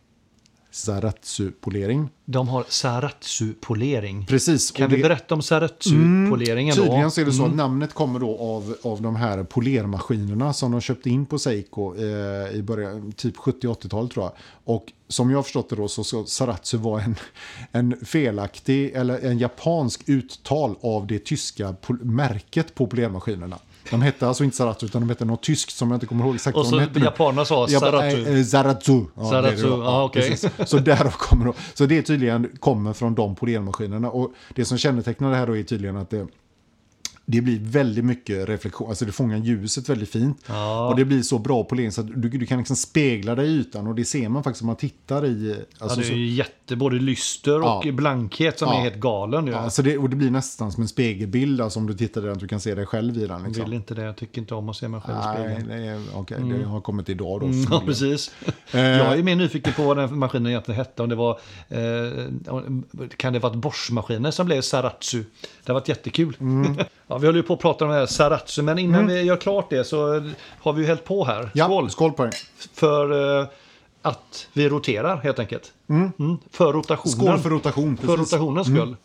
Zaratsu-polering. 0.72 2.10
De 2.26 2.48
har 2.50 2.64
Saratsu-polering. 2.70 4.26
Precis. 4.26 4.72
Kan 4.72 4.90
vi 4.90 4.96
det- 4.96 5.00
Mm, 5.02 5.10
berätta 5.10 5.36
om 5.36 5.42
Saratsu-poleringen 5.42 6.76
då? 6.76 6.82
Tydligen 6.84 7.12
så 7.12 7.22
är 7.22 7.26
det 7.26 7.32
så 7.34 7.46
att 7.46 7.56
namnet 7.56 7.94
kommer 7.94 8.20
då 8.20 8.38
av, 8.38 8.76
av 8.84 9.02
de 9.02 9.16
här 9.16 9.44
polermaskinerna 9.44 10.54
som 10.54 10.72
de 10.72 10.82
köpte 10.82 11.10
in 11.10 11.26
på 11.26 11.40
Seiko 11.40 11.96
eh, 11.96 12.56
i 12.56 12.62
början, 12.64 13.12
typ 13.12 13.38
70-80-tal 13.38 14.10
tror 14.10 14.26
jag. 14.26 14.32
Och 14.64 14.86
som 15.08 15.30
jag 15.30 15.38
har 15.38 15.44
förstått 15.44 15.70
det 15.70 15.76
då 15.76 15.88
så 15.88 16.04
ska 16.04 16.24
Saratsu 16.26 16.78
vara 16.78 17.02
en, 17.02 17.16
en 17.72 18.06
felaktig 18.06 18.92
eller 18.96 19.20
en 19.20 19.38
japansk 19.40 20.02
uttal 20.10 20.76
av 20.82 21.08
det 21.08 21.20
tyska 21.26 21.76
märket 22.02 22.76
på 22.76 22.88
polermaskinerna. 22.88 23.60
De 23.92 24.02
hette 24.02 24.28
alltså 24.28 24.44
inte 24.44 24.58
Saratsu 24.58 24.86
utan 24.86 25.02
de 25.02 25.10
hette 25.10 25.26
något 25.26 25.44
tyskt 25.44 25.76
som 25.76 25.92
jag 25.92 25.96
inte 25.96 26.06
kommer 26.06 26.26
ihåg 26.26 26.36
exakt 26.36 26.58
Och 26.58 26.64
vad 26.64 26.70
så 26.70 26.76
de 26.76 26.82
hette. 26.82 27.00
nu. 27.00 27.06
japanerna 27.06 27.46
sa 27.46 27.68
Ja, 27.70 27.80
Saratsu. 27.80 28.18
eh. 28.28 28.38
Ja, 29.16 29.32
det 29.42 29.44
det 29.80 30.04
okej. 30.04 30.30
precis. 30.30 30.52
Så 30.70 30.78
därav 30.78 31.12
kommer 31.12 31.46
då. 31.46 31.54
Så 31.74 31.86
det 31.86 31.98
är 31.98 32.02
tydligen 32.02 32.50
kommer 32.60 32.94
från 32.94 33.16
de 33.16 33.36
polermaskinerna. 33.36 34.10
Och 34.10 34.32
det 34.56 34.66
som 34.66 34.78
kännetecknar 34.78 35.32
det 35.32 35.36
här 35.38 35.48
då 35.48 35.58
är 35.58 35.64
tydligen 35.64 35.98
att 35.98 36.10
det, 36.10 36.28
det 37.32 37.42
blir 37.42 37.60
väldigt 37.60 38.06
mycket 38.06 38.50
reflektion, 38.50 38.90
alltså 38.90 39.06
det 39.06 39.12
fångar 39.12 39.38
ljuset 39.38 39.90
väldigt 39.90 40.10
fint. 40.10 40.44
Ja. 40.48 40.88
Och 40.90 40.96
det 40.96 41.06
blir 41.06 41.22
så 41.22 41.38
bra 41.40 41.64
polering 41.64 41.92
så 41.92 42.02
att 42.02 42.08
du, 42.22 42.30
du 42.30 42.46
kan 42.46 42.58
liksom 42.58 42.76
spegla 42.76 43.36
dig 43.36 43.48
i 43.48 43.52
ytan 43.60 43.88
och 43.88 43.96
det 43.96 44.06
ser 44.06 44.30
man 44.30 44.44
faktiskt 44.44 44.62
om 44.62 44.68
man 44.68 44.76
tittar 44.76 45.26
i... 45.26 45.56
Ja, 45.58 45.66
Alltså, 45.84 46.00
det 46.00 46.06
är 46.06 46.10
så, 46.10 46.14
ju 46.14 46.28
jätte, 46.30 46.76
både 46.76 46.96
lyster 46.96 47.62
och 47.62 47.86
Ja. 47.86 47.92
blankhet 47.92 48.60
som 48.60 48.68
Ja. 48.68 48.78
är 48.78 48.82
helt 48.82 49.00
galen. 49.00 49.48
ja, 49.48 49.70
så 49.70 49.82
det, 49.82 49.98
och 49.98 50.10
det 50.10 50.16
blir 50.16 50.32
nästan 50.32 50.72
som 50.72 50.82
en 50.84 50.88
spegelbild, 50.88 51.62
alltså 51.62 51.80
om 51.80 51.88
du 51.88 51.94
tittar 51.94 52.22
där 52.22 52.30
att 52.30 52.40
du 52.40 52.48
kan 52.48 52.60
se 52.60 52.76
dig 52.76 52.86
själv 52.86 53.18
i 53.18 53.20
den. 53.20 53.30
Jag 53.30 53.48
Liksom. 53.48 53.66
vill 53.66 53.74
inte 53.74 53.94
det, 53.94 54.02
jag 54.02 54.16
tycker 54.16 54.42
inte 54.42 54.56
om 54.56 54.70
att 54.70 54.76
se 54.76 54.88
mig 54.88 55.02
själv 55.02 55.18
i 55.18 55.22
Nej, 55.26 55.56
spegeln. 55.56 55.68
det, 55.68 55.88
är, 55.88 56.02
okej, 56.16 56.38
det 56.60 56.66
har 56.66 56.82
kommit 56.82 57.10
idag 57.10 57.40
då. 57.40 57.46
Mm, 57.46 57.66
Ja, 57.72 57.82
precis. 57.86 58.32
Eh. 58.72 58.80
Jag 58.82 59.20
är 59.20 59.24
mer 59.24 59.36
nyfiken 59.36 59.74
på 59.74 59.84
vad 59.84 59.98
den 59.98 60.20
maskinen 60.20 60.48
egentligen 60.48 60.78
hette. 60.78 61.04
Om 61.04 61.10
det 61.10 61.16
var, 61.16 61.40
eh, 61.70 63.08
kan 63.18 63.34
det 63.34 63.40
vara 63.40 63.54
Bosch-maskiner 63.54 64.32
som 64.32 64.46
blev 64.46 64.62
Saratsu? 64.62 65.24
Det 65.66 65.72
har 65.72 65.74
varit 65.74 65.88
jättekul. 65.90 66.38
Mm. 66.40 66.78
Vi 67.20 67.26
håller 67.28 67.40
ju 67.40 67.44
på 67.44 67.54
att 67.54 67.60
prata 67.60 67.86
om 67.86 67.92
det 67.92 67.98
här 67.98 68.06
Saratsu, 68.06 68.62
men 68.62 68.80
innan 68.80 69.08
vi 69.08 69.22
gör 69.22 69.38
klart 69.38 69.70
det 69.70 69.84
så 69.84 70.32
har 70.60 70.74
vi 70.74 70.82
ju 70.82 70.88
hällt 70.88 71.06
på 71.06 71.26
här. 71.26 71.50
Ja, 71.54 71.66
Skål! 71.66 71.90
skål 71.90 72.12
på 72.12 72.24
dig. 72.24 72.34
För 72.74 73.40
eh, 73.42 73.48
att 74.02 74.48
vi 74.54 74.70
roterar 74.70 75.18
helt 75.18 75.40
enkelt. 75.40 75.74
Mm. 75.90 76.12
För 76.52 76.74
rotationen. 76.74 77.16
Skål 77.16 77.40
för 77.40 77.50
rotation. 77.50 77.98
För 77.98 78.08
Precis. 78.08 78.34
rotationens 78.34 78.68
skull. 78.68 78.96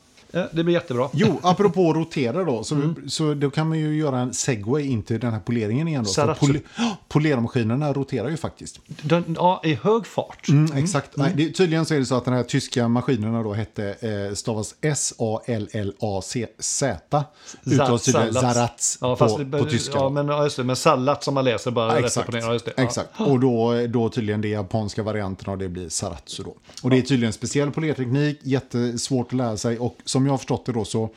Det 0.52 0.64
blir 0.64 0.74
jättebra. 0.74 1.08
Jo, 1.12 1.40
apropå 1.42 1.92
rotera 1.92 2.44
då, 2.44 2.64
så, 2.64 2.74
Mm. 2.74 3.08
så 3.08 3.34
då 3.34 3.50
kan 3.50 3.68
man 3.68 3.78
ju 3.78 3.96
göra 3.96 4.18
en 4.18 4.34
segway 4.34 4.82
in 4.86 5.02
till 5.02 5.20
den 5.20 5.32
här 5.32 5.40
poleringen 5.40 5.88
igen. 5.88 6.04
Då, 6.04 6.10
för 6.12 6.34
poli- 6.34 6.60
polermaskinerna 7.08 7.92
roterar 7.92 8.28
ju 8.28 8.36
faktiskt. 8.36 8.80
Den, 9.02 9.24
ja, 9.38 9.60
i 9.64 9.74
hög 9.74 10.06
fart. 10.06 10.48
Mm, 10.48 10.72
exakt. 10.76 11.16
Nej, 11.16 11.32
det, 11.36 11.50
tydligen 11.52 11.84
så 11.86 11.94
är 11.94 11.98
det 11.98 12.06
så 12.06 12.14
att 12.14 12.24
den 12.24 12.34
här 12.34 12.42
tyska 12.42 12.88
maskinerna 12.88 13.42
då 13.42 13.52
hette, 13.52 13.96
eh, 14.28 14.34
stavas 14.34 14.74
S-A-L-L-A-C-Z. 14.80 17.24
Uttalas 17.64 18.02
tydligen. 18.04 18.34
Zaratz 18.34 18.98
Ja, 19.00 19.16
på, 19.16 19.38
det- 19.38 19.58
på 19.58 19.64
tyska. 19.64 19.98
Ja, 19.98 20.08
men, 20.08 20.28
ja, 20.28 20.44
just 20.44 20.56
det, 20.56 20.64
men 20.64 20.76
sallad 20.76 21.22
som 21.22 21.34
man 21.34 21.44
läser 21.44 21.70
bara 21.70 22.00
Ja, 22.00 22.06
exakt. 22.06 22.32
ner. 22.32 22.60
Ja, 22.76 22.84
exakt. 22.84 23.20
Och 23.20 23.40
då, 23.40 23.86
då 23.88 24.08
tydligen 24.08 24.40
det 24.40 24.48
japanska 24.48 25.02
varianten 25.02 25.52
av 25.52 25.58
det 25.58 25.68
blir 25.68 25.88
saratsu 25.88 26.42
då. 26.42 26.54
Och 26.82 26.90
det 26.90 26.96
är 26.98 27.02
tydligen 27.02 27.26
en 27.26 27.32
speciell 27.32 27.70
polerteknik, 27.70 28.38
jättesvårt 28.42 29.26
att 29.26 29.32
lära 29.32 29.56
sig 29.56 29.78
och 29.78 29.96
som 30.04 30.23
jag 30.26 30.32
har 30.32 30.38
förstått 30.38 30.66
det 30.66 30.72
då 30.72 30.84
så 30.84 31.10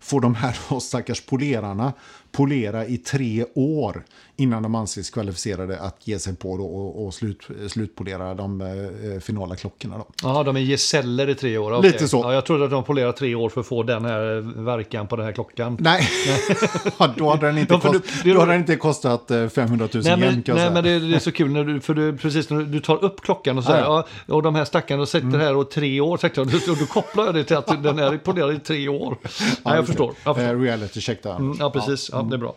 får 0.00 0.20
de 0.20 0.34
här 0.34 0.80
stackars 0.80 1.20
polerarna 1.20 1.92
polera 2.36 2.86
i 2.86 2.96
tre 2.98 3.44
år 3.54 4.02
innan 4.36 4.62
de 4.62 4.74
anses 4.74 5.10
kvalificerade 5.10 5.78
att 5.80 5.96
ge 6.04 6.18
sig 6.18 6.36
på 6.36 6.50
och, 6.52 7.06
och 7.06 7.14
slut, 7.14 7.42
slutpolera 7.68 8.34
de 8.34 8.60
eh, 8.60 9.20
finala 9.20 9.56
klockorna. 9.56 9.94
Ja, 10.22 10.42
de 10.42 10.56
är 10.56 10.60
gesäller 10.60 11.28
i 11.28 11.34
tre 11.34 11.58
år. 11.58 11.72
okej. 11.78 11.90
Lite 11.92 12.08
så. 12.08 12.16
Ja, 12.16 12.34
jag 12.34 12.46
trodde 12.46 12.64
att 12.64 12.70
de 12.70 12.84
polerar 12.84 13.12
tre 13.12 13.34
år 13.34 13.48
för 13.48 13.60
att 13.60 13.66
få 13.66 13.82
den 13.82 14.04
här 14.04 14.40
verkan 14.64 15.06
på 15.06 15.16
den 15.16 15.24
här 15.24 15.32
klockan. 15.32 15.76
Nej, 15.80 16.08
Ja, 16.98 17.14
då 17.16 17.30
hade 17.30 17.46
den 17.46 17.58
inte, 17.58 17.74
Ja, 17.74 17.80
kost, 17.80 18.04
du- 18.24 18.32
då 18.32 18.40
hade 18.40 18.52
den 18.52 18.60
inte 18.60 18.76
kostat 18.76 19.30
eh, 19.30 19.48
500 19.48 19.88
000 19.94 20.02
Nej, 20.04 20.16
men, 20.16 20.42
jag 20.46 20.56
nej 20.56 20.70
men 20.70 20.84
det, 20.84 20.98
det 20.98 21.16
är 21.16 21.18
så 21.18 21.32
kul 21.32 21.50
när 21.50 21.64
du, 21.64 21.80
för 21.80 21.94
du, 21.94 22.16
precis 22.16 22.50
när 22.50 22.62
du, 22.62 22.80
tar 22.80 23.04
upp 23.04 23.20
klockan 23.20 23.58
och 23.58 23.66
Mm. 23.66 23.78
ja, 23.78 24.06
och 24.26 24.42
de 24.42 24.54
här 24.54 24.64
stackarna 24.64 25.06
sitter 25.06 25.38
här 25.38 25.56
och 25.56 25.70
tre 25.70 26.00
år, 26.00 26.16
sagt, 26.16 26.38
och, 26.38 26.46
och 26.46 26.76
då 26.80 26.86
kopplar 26.86 27.24
jag 27.26 27.34
det 27.34 27.44
till 27.44 27.56
att 27.56 27.82
den 27.82 27.98
är 27.98 28.18
polerad 28.18 28.54
i 28.54 28.58
tre 28.58 28.88
år. 28.88 29.16
Nej, 29.64 29.74
jag 29.76 29.86
förstår. 29.86 30.14
Jag 30.24 30.36
förstår. 30.36 30.54
Eh, 30.54 30.60
reality 30.60 31.00
check 31.00 31.22
där. 31.22 31.36
Mm, 31.36 31.56
Ja, 31.60 31.70
precis. 31.70 32.10
Ja, 32.12 32.25
det 32.30 32.36
är 32.36 32.38
bra. 32.38 32.54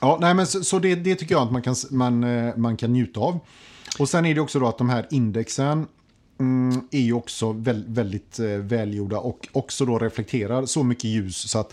Ja, 0.00 0.18
nej, 0.20 0.34
men 0.34 0.46
så, 0.46 0.64
så 0.64 0.78
det, 0.78 0.94
det 0.94 1.14
tycker 1.14 1.34
jag 1.34 1.42
att 1.42 1.52
man 1.52 1.62
kan, 1.62 1.74
man, 1.90 2.24
eh, 2.24 2.56
man 2.56 2.76
kan 2.76 2.92
njuta 2.92 3.20
av. 3.20 3.38
Och 3.98 4.08
sen 4.08 4.26
är 4.26 4.34
det 4.34 4.40
också 4.40 4.58
då 4.58 4.68
att 4.68 4.78
de 4.78 4.88
här 4.88 5.06
indexen 5.10 5.86
mm, 6.40 6.80
är 6.90 7.00
ju 7.00 7.12
också 7.12 7.52
väl, 7.52 7.84
väldigt 7.88 8.38
eh, 8.38 8.46
välgjorda 8.46 9.18
och 9.18 9.48
också 9.52 9.84
då 9.84 9.98
reflekterar 9.98 10.66
så 10.66 10.82
mycket 10.82 11.04
ljus 11.04 11.50
så 11.50 11.58
att 11.58 11.72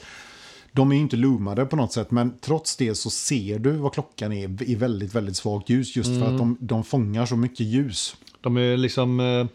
de 0.72 0.92
är 0.92 0.96
ju 0.96 1.02
inte 1.02 1.16
loomade 1.16 1.66
på 1.66 1.76
något 1.76 1.94
sätt, 1.94 2.12
men 2.12 2.34
trots 2.42 2.78
det 2.78 2.96
så 2.96 3.10
ser 3.10 3.60
du 3.60 3.72
vad 3.72 3.94
klockan 3.94 4.34
är 4.34 4.64
i 4.64 4.76
väldigt, 4.76 5.16
väldigt 5.16 5.36
svagt 5.36 5.70
ljus 5.70 5.96
just 5.96 6.10
för 6.10 6.26
att 6.26 6.38
de, 6.38 6.58
de 6.60 6.84
fångar 6.84 7.26
så 7.26 7.36
mycket 7.36 7.66
ljus. 7.66 8.16
De 8.42 8.58
är 8.58 8.78
liksom... 8.78 9.20
eh, 9.20 9.46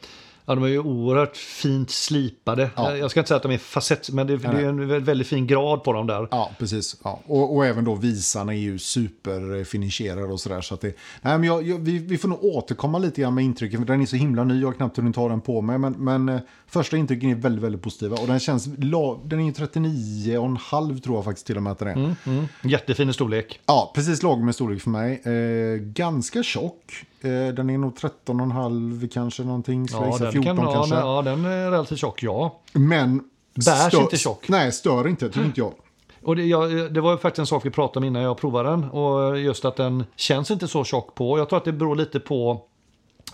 Ja, 0.49 0.55
de 0.55 0.65
är 0.65 0.69
ju 0.69 0.79
oerhört 0.79 1.37
fint 1.37 1.91
slipade. 1.91 2.71
Ja. 2.77 2.97
Jag 2.97 3.11
ska 3.11 3.21
inte 3.21 3.29
säga 3.29 3.37
att 3.37 3.43
de 3.43 3.53
är 3.53 3.59
facett, 3.59 4.11
men 4.11 4.27
det, 4.27 4.37
det 4.37 4.49
är 4.49 4.65
en 4.65 4.91
vä- 4.91 5.01
väldigt 5.01 5.27
fin 5.27 5.47
grad 5.47 5.85
på 5.85 5.93
dem 5.93 6.07
där. 6.07 6.29
Ja, 6.31 6.51
precis. 6.59 6.97
Ja. 7.05 7.21
Och, 7.27 7.57
och 7.57 7.67
även 7.67 7.85
då 7.85 7.95
visarna 7.95 8.55
är 8.55 8.59
ju 8.59 8.79
superfinisherade 8.79 10.27
och 10.33 10.41
sådär. 10.41 10.61
Så 10.61 10.75
att 10.75 10.81
det, 10.81 10.97
nej, 11.23 11.39
men 11.39 11.45
jag, 11.45 11.67
jag, 11.67 11.79
vi, 11.79 11.99
vi 11.99 12.19
får 12.19 12.29
nog 12.29 12.45
återkomma 12.45 12.99
lite 12.99 13.21
grann 13.21 13.35
med 13.35 13.45
intrycken, 13.45 13.81
för 13.81 13.87
den 13.87 14.03
är 14.03 14.07
så 14.07 14.17
himla 14.17 14.45
ny, 14.45 14.61
jag 14.61 14.69
har 14.69 14.73
knappt 14.73 14.97
hunnit 14.97 15.15
ta 15.15 15.29
den 15.29 15.41
på 15.41 15.61
mig. 15.61 15.79
Men, 15.79 15.93
men 15.93 16.29
eh, 16.29 16.41
första 16.67 16.97
intrycken 16.97 17.31
är 17.31 17.35
väldigt, 17.35 17.65
väldigt 17.65 17.83
positiva. 17.83 18.17
Och 18.17 18.27
den 18.27 18.41
känns, 18.41 18.65
den 18.65 19.41
är 19.41 19.45
ju 19.45 19.51
39,5 19.51 21.01
tror 21.01 21.17
jag 21.17 21.25
faktiskt 21.25 21.47
till 21.47 21.57
och 21.57 21.63
med 21.63 21.73
att 21.73 21.79
den 21.79 21.89
är. 21.89 22.15
Mm. 22.27 22.45
Jättefin 22.63 23.11
i 23.11 23.13
storlek. 23.13 23.61
Ja, 23.67 23.93
precis 23.95 24.23
lagom 24.23 24.45
med 24.45 24.55
storlek 24.55 24.83
för 24.83 24.91
mig. 24.91 25.23
Eh, 25.25 25.77
ganska 25.81 26.43
tjock. 26.43 27.05
Eh, 27.21 27.55
den 27.55 27.71
är 27.71 27.79
nog 27.79 27.95
13,5 27.95 29.09
kanske 29.09 29.43
någonting. 29.43 29.87
Ja, 29.93 30.17
den, 30.19 30.33
14 30.33 30.43
kan, 30.43 30.65
ja, 30.67 30.73
kanske. 30.73 30.95
nej, 30.95 31.05
ja, 31.05 31.23
den 31.23 31.45
är 31.45 31.71
relativt 31.71 31.99
tjock, 31.99 32.23
ja. 32.23 32.61
Men... 32.73 33.23
Bärs 33.55 33.95
inte 33.95 34.17
tjock. 34.17 34.49
Nej, 34.49 34.73
stör 34.73 35.09
inte, 35.09 35.29
tycker 35.29 35.47
inte 35.47 35.61
jag. 35.61 35.73
Och 36.23 36.37
det, 36.37 36.45
jag, 36.45 36.95
det 36.95 37.01
var 37.01 37.13
ju 37.13 37.19
faktiskt 37.19 37.39
en 37.39 37.47
sak 37.47 37.67
vi 37.67 37.71
pratade 37.71 37.99
om 37.99 38.05
innan 38.05 38.23
jag 38.23 38.39
provade 38.39 38.71
den. 38.71 38.85
Och 38.85 39.39
just 39.39 39.65
att 39.65 39.77
den 39.77 40.05
känns 40.17 40.51
inte 40.51 40.69
så 40.69 40.85
tjock 40.85 41.15
på. 41.15 41.39
Jag 41.39 41.49
tror 41.49 41.57
att 41.57 41.65
det 41.65 41.73
beror 41.73 41.97
lite 41.97 42.21
på 42.21 42.63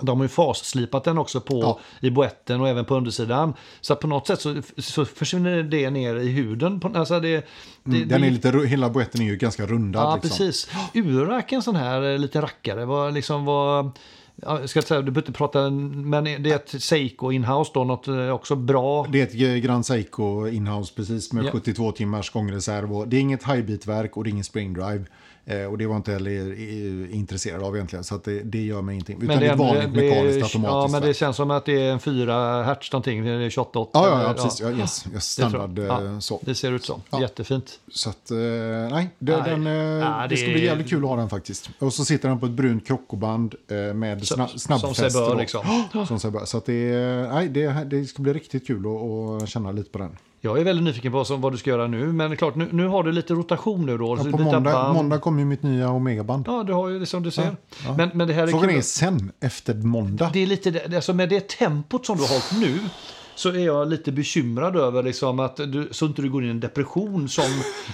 de 0.01 0.19
har 0.19 0.25
ju 0.25 0.29
fasslipat 0.29 1.05
den 1.05 1.19
också 1.19 1.41
på 1.41 1.61
Ja. 1.61 1.79
i 2.01 2.11
boetten 2.11 2.61
och 2.61 2.69
även 2.69 2.85
på 2.85 2.95
undersidan. 2.97 3.55
Så 3.81 3.97
på 3.97 4.07
något 4.07 4.27
sätt 4.27 4.41
så, 4.41 4.63
så 4.79 5.05
försvinner 5.05 5.63
det 5.63 5.91
ner 5.91 6.15
i 6.17 6.29
huden. 6.29 6.81
På, 6.81 6.99
alltså 6.99 7.21
det, 7.21 7.29
det, 7.85 7.97
Mm, 7.97 8.09
Den 8.09 8.25
är 8.25 8.31
lite, 8.31 8.49
hela 8.67 8.91
boetten 8.91 9.21
är 9.21 9.25
ju 9.27 9.37
ganska 9.37 9.67
rundad. 9.67 10.03
Ja, 10.03 10.15
liksom. 10.15 10.31
precis. 10.31 10.69
Urak 10.95 11.53
en 11.53 11.63
sån 11.63 11.77
här 11.77 12.13
eh, 12.13 12.19
lite 12.19 12.41
rackare. 12.41 12.85
Var 12.85 13.11
liksom 13.11 13.45
var, 13.45 13.91
ja, 14.37 14.61
jag 14.61 14.69
ska 14.71 14.79
inte 14.79 14.89
säga, 14.89 15.03
du 15.03 15.11
behöver 15.11 15.29
inte 15.29 15.39
prata, 15.39 15.71
men 15.71 16.25
det 16.25 16.51
är 16.51 16.57
ett 16.57 16.83
Seiko 16.83 17.33
inhouse 17.33 17.71
då, 17.75 17.85
något 17.85 18.09
eh, 18.09 18.29
också 18.29 18.57
bra. 18.57 19.07
Det 19.13 19.37
är 19.37 19.57
ett 19.57 19.65
Grand 19.65 19.87
Seiko 19.87 20.49
inhouse 20.49 20.93
precis 20.97 21.33
med 21.33 21.45
Ja. 21.45 21.51
72 21.51 21.93
timmars 21.93 22.31
gångreserv. 22.31 23.09
Det 23.09 23.17
är 23.17 23.21
inget 23.21 23.43
highbeat-verk 23.45 24.17
och 24.17 24.25
det 24.25 24.29
är 24.31 24.33
ingen 24.33 24.45
spring 24.45 24.73
drive. 24.75 25.05
Eh, 25.47 25.65
och 25.65 25.79
det 25.79 25.87
var 25.87 25.97
inte 25.97 26.13
heller 26.13 26.61
intresserad 27.15 27.63
av 27.63 27.75
egentligen. 27.77 28.05
Så 28.05 28.15
att 28.15 28.25
det, 28.25 28.41
det 28.43 28.63
gör 28.63 28.83
mig 28.83 28.93
ingenting. 28.95 29.23
Utan 29.23 29.39
det 29.41 29.47
är 29.47 29.53
ett 29.53 29.59
vanligt 29.59 29.91
mekaniskt 29.93 30.39
Ja, 30.39 30.45
automatiskt 30.45 30.93
men 30.93 31.03
det 31.03 31.15
känns 31.15 31.37
som 31.37 31.51
att 31.51 31.65
det 31.65 31.81
är 31.83 31.93
en 31.93 32.01
4 32.01 32.63
hertz 32.63 32.93
någonting. 32.93 33.25
Det 33.25 33.31
är 33.31 33.51
28 33.51 33.71
Ja, 33.75 33.89
ja, 33.93 34.15
eller- 34.15 34.25
ja, 34.29 34.35
precis. 34.35 34.61
Ja, 34.61 34.71
yes, 34.71 35.07
yes, 35.13 35.25
standard 35.25 35.79
jag. 35.79 36.03
eh, 36.07 36.13
Ja, 36.13 36.21
så. 36.21 36.41
Det 36.43 36.55
ser 36.55 36.73
ut 36.73 36.85
så. 36.85 37.01
Ja. 37.11 37.21
Jättefint. 37.21 37.81
Så 37.93 38.11
att, 38.11 38.31
eh, 38.31 38.37
nej, 38.37 39.09
det, 39.19 39.37
Nej. 39.37 39.51
den, 39.51 39.67
eh, 39.67 39.73
Ja, 39.73 40.21
det 40.23 40.27
det 40.29 40.37
ska 40.37 40.47
bli 40.51 40.65
jävligt 40.65 40.89
kul 40.91 41.05
att 41.05 41.11
ha 41.11 41.17
den 41.17 41.29
faktiskt. 41.29 41.71
Och 41.79 41.93
så 41.93 42.05
sitter 42.05 42.29
den 42.29 42.41
på 42.41 42.47
ett 42.47 42.53
brunt 42.53 42.87
krockoband 42.87 43.55
med 43.95 44.27
Som- 44.27 44.37
sna, 44.37 44.49
som 44.59 44.59
snabbfäste. 44.59 45.11
sig 45.11 45.21
bör, 45.21 45.37
liksom. 45.37 45.65
Som 46.09 46.21
sig 46.21 46.31
bör. 46.31 46.45
Så 46.45 46.59
att 46.59 46.67
det, 46.67 46.93
nej, 47.33 47.49
det, 47.49 47.85
det 47.91 48.05
ska 48.05 48.23
bli 48.23 48.33
riktigt 48.33 48.67
kul 48.67 48.85
att, 48.87 49.43
att 49.43 49.49
känna 49.49 49.73
lite 49.73 49.91
på 49.91 49.99
den. 49.99 50.17
Jag 50.41 50.59
är 50.61 50.65
väldigt 50.65 50.85
nyfiken 50.85 51.13
på 51.13 51.25
som, 51.25 51.41
vad 51.41 51.53
du 51.53 51.57
ska 51.59 51.71
göra 51.71 51.87
nu. 51.87 52.13
Men 52.13 52.37
klart, 52.37 52.55
nu, 52.55 52.69
nu 52.73 52.87
har 52.87 53.03
du 53.03 53.13
lite 53.13 53.35
rotation 53.35 53.87
nu 53.87 53.99
då. 53.99 54.17
Ja, 54.25 54.31
på 54.31 54.39
måndag, 54.39 54.93
måndag 54.93 55.19
kommer 55.19 55.34
ju 55.39 55.45
mitt 55.45 55.63
nya 55.63 55.91
Omega-band. 55.91 56.45
Ja, 56.49 56.63
du 56.63 56.73
har 56.73 56.89
ju 56.89 56.99
det 56.99 57.07
som 57.07 57.23
du 57.23 57.31
ser. 57.31 57.57
ja. 57.87 57.95
Men, 57.97 58.11
men 58.15 58.29
det 58.29 58.35
här 58.35 58.43
är 58.43 58.47
Frågan 58.47 58.69
kul. 58.69 58.79
är 58.79 58.83
sen, 58.83 59.33
efter 59.41 59.75
måndag. 59.75 60.31
Det 60.33 60.43
är 60.43 60.47
lite, 60.47 60.83
alltså 60.97 61.13
med 61.15 61.29
det 61.29 61.49
tempot 61.49 62.07
som 62.07 62.17
du 62.17 62.23
har 62.23 62.29
hållit 62.29 62.53
nu 62.61 62.79
så 63.37 63.49
är 63.49 63.59
jag 63.67 63.89
lite 63.89 64.13
bekymrad 64.13 64.77
över 64.77 65.03
liksom 65.03 65.41
att 65.41 65.57
du, 65.57 65.89
så 65.91 66.07
inte 66.07 66.23
du 66.23 66.31
går 66.31 66.43
in 66.43 66.49
i 66.49 66.51
en 66.51 66.61
depression 66.61 67.29
som, 67.29 67.45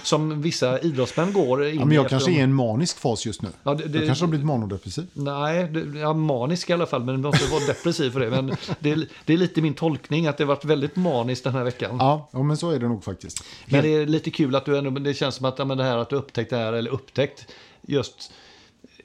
som 0.03 0.41
vissa 0.41 0.79
idrottsmän 0.79 1.33
går 1.33 1.65
in 1.67 1.79
Ja, 1.79 1.85
men 1.85 1.95
jag 1.95 2.09
kanske 2.09 2.29
efter- 2.29 2.31
är 2.39 2.41
i 2.41 2.43
en 2.43 2.53
manisk 2.53 2.97
fas 2.99 3.25
just 3.25 3.41
nu. 3.41 3.49
Ja, 3.63 3.73
det- 3.73 3.87
det- 3.87 3.97
jag 3.97 4.07
kanske 4.07 4.23
har 4.23 4.29
blivit 4.29 4.45
manodepressiv. 4.47 5.07
Nej, 5.13 5.67
det, 5.67 5.99
ja, 5.99 6.13
manisk 6.13 6.69
i 6.69 6.73
alla 6.73 6.85
fall, 6.85 7.03
men 7.03 7.15
du 7.15 7.21
måste 7.21 7.51
vara 7.51 7.65
depressiv 7.67 8.11
för 8.11 8.19
det. 8.19 8.29
Men 8.29 8.55
det, 8.79 8.91
är- 8.91 9.07
det 9.25 9.33
är 9.33 9.37
lite 9.37 9.61
min 9.61 9.73
tolkning 9.73 10.27
att 10.27 10.37
det 10.37 10.43
har 10.43 10.47
varit 10.47 10.65
väldigt 10.65 10.95
maniskt 10.95 11.43
den 11.43 11.53
här 11.53 11.63
veckan. 11.63 11.95
Ja, 11.99 12.29
ja, 12.33 12.43
men 12.43 12.57
så 12.57 12.71
är 12.71 12.79
det 12.79 12.87
nog 12.87 13.03
faktiskt. 13.03 13.43
Men 13.65 13.81
det 13.83 13.89
är 13.95 14.05
lite 14.05 14.31
kul 14.31 14.55
att 14.55 14.65
du 14.65 14.77
ändå, 14.77 14.89
det 14.91 15.13
känns 15.13 15.35
som 15.35 15.45
att 15.45 15.59
ja, 15.59 15.65
men 15.65 15.77
det 15.77 15.83
här 15.83 15.97
att 15.97 16.09
du 16.09 16.15
upptäckt 16.15 16.49
det 16.49 16.57
här, 16.57 16.73
eller 16.73 16.91
upptäckt 16.91 17.45
just 17.81 18.31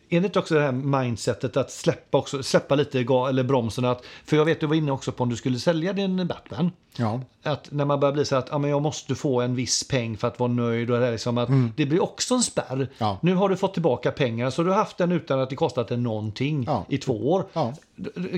är 0.09 0.21
det 0.21 0.27
inte 0.27 0.38
också 0.38 0.55
det 0.55 0.61
här 0.61 0.73
mindsetet 0.73 1.57
att 1.57 1.71
släppa, 1.71 2.19
också, 2.19 2.42
släppa 2.42 2.75
lite 2.75 3.05
ga, 3.05 3.29
eller 3.29 3.42
bromsen? 3.42 3.85
Att, 3.85 4.05
för 4.25 4.37
jag 4.37 4.45
vet 4.45 4.61
du 4.61 4.66
var 4.66 4.75
inne 4.75 4.92
också 4.92 5.12
på 5.12 5.23
om 5.23 5.29
du 5.31 5.37
skulle 5.37 5.59
sälja 5.59 5.92
din 5.92 6.27
Batman. 6.27 6.71
Ja, 6.97 7.21
Att 7.42 7.73
när 7.73 7.85
man 7.85 8.01
börjar 8.01 8.12
bli 8.12 8.25
så 8.25 8.37
att 8.37 8.49
ja, 8.51 8.59
men 8.59 8.71
jag 8.71 8.83
måste 8.83 9.14
få 9.14 9.40
en 9.40 9.55
viss 9.55 9.88
peng 9.88 10.16
för 10.16 10.29
att 10.29 10.38
vara 10.38 10.53
nöjd. 10.53 10.90
Och 10.90 11.01
det, 11.01 11.07
är 11.07 11.12
liksom 11.12 11.38
att 11.38 11.49
det 11.77 11.87
blir 11.87 12.03
också 12.03 12.35
en 12.35 12.42
spärr. 12.42 12.73
Mm. 12.73 12.87
Ja. 12.99 13.19
Nu 13.23 13.35
har 13.35 13.49
du 13.49 13.57
fått 13.57 13.73
tillbaka 13.73 14.11
pengar 14.11 14.51
så 14.51 14.62
du 14.62 14.71
har 14.71 14.77
haft 14.77 14.99
den 14.99 15.12
utan 15.12 15.40
att 15.40 15.51
det 15.51 15.57
kostat 15.57 15.88
dig 15.88 15.99
någonting 15.99 16.64
Ja. 16.66 16.85
i 16.88 16.99
två 16.99 17.33
år. 17.33 17.45
Ja. 17.53 17.75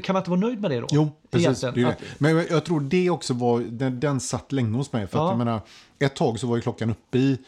Kan 0.02 0.12
man 0.12 0.20
inte 0.20 0.30
vara 0.30 0.40
nöjd 0.40 0.60
med 0.60 0.70
det 0.70 0.80
då? 0.80 0.86
jo, 0.90 1.10
precis. 1.30 1.60
Det 1.60 1.70
det. 1.70 1.96
Men 2.18 2.46
jag, 2.50 2.64
tror 2.64 2.80
det 2.80 3.10
också 3.10 3.34
var, 3.34 3.60
den, 3.60 4.00
den 4.00 4.20
satt 4.20 4.52
länge 4.52 4.76
hos 4.76 4.92
mig. 4.92 5.06
För 5.06 5.18
att 5.18 5.24
Ja. 5.24 5.30
jag 5.30 5.38
menar, 5.38 5.60
ett 5.98 6.16
tag 6.16 6.40
så 6.40 6.46
var 6.46 6.56
ju 6.56 6.62
klockan 6.62 6.90
uppe 6.90 7.18
i 7.18 7.38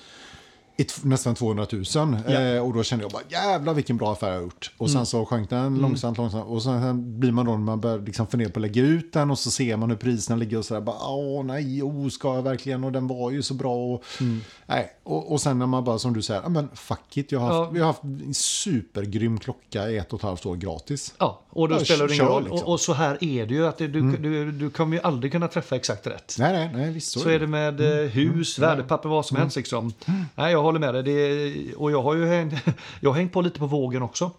i 0.80 0.86
nästan 1.02 1.34
200 1.34 1.66
000. 1.72 1.84
Ja. 1.94 2.02
Mm. 2.02 2.56
Eh, 2.56 2.62
och 2.66 2.74
då 2.74 2.82
kände 2.82 3.04
jag 3.04 3.12
bara 3.12 3.22
jävlar 3.28 3.74
vilken 3.74 3.96
bra 3.96 4.12
affär 4.12 4.28
jag 4.28 4.34
har 4.36 4.42
gjort. 4.42 4.72
Och 4.76 4.90
sen 4.90 5.06
så 5.06 5.24
sjönk 5.26 5.50
den 5.50 5.78
långsamt, 5.78 6.18
långsamt. 6.18 6.46
Och 6.46 6.62
sen, 6.62 7.20
blir 7.20 7.32
man 7.32 7.46
då 7.46 7.52
när 7.52 7.58
man 7.58 7.80
börjar 7.80 7.98
liksom 7.98 8.26
fundera 8.26 8.50
på 8.50 8.58
att 8.58 8.62
lägga 8.62 8.82
ut 8.82 9.12
den 9.12 9.30
och 9.30 9.38
så 9.38 9.50
ser 9.50 9.76
man 9.76 9.90
hur 9.90 9.96
priserna 9.96 10.36
ligger 10.36 10.58
och 10.58 10.64
sådär. 10.64 10.80
Bara, 10.80 10.96
Åh 11.08 11.44
nej, 11.44 11.82
oh, 11.82 12.08
ska 12.08 12.34
jag 12.34 12.42
verkligen? 12.42 12.84
Och 12.84 12.92
den 12.92 13.06
var 13.06 13.30
ju 13.30 13.42
så 13.42 13.54
bra. 13.54 13.74
Och, 13.94 14.04
Mm. 14.20 14.40
nej. 14.66 14.90
och, 15.02 15.32
och 15.32 15.40
sen 15.40 15.58
när 15.58 15.66
man 15.66 15.84
bara 15.84 15.98
som 15.98 16.12
du 16.12 16.22
säger, 16.22 16.40
"Ja, 16.42 16.48
men 16.48 16.68
fuck 16.74 17.16
it. 17.16 17.32
Jag 17.32 17.40
har 17.40 17.46
haft, 17.46 17.56
Ja. 17.56 17.70
vi 17.70 17.80
har 17.80 17.86
haft 17.86 18.02
en 18.02 18.34
supergrym 18.34 19.38
klocka 19.38 19.90
i 19.90 19.96
ett 19.98 20.12
och 20.12 20.18
ett 20.18 20.24
halvt 20.24 20.46
år 20.46 20.56
gratis. 20.56 21.14
Ja, 21.18 21.40
och 21.50 21.68
då 21.68 21.74
Ja, 21.74 21.84
spelar 21.84 22.08
det 22.08 22.14
ingen 22.14 22.26
roll. 22.26 22.42
liksom. 22.42 22.62
Och, 22.62 22.72
och 22.72 22.80
så 22.80 22.92
här 22.92 23.24
är 23.24 23.46
det 23.46 23.54
ju. 23.54 23.66
Att 23.66 23.78
du, 23.78 23.88
du, 23.88 24.52
du 24.52 24.70
kommer 24.70 24.96
ju 24.96 25.02
aldrig 25.02 25.32
kunna 25.32 25.48
träffa 25.48 25.76
exakt 25.76 26.06
rätt. 26.06 26.36
Nej, 26.38 26.52
nej, 26.52 26.70
nej, 26.74 26.90
visst 26.92 27.20
Så 27.20 27.28
är 27.28 27.38
det 27.38 27.46
med 27.46 27.80
eh, 27.80 28.08
hus, 28.10 28.58
värdepapper, 28.58 29.08
vad 29.08 29.26
som 29.26 29.36
helst. 29.36 29.56
Liksom. 29.56 29.92
Nej, 30.34 30.52
jag 30.52 30.62
håller 30.70 30.80
med 30.92 30.94
dig. 30.94 31.02
Det 31.02 31.74
och 31.74 31.90
jag 31.90 32.02
har 32.02 32.14
ju 32.14 32.26
hängt, 32.26 32.54
jag 33.00 33.10
har 33.10 33.16
hängt 33.16 33.32
på 33.32 33.40
lite 33.42 33.58
på 33.58 33.66
vågen 33.66 34.02
också. 34.02 34.30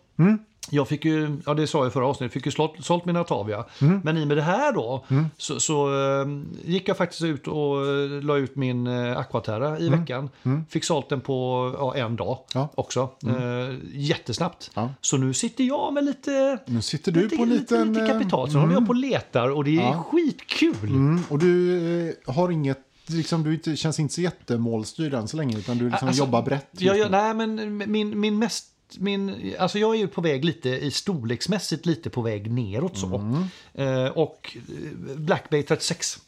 jag 0.70 0.88
fick 0.88 1.06
ju, 1.06 1.38
ja 1.46 1.54
det 1.54 1.68
sa 1.68 1.78
jag 1.78 1.88
i 1.88 1.92
förra 1.92 2.08
avsnittet, 2.08 2.34
fick 2.34 2.46
ju 2.46 2.52
sålt, 2.52 2.72
sålt 2.80 3.06
min 3.06 3.16
Atavia. 3.18 3.66
Mm. 3.82 4.02
Men 4.04 4.18
i 4.18 4.24
och 4.24 4.28
med 4.28 4.38
det 4.38 4.44
här 4.44 4.74
då 4.74 5.06
så, 5.38 5.60
så 5.60 5.88
eh, 6.22 6.28
gick 6.66 6.90
jag 6.90 6.98
faktiskt 6.98 7.24
ut 7.24 7.48
och 7.48 7.88
eh, 7.88 8.22
la 8.24 8.38
ut 8.38 8.56
min 8.56 8.88
uh, 8.88 9.18
Aquaterra 9.18 9.80
i 9.80 9.90
veckan. 9.90 10.30
Fick 10.70 10.84
sålt 10.84 11.10
den 11.10 11.22
på 11.22 11.72
ja, 11.78 11.96
en 11.96 12.16
dag 12.16 12.32
Mm. 12.32 12.38
Ja. 12.54 12.70
också. 12.76 13.10
Eh, 13.28 13.76
jättesnabbt. 13.94 14.72
Ja. 14.74 14.90
Så 15.02 15.18
nu 15.18 15.34
sitter 15.34 15.64
jag 15.64 15.94
med 15.94 16.04
lite, 16.06 16.58
Nu 16.66 16.82
sitter 16.82 17.12
du 17.12 17.22
lite, 17.24 17.38
på 17.38 17.46
lite, 17.46 17.60
liten... 17.62 17.94
lite 17.94 18.06
eh, 18.06 18.08
kapital. 18.08 18.52
Så 18.52 18.58
håller 18.60 18.74
jag 18.74 18.86
på 18.86 18.90
och 18.90 18.96
letar 18.96 19.50
och 19.50 19.64
det 19.64 19.78
är 19.78 19.94
skitkul. 19.94 20.90
Mm, 20.90 21.24
och 21.30 21.40
du 21.40 21.78
eh, 22.28 22.34
har 22.34 22.50
inget, 22.52 22.78
liksom, 23.06 23.44
du 23.44 23.54
inte, 23.54 23.76
känns 23.76 24.00
inte 24.00 24.14
så 24.14 24.22
jättemålstyrd 24.22 25.14
än 25.14 25.28
så 25.28 25.38
länge, 25.38 25.58
utan 25.58 25.78
du 25.78 25.90
liksom 25.90 26.08
Alltså, 26.08 26.24
jobbar 26.24 26.42
brett. 26.42 26.68
just 26.72 26.84
Ja, 26.84 26.96
ja, 26.96 27.06
nu. 27.06 27.12
nej, 27.12 27.34
men 27.34 27.92
min, 27.92 28.20
min 28.20 28.40
mest... 28.40 28.68
Min, 28.98 29.54
alltså 29.60 29.80
jag 29.80 29.96
är 29.96 30.00
ju 30.00 30.08
på 30.08 30.22
väg 30.22 30.46
lite 30.46 30.70
i 30.70 30.92
storleksmässigt 30.92 31.86
lite 31.86 32.10
på 32.10 32.22
väg 32.22 32.52
neråt 32.52 32.98
så. 32.98 33.16
Mm. 33.16 33.44
Eh, 34.06 34.12
och 34.12 34.58
eh, 34.70 35.16
Black 35.18 35.50
Bay 35.50 35.64
36. 35.64 36.20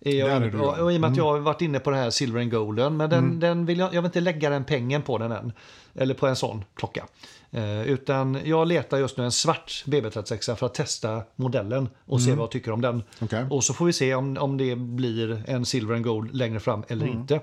Är 0.00 0.12
jag 0.18 0.30
är 0.30 0.40
du. 0.40 0.46
Mm. 0.46 0.60
och, 0.60 0.92
I 0.92 0.96
och 0.96 1.00
med 1.00 1.10
att 1.10 1.16
jag 1.16 1.24
har 1.24 1.38
varit 1.38 1.60
inne 1.62 1.78
på 1.78 1.90
det 1.90 1.96
här 1.96 2.10
Silver 2.10 2.40
and 2.40 2.50
Golden. 2.50 2.96
Men 2.96 3.10
den, 3.10 3.40
den 3.40 3.66
vill 3.66 3.78
jag, 3.78 3.94
jag 3.94 4.02
vill 4.02 4.08
inte 4.08 4.20
lägga 4.20 4.50
den 4.50 4.64
pengen 4.64 5.02
på 5.02 5.18
den 5.18 5.32
än. 5.32 5.52
Eller 5.98 6.14
på 6.14 6.26
en 6.26 6.36
sån 6.36 6.64
klocka. 6.74 7.06
Eh, 7.50 7.82
utan 7.82 8.38
jag 8.44 8.68
letar 8.68 8.98
just 8.98 9.16
nu 9.16 9.24
en 9.24 9.32
svart 9.32 9.84
BB36 9.86 10.54
för 10.54 10.66
att 10.66 10.74
testa 10.74 11.22
modellen 11.36 11.88
och 12.06 12.22
se 12.22 12.30
vad 12.30 12.38
jag 12.42 12.50
tycker 12.50 12.70
om 12.72 12.80
den. 12.80 12.90
Mm. 12.92 13.04
Okej. 13.20 13.46
Och 13.50 13.64
så 13.64 13.74
får 13.74 13.86
vi 13.86 13.92
se 13.92 14.14
om, 14.14 14.36
om 14.40 14.56
det 14.56 14.76
blir 14.76 15.42
en 15.46 15.64
Silver 15.64 15.94
and 15.94 16.04
Gold 16.04 16.34
längre 16.34 16.60
fram 16.60 16.84
eller 16.88 17.06
Mm. 17.06 17.18
inte. 17.18 17.40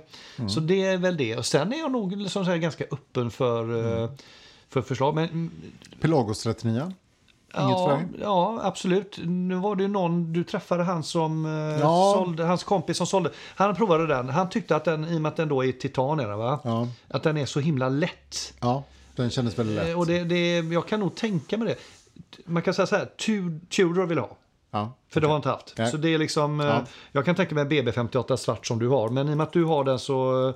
Så 0.50 0.60
det 0.60 0.82
är 0.86 0.98
väl 0.98 1.18
det. 1.18 1.38
Och 1.38 1.46
sen 1.46 1.74
är 1.74 1.78
jag 1.78 1.92
nog 1.92 2.26
som 2.30 2.46
sagt, 2.46 2.62
ganska 2.62 2.84
öppen 2.92 3.32
för, 3.32 4.02
eh, 4.04 4.10
för 4.70 4.82
förslag. 4.82 5.16
Men 5.16 5.30
mm, 5.30 5.52
Pelagos 6.02 6.44
39. 6.44 6.94
Ja, 7.56 8.00
ja, 8.22 8.60
absolut. 8.64 9.20
Nu 9.24 9.56
var 9.56 9.76
det 9.76 9.84
ju 9.84 9.90
någon, 9.90 10.34
du 10.34 10.44
träffade 10.44 10.84
han 10.84 11.04
som 11.04 11.46
eh, 11.46 11.52
Ja. 11.82 12.14
sålde, 12.18 12.44
hans 12.44 12.64
kompis 12.64 12.98
som 12.98 13.08
sålde. 13.08 13.32
Han 13.56 13.76
provade 13.76 14.08
den. 14.08 14.30
Han 14.30 14.50
tyckte 14.50 14.76
att 14.76 14.86
den, 14.86 15.06
i 15.06 15.18
och 15.18 15.22
med 15.22 15.30
att 15.30 15.36
den 15.38 15.48
då 15.50 15.66
är 15.66 15.72
titan, 15.72 16.20
är 16.20 16.28
den, 16.28 16.38
va? 16.38 16.60
Ja. 16.64 16.88
Att 17.08 17.24
den 17.24 17.38
är 17.38 17.46
så 17.46 17.60
himla 17.60 17.90
lätt. 17.90 18.54
ja, 18.62 18.84
den 19.16 19.30
kändes 19.30 19.60
väldigt 19.60 19.76
lätt. 19.76 19.90
Eh, 19.90 20.00
Och 20.00 20.08
det, 20.08 20.24
det, 20.24 20.58
jag 20.60 20.88
kan 20.88 21.00
nog 21.00 21.16
tänka 21.16 21.58
mig 21.58 21.68
det. 21.68 21.76
Man 22.46 22.62
kan 22.64 22.74
säga 22.74 22.86
så 22.86 22.96
här, 22.96 23.06
Tu- 23.18 23.60
Tudor 23.70 24.06
vill 24.06 24.18
ha. 24.18 24.30
Ja. 24.72 24.92
För 25.10 25.22
det 25.22 25.28
har 25.28 25.34
jag 25.34 25.38
inte 25.40 25.50
haft. 25.50 25.74
Nej. 25.78 25.92
Så 25.92 25.98
det 25.98 26.14
är 26.14 26.18
liksom, 26.18 26.60
eh, 26.60 26.66
Ja. 26.68 26.82
jag 27.12 27.26
kan 27.26 27.36
tänka 27.36 27.56
mig 27.56 27.62
en 27.62 27.70
BB58 27.72 28.36
svart 28.36 28.66
som 28.68 28.80
du 28.80 28.88
har. 28.88 29.10
Men 29.10 29.30
i 29.30 29.34
och 29.34 29.38
med 29.38 29.44
att 29.44 29.54
du 29.54 29.64
har 29.64 29.84
den 29.84 30.00
så 30.00 30.54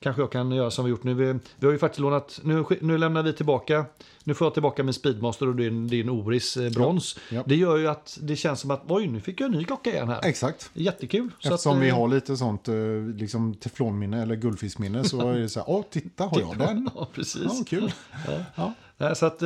kanske 0.00 0.22
jag 0.22 0.32
kan 0.32 0.50
göra 0.52 0.70
som 0.70 0.84
vi 0.84 0.90
gjort 0.90 1.04
nu. 1.04 1.14
Vi, 1.14 1.38
vi 1.56 1.66
har 1.66 1.72
ju 1.72 1.78
faktiskt 1.78 2.00
lånat, 2.00 2.40
nu, 2.44 2.64
nu 2.80 2.98
lämnar 2.98 3.22
vi 3.22 3.32
tillbaka, 3.32 3.84
nu 4.24 4.34
får 4.34 4.46
jag 4.46 4.54
tillbaka 4.54 4.82
min 4.82 4.94
Speedmaster 4.94 5.48
och 5.48 5.56
din, 5.56 5.88
din 5.88 6.08
Oris 6.08 6.56
eh, 6.56 6.70
brons. 6.72 7.18
Ja. 7.30 7.36
Ja. 7.36 7.42
Det 7.46 7.56
gör 7.56 7.76
ju 7.76 7.88
att 7.88 8.18
det 8.22 8.36
känns 8.36 8.60
som 8.60 8.70
att, 8.70 8.82
oj 8.88 9.06
nu 9.06 9.20
fick 9.20 9.40
jag 9.40 9.46
en 9.46 9.58
ny 9.58 9.64
klocka 9.64 9.90
igen 9.90 10.08
här. 10.08 10.20
Exakt. 10.24 10.70
Jättekul. 10.74 11.30
Så 11.40 11.54
Eftersom 11.54 11.76
att, 11.76 11.82
vi 11.82 11.88
eh, 11.88 11.96
har 11.96 12.08
lite 12.08 12.36
sånt 12.36 12.68
eh, 12.68 12.74
liksom 13.16 13.54
teflonminne 13.54 14.22
eller 14.22 14.36
guldfiskminne 14.36 15.04
så 15.04 15.28
är 15.30 15.38
det 15.38 15.48
så 15.48 15.60
här, 15.60 15.70
åh 15.70 15.84
titta 15.90 16.24
har 16.24 16.40
jag 16.40 16.58
den? 16.68 16.90
Ja, 16.96 17.08
precis. 17.14 17.42
Ja, 17.44 17.64
kul. 17.66 17.92
Ja. 18.54 19.14
Så 19.14 19.26
att 19.26 19.42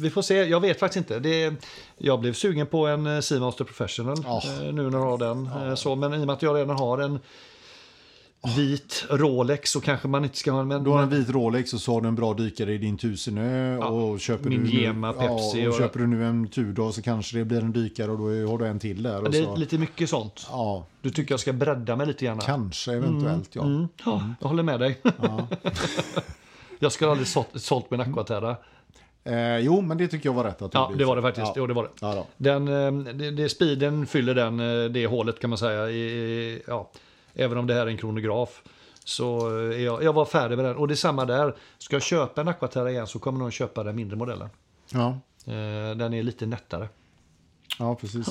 vi 0.00 0.10
får 0.10 0.22
se. 0.22 0.34
Jag 0.34 0.60
vet 0.60 0.80
faktiskt 0.80 0.96
inte. 0.96 1.18
Det, 1.18 1.54
jag 1.98 2.20
blev 2.20 2.32
sugen 2.32 2.66
på 2.66 2.86
en 2.86 3.22
Seamaster 3.22 3.64
Professional 3.64 4.16
Ja. 4.24 4.42
nu 4.60 4.72
när 4.90 4.98
jag 4.98 5.04
har 5.04 5.18
den. 5.18 5.76
Så, 5.76 5.94
men 5.96 6.14
i 6.14 6.22
och 6.22 6.26
med 6.26 6.32
att 6.32 6.42
jag 6.42 6.56
redan 6.56 6.76
har 6.76 6.98
en 6.98 7.18
vit 8.56 9.06
Rolex 9.10 9.70
så 9.70 9.80
kanske 9.80 10.08
man 10.08 10.24
inte 10.24 10.36
ska 10.36 10.52
ha 10.52 10.60
en. 10.60 10.84
Du 10.84 10.90
har 10.90 11.02
en 11.02 11.08
vit 11.08 11.30
Rolex 11.30 11.74
och 11.74 11.80
så 11.80 11.92
har 11.92 12.00
du 12.00 12.08
en 12.08 12.14
bra 12.14 12.34
dykare 12.34 12.72
i 12.74 12.78
din 12.78 12.96
Tusenö. 12.98 13.76
och 13.78 14.20
köper 14.20 14.48
min 14.50 14.64
du 14.64 14.70
nu, 14.74 14.80
Gema 14.80 15.12
Pepsi 15.12 15.60
Ja, 15.62 15.68
och 15.68 15.74
och- 15.74 15.78
köper 15.78 15.98
du 16.00 16.06
nu 16.06 16.24
en 16.24 16.48
Tudor 16.48 16.92
så 16.92 17.02
kanske 17.02 17.38
det 17.38 17.44
blir 17.44 17.60
en 17.60 17.72
dykare 17.72 18.10
och 18.10 18.18
då 18.18 18.24
har 18.50 18.58
du 18.58 18.66
en 18.66 18.78
till 18.78 19.02
där. 19.02 19.22
Och 19.22 19.30
det 19.30 19.44
så, 19.44 19.52
är 19.52 19.56
lite 19.56 19.78
mycket 19.78 20.10
sånt. 20.10 20.46
Ja, 20.50 20.86
Du 21.02 21.10
tycker 21.10 21.32
jag 21.32 21.40
ska 21.40 21.52
bredda 21.52 21.96
mig 21.96 22.06
lite 22.06 22.24
grann. 22.24 22.38
kanske 22.38 22.92
eventuellt 22.92 23.50
ja. 23.52 23.62
Mm. 23.62 23.88
Ja, 24.04 24.22
jag 24.40 24.48
håller 24.48 24.62
med 24.62 24.80
dig. 24.80 24.98
jag 26.78 26.92
skulle 26.92 27.10
aldrig 27.10 27.28
sålt, 27.28 27.48
sålt 27.54 27.90
min 27.90 28.00
Aquaterra. 28.00 28.56
Eh, 29.24 29.58
jo, 29.58 29.80
men 29.80 29.98
det 29.98 30.08
tycker 30.08 30.28
jag 30.28 30.34
var 30.34 30.44
rätt 30.44 30.62
att 30.62 30.74
Ja, 30.74 30.92
det 30.98 31.04
var 31.04 31.16
det 31.16 31.22
faktiskt. 31.22 31.46
Ja. 31.46 31.52
Jo, 31.56 31.66
det 31.66 31.74
var 31.74 31.82
det. 31.82 31.90
Ja. 32.00 32.26
Den, 32.36 32.68
eh, 32.68 33.14
det, 33.14 33.30
det, 33.30 33.48
speeden 33.48 34.06
fyller 34.06 34.34
den, 34.34 34.60
eh, 34.60 34.84
det 34.90 35.06
hålet 35.06 35.40
kan 35.40 35.50
man 35.50 35.58
säga. 35.58 35.90
I, 35.90 36.62
ja, 36.66 36.90
även 37.34 37.58
om 37.58 37.66
det 37.66 37.74
här 37.74 37.80
är 37.80 37.86
en 37.86 37.96
kronograf. 37.98 38.62
Så 39.04 39.58
eh, 39.58 39.82
jag, 39.82 40.02
jag 40.02 40.12
var 40.12 40.24
färdig 40.24 40.56
med 40.56 40.64
den. 40.64 40.76
Och 40.76 40.88
det 40.88 40.94
är 40.94 40.96
samma 40.96 41.24
där. 41.24 41.56
Ska 41.78 41.94
jag 41.96 42.02
köpa 42.02 42.40
en 42.40 42.48
Aquaterra 42.48 42.90
igen 42.90 43.06
så 43.06 43.18
kommer 43.18 43.38
nog 43.38 43.52
köpa 43.52 43.82
den 43.82 43.96
mindre 43.96 44.16
modellen. 44.16 44.48
Ja, 44.92 45.18
Eh, 45.46 45.96
Den 45.96 46.14
är 46.14 46.22
lite 46.22 46.46
nättare. 46.46 46.88
Ja, 47.80 47.94
precis. 47.94 48.28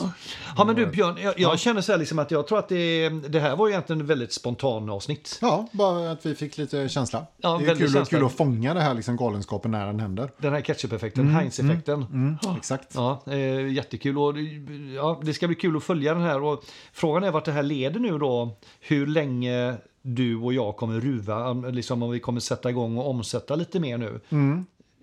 Ja 0.57 0.63
men 0.65 0.75
du 0.75 0.85
Björn, 0.85 1.17
jag, 1.23 1.39
jag 1.39 1.59
känner 1.59 1.81
så 1.81 1.91
här 1.91 1.99
liksom 1.99 2.19
att 2.19 2.31
jag 2.31 2.47
tror 2.47 2.59
att 2.59 2.69
det, 2.69 3.09
det 3.09 3.39
här 3.39 3.55
var 3.55 3.69
egentligen 3.69 4.01
ett 4.01 4.07
väldigt 4.07 4.33
spontan 4.33 4.89
avsnitt. 4.89 5.39
Ja, 5.41 5.67
bara 5.71 6.11
att 6.11 6.25
vi 6.25 6.35
fick 6.35 6.57
lite 6.57 6.89
känsla. 6.89 7.25
Ja, 7.37 7.49
det 7.57 7.63
är 7.63 7.67
väldigt 7.67 7.77
kul, 7.87 7.93
känsla. 7.93 8.17
kul 8.17 8.25
att 8.25 8.33
fånga 8.33 8.73
det 8.73 8.81
här 8.81 8.93
liksom 8.93 9.17
galenskapen 9.17 9.71
när 9.71 9.85
den 9.85 9.99
händer. 9.99 10.31
Den 10.37 10.53
här 10.53 10.61
ketchup-effekten, 10.61 11.27
Heinz-effekten. 11.29 12.05
Mm, 12.13 12.37
exakt. 12.57 12.91
Ja, 12.95 13.21
eh, 13.27 13.67
jättekul. 13.73 14.17
Och, 14.17 14.33
ja, 14.95 15.19
det 15.23 15.33
ska 15.33 15.47
bli 15.47 15.55
kul 15.55 15.77
att 15.77 15.83
följa 15.83 16.13
den 16.13 16.23
här. 16.23 16.43
Och 16.43 16.63
frågan 16.93 17.23
är 17.23 17.31
vart 17.31 17.45
det 17.45 17.51
här 17.51 17.63
leder 17.63 17.99
nu 17.99 18.17
då. 18.17 18.57
Hur 18.79 19.07
länge 19.07 19.75
du 20.01 20.35
och 20.37 20.53
jag 20.53 20.77
kommer 20.77 20.99
ruva. 20.99 21.49
om- 21.49 21.65
Liksom 21.73 22.03
om 22.03 22.11
vi 22.11 22.19
kommer 22.19 22.39
sätta 22.39 22.69
igång 22.69 22.97
och 22.97 23.09
omsätta 23.09 23.55
lite 23.55 23.79
mer 23.79 23.97
nu. 23.97 24.19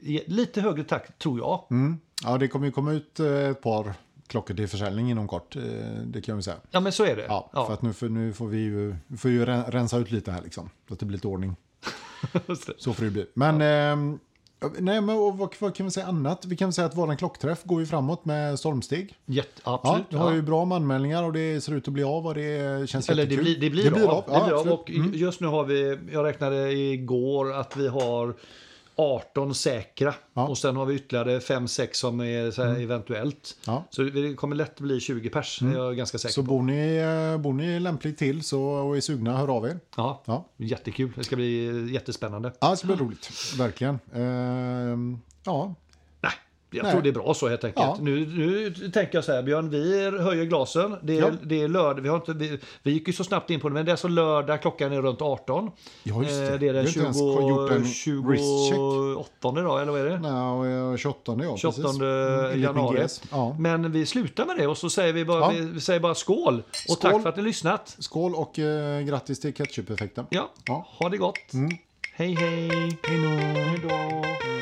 I 0.00 0.20
lite 0.26 0.61
högre 0.61 0.85
takt 0.85 1.18
tror 1.18 1.38
jag. 1.38 1.64
Mm. 1.70 1.96
Ja, 2.24 2.38
det 2.38 2.48
kommer 2.48 2.66
ju 2.66 2.72
komma 2.72 2.92
ut 2.92 3.20
eh, 3.20 3.26
ett 3.50 3.62
par 3.62 3.94
klockor 4.27 4.55
till 4.55 4.69
försäljning 4.69 5.11
inom 5.11 5.29
kort. 5.29 5.57
eh, 5.57 5.62
Det 6.07 6.21
kan 6.23 6.37
vi 6.37 6.43
säga. 6.43 6.57
Ja 6.71 6.81
men 6.81 6.93
så 6.93 7.05
är 7.05 7.17
det. 7.17 7.25
Ja, 7.29 7.51
Ja. 7.53 7.67
för 7.67 7.73
att 7.75 7.83
nu, 7.83 7.93
får- 7.93 8.09
nu 8.09 8.33
får 8.33 8.47
vi 8.49 8.59
ju, 8.59 8.97
får 9.19 9.31
ju 9.31 9.45
ren- 9.47 9.65
rensa 9.69 9.99
ut 9.99 10.11
lite 10.11 10.31
här 10.33 10.43
liksom. 10.43 10.71
Så 10.89 10.95
att 10.95 11.01
det 11.01 11.07
blir 11.07 11.17
lite 11.17 11.29
ordning. 11.29 11.57
Det. 12.47 12.57
Så 12.79 12.93
får 12.93 13.05
det 13.05 13.11
bli. 13.11 13.27
Men, 13.35 13.61
ehm, 13.61 14.19
nej, 14.79 15.01
men 15.01 15.17
och 15.17 15.39
vad, 15.39 15.55
vad 15.59 15.75
kan 15.75 15.87
vi 15.87 15.93
säga 15.93 16.07
annat? 16.07 16.45
Vi 16.47 16.57
kan 16.57 16.73
säga 16.73 16.87
att 16.87 16.97
våran 16.97 17.17
klockträff 17.17 17.65
går 17.65 17.81
ju 17.81 17.87
framåt 17.87 18.25
med 18.25 18.59
stormsteg. 18.59 19.15
Jätte, 19.27 19.61
Ja, 19.65 19.81
absolut. 19.83 20.07
vi 20.11 20.17
har 20.17 20.31
ju 20.31 20.37
ja. 20.37 20.43
bra 20.43 20.65
med 20.65 20.77
anmälningar 20.77 21.23
och 21.23 21.33
det 21.33 21.61
ser 21.61 21.73
ut 21.75 21.89
att 21.89 21.95
bli 21.95 22.03
av 22.05 22.27
och 22.27 22.35
det 22.35 22.89
känns 22.91 23.09
Eller 23.09 23.27
det 23.27 23.31
jättekul. 23.35 23.45
blir, 23.45 23.61
det 23.61 23.71
blir 23.71 23.85
det. 23.85 23.91
Blir 23.91 24.09
av. 24.09 24.25
Det 24.27 24.33
Ja, 24.33 24.45
blir 24.47 24.55
av. 24.61 24.69
Och 24.69 24.91
Mm. 24.91 25.11
just 25.15 25.41
nu 25.41 25.47
har 25.47 25.65
vi, 25.65 25.99
jag 26.12 26.25
räknade 26.25 26.73
igår 26.73 27.53
att 27.53 27.77
vi 27.77 27.89
har 27.89 28.35
18 28.98 29.54
säkra. 29.54 30.14
Ja. 30.35 30.40
Mm. 30.40 30.50
Och 30.50 30.59
sen 30.59 30.76
har 30.76 30.87
vi 30.87 30.94
ytterligare 30.94 31.38
5-6 31.38 31.88
som 31.92 32.20
är 32.20 32.50
så 32.50 32.62
här 32.64 32.80
eventuellt. 32.80 33.56
Ja. 33.66 33.85
Så 33.90 34.02
det 34.02 34.35
kommer 34.35 34.56
lätt 34.56 34.80
bli 34.80 35.00
20 35.00 35.30
pers, 35.30 35.59
det 35.62 35.68
är 35.68 35.74
jag 35.74 35.96
ganska 35.96 36.18
säker 36.18 36.32
Så 36.32 36.42
på. 36.42 36.46
bor 36.48 36.62
ni, 36.62 36.96
eh, 36.96 37.40
bor 37.40 37.52
ni 37.52 37.80
lämpligt 37.80 38.18
till 38.18 38.42
så, 38.44 38.62
och 38.62 38.96
är 38.96 39.00
sugna, 39.00 39.37
hör 39.37 39.48
av 39.56 39.66
er. 39.66 39.80
Ja, 39.96 40.22
Ja, 40.24 40.44
jättekul. 40.56 41.12
Det 41.16 41.24
ska 41.24 41.37
bli 41.37 41.87
jättespännande. 41.92 42.52
ja 42.61 42.70
det 42.70 42.76
ska 42.76 42.87
bli 42.87 42.96
roligt. 42.96 43.30
Verkligen. 43.59 43.98
Ehm, 44.14 45.18
ja, 45.44 45.74
jag 46.77 46.83
Nej. 46.83 46.93
tror 46.93 47.03
det 47.03 47.09
är 47.09 47.12
bra 47.12 47.35
så 47.35 47.49
helt 47.49 47.65
enkelt. 47.65 47.87
Ja. 47.87 47.97
Nu, 48.01 48.27
nu 48.27 48.71
tänker 48.71 49.15
jag 49.15 49.25
så 49.25 49.33
här, 49.33 49.43
Björn, 49.43 49.71
vi 49.71 50.11
höjer 50.21 50.45
glasen. 50.45 50.97
Det 51.03 51.19
är, 51.19 51.21
Ja. 51.23 51.31
det 51.43 51.62
är 51.62 51.69
lördag. 51.69 52.03
Vi, 52.03 52.09
har 52.09 52.17
inte, 52.17 52.33
vi, 52.33 52.59
vi 52.83 52.91
gick 52.93 53.07
ju 53.07 53.12
så 53.12 53.25
snabbt 53.25 53.51
in 53.51 53.61
på 53.61 53.69
det, 53.69 53.75
men 53.75 53.85
det 53.85 53.91
är 53.91 53.93
alltså 53.93 54.09
lördag, 54.09 54.62
klockan 54.62 54.93
är 54.93 55.03
runt 55.03 55.23
18. 55.23 55.71
Ja, 56.03 56.23
just 56.23 56.31
det. 56.35 56.53
Eh, 56.53 56.59
Det 56.61 56.69
är 56.69 56.73
den 56.73 56.85
Vi 56.87 57.01
har 57.01 57.07
inte 57.09 57.19
ens 57.19 57.21
gjort 57.21 57.71
en 57.71 57.85
20, 57.87 58.29
wristcheck. 58.29 58.75
28 58.77 59.61
idag, 59.61 59.83
eller 59.83 59.93
vad 59.93 60.01
är 60.01 60.05
det? 60.05 60.19
Nej, 60.19 60.81
och 60.83 60.99
28 60.99 61.37
ja, 61.43 61.57
28 61.57 61.83
precis. 61.83 62.01
Mm, 62.01 62.62
januari. 62.62 63.07
Ja. 63.31 63.57
Men 63.59 63.93
vi 63.93 64.07
slutar 64.07 64.47
med 64.47 64.57
det 64.57 64.67
och 64.67 64.79
så 64.79 64.91
säger 64.91 65.12
vi 65.12 65.25
bara, 65.25 65.41
Ja. 65.41 65.53
vi, 65.73 65.81
säger 65.81 66.01
bara 66.01 66.15
skål. 66.15 66.62
Och 66.69 66.77
Skål. 66.77 66.97
tack 67.12 67.23
för 67.23 67.29
att 67.29 67.37
ni 67.37 67.43
lyssnat. 67.43 67.97
Skål 67.99 68.35
och 68.35 68.59
eh, 68.59 69.01
grattis 69.03 69.41
till 69.41 69.55
ketchup-effekten. 69.55 70.27
Ja, 70.31 70.51
Ja. 70.67 70.87
ha 70.99 71.09
det 71.09 71.17
gott. 71.17 71.53
Mm. 71.55 71.71
Hej 72.12 72.35
hej. 72.35 72.99
Hej 73.03 73.81
då. 73.83 74.56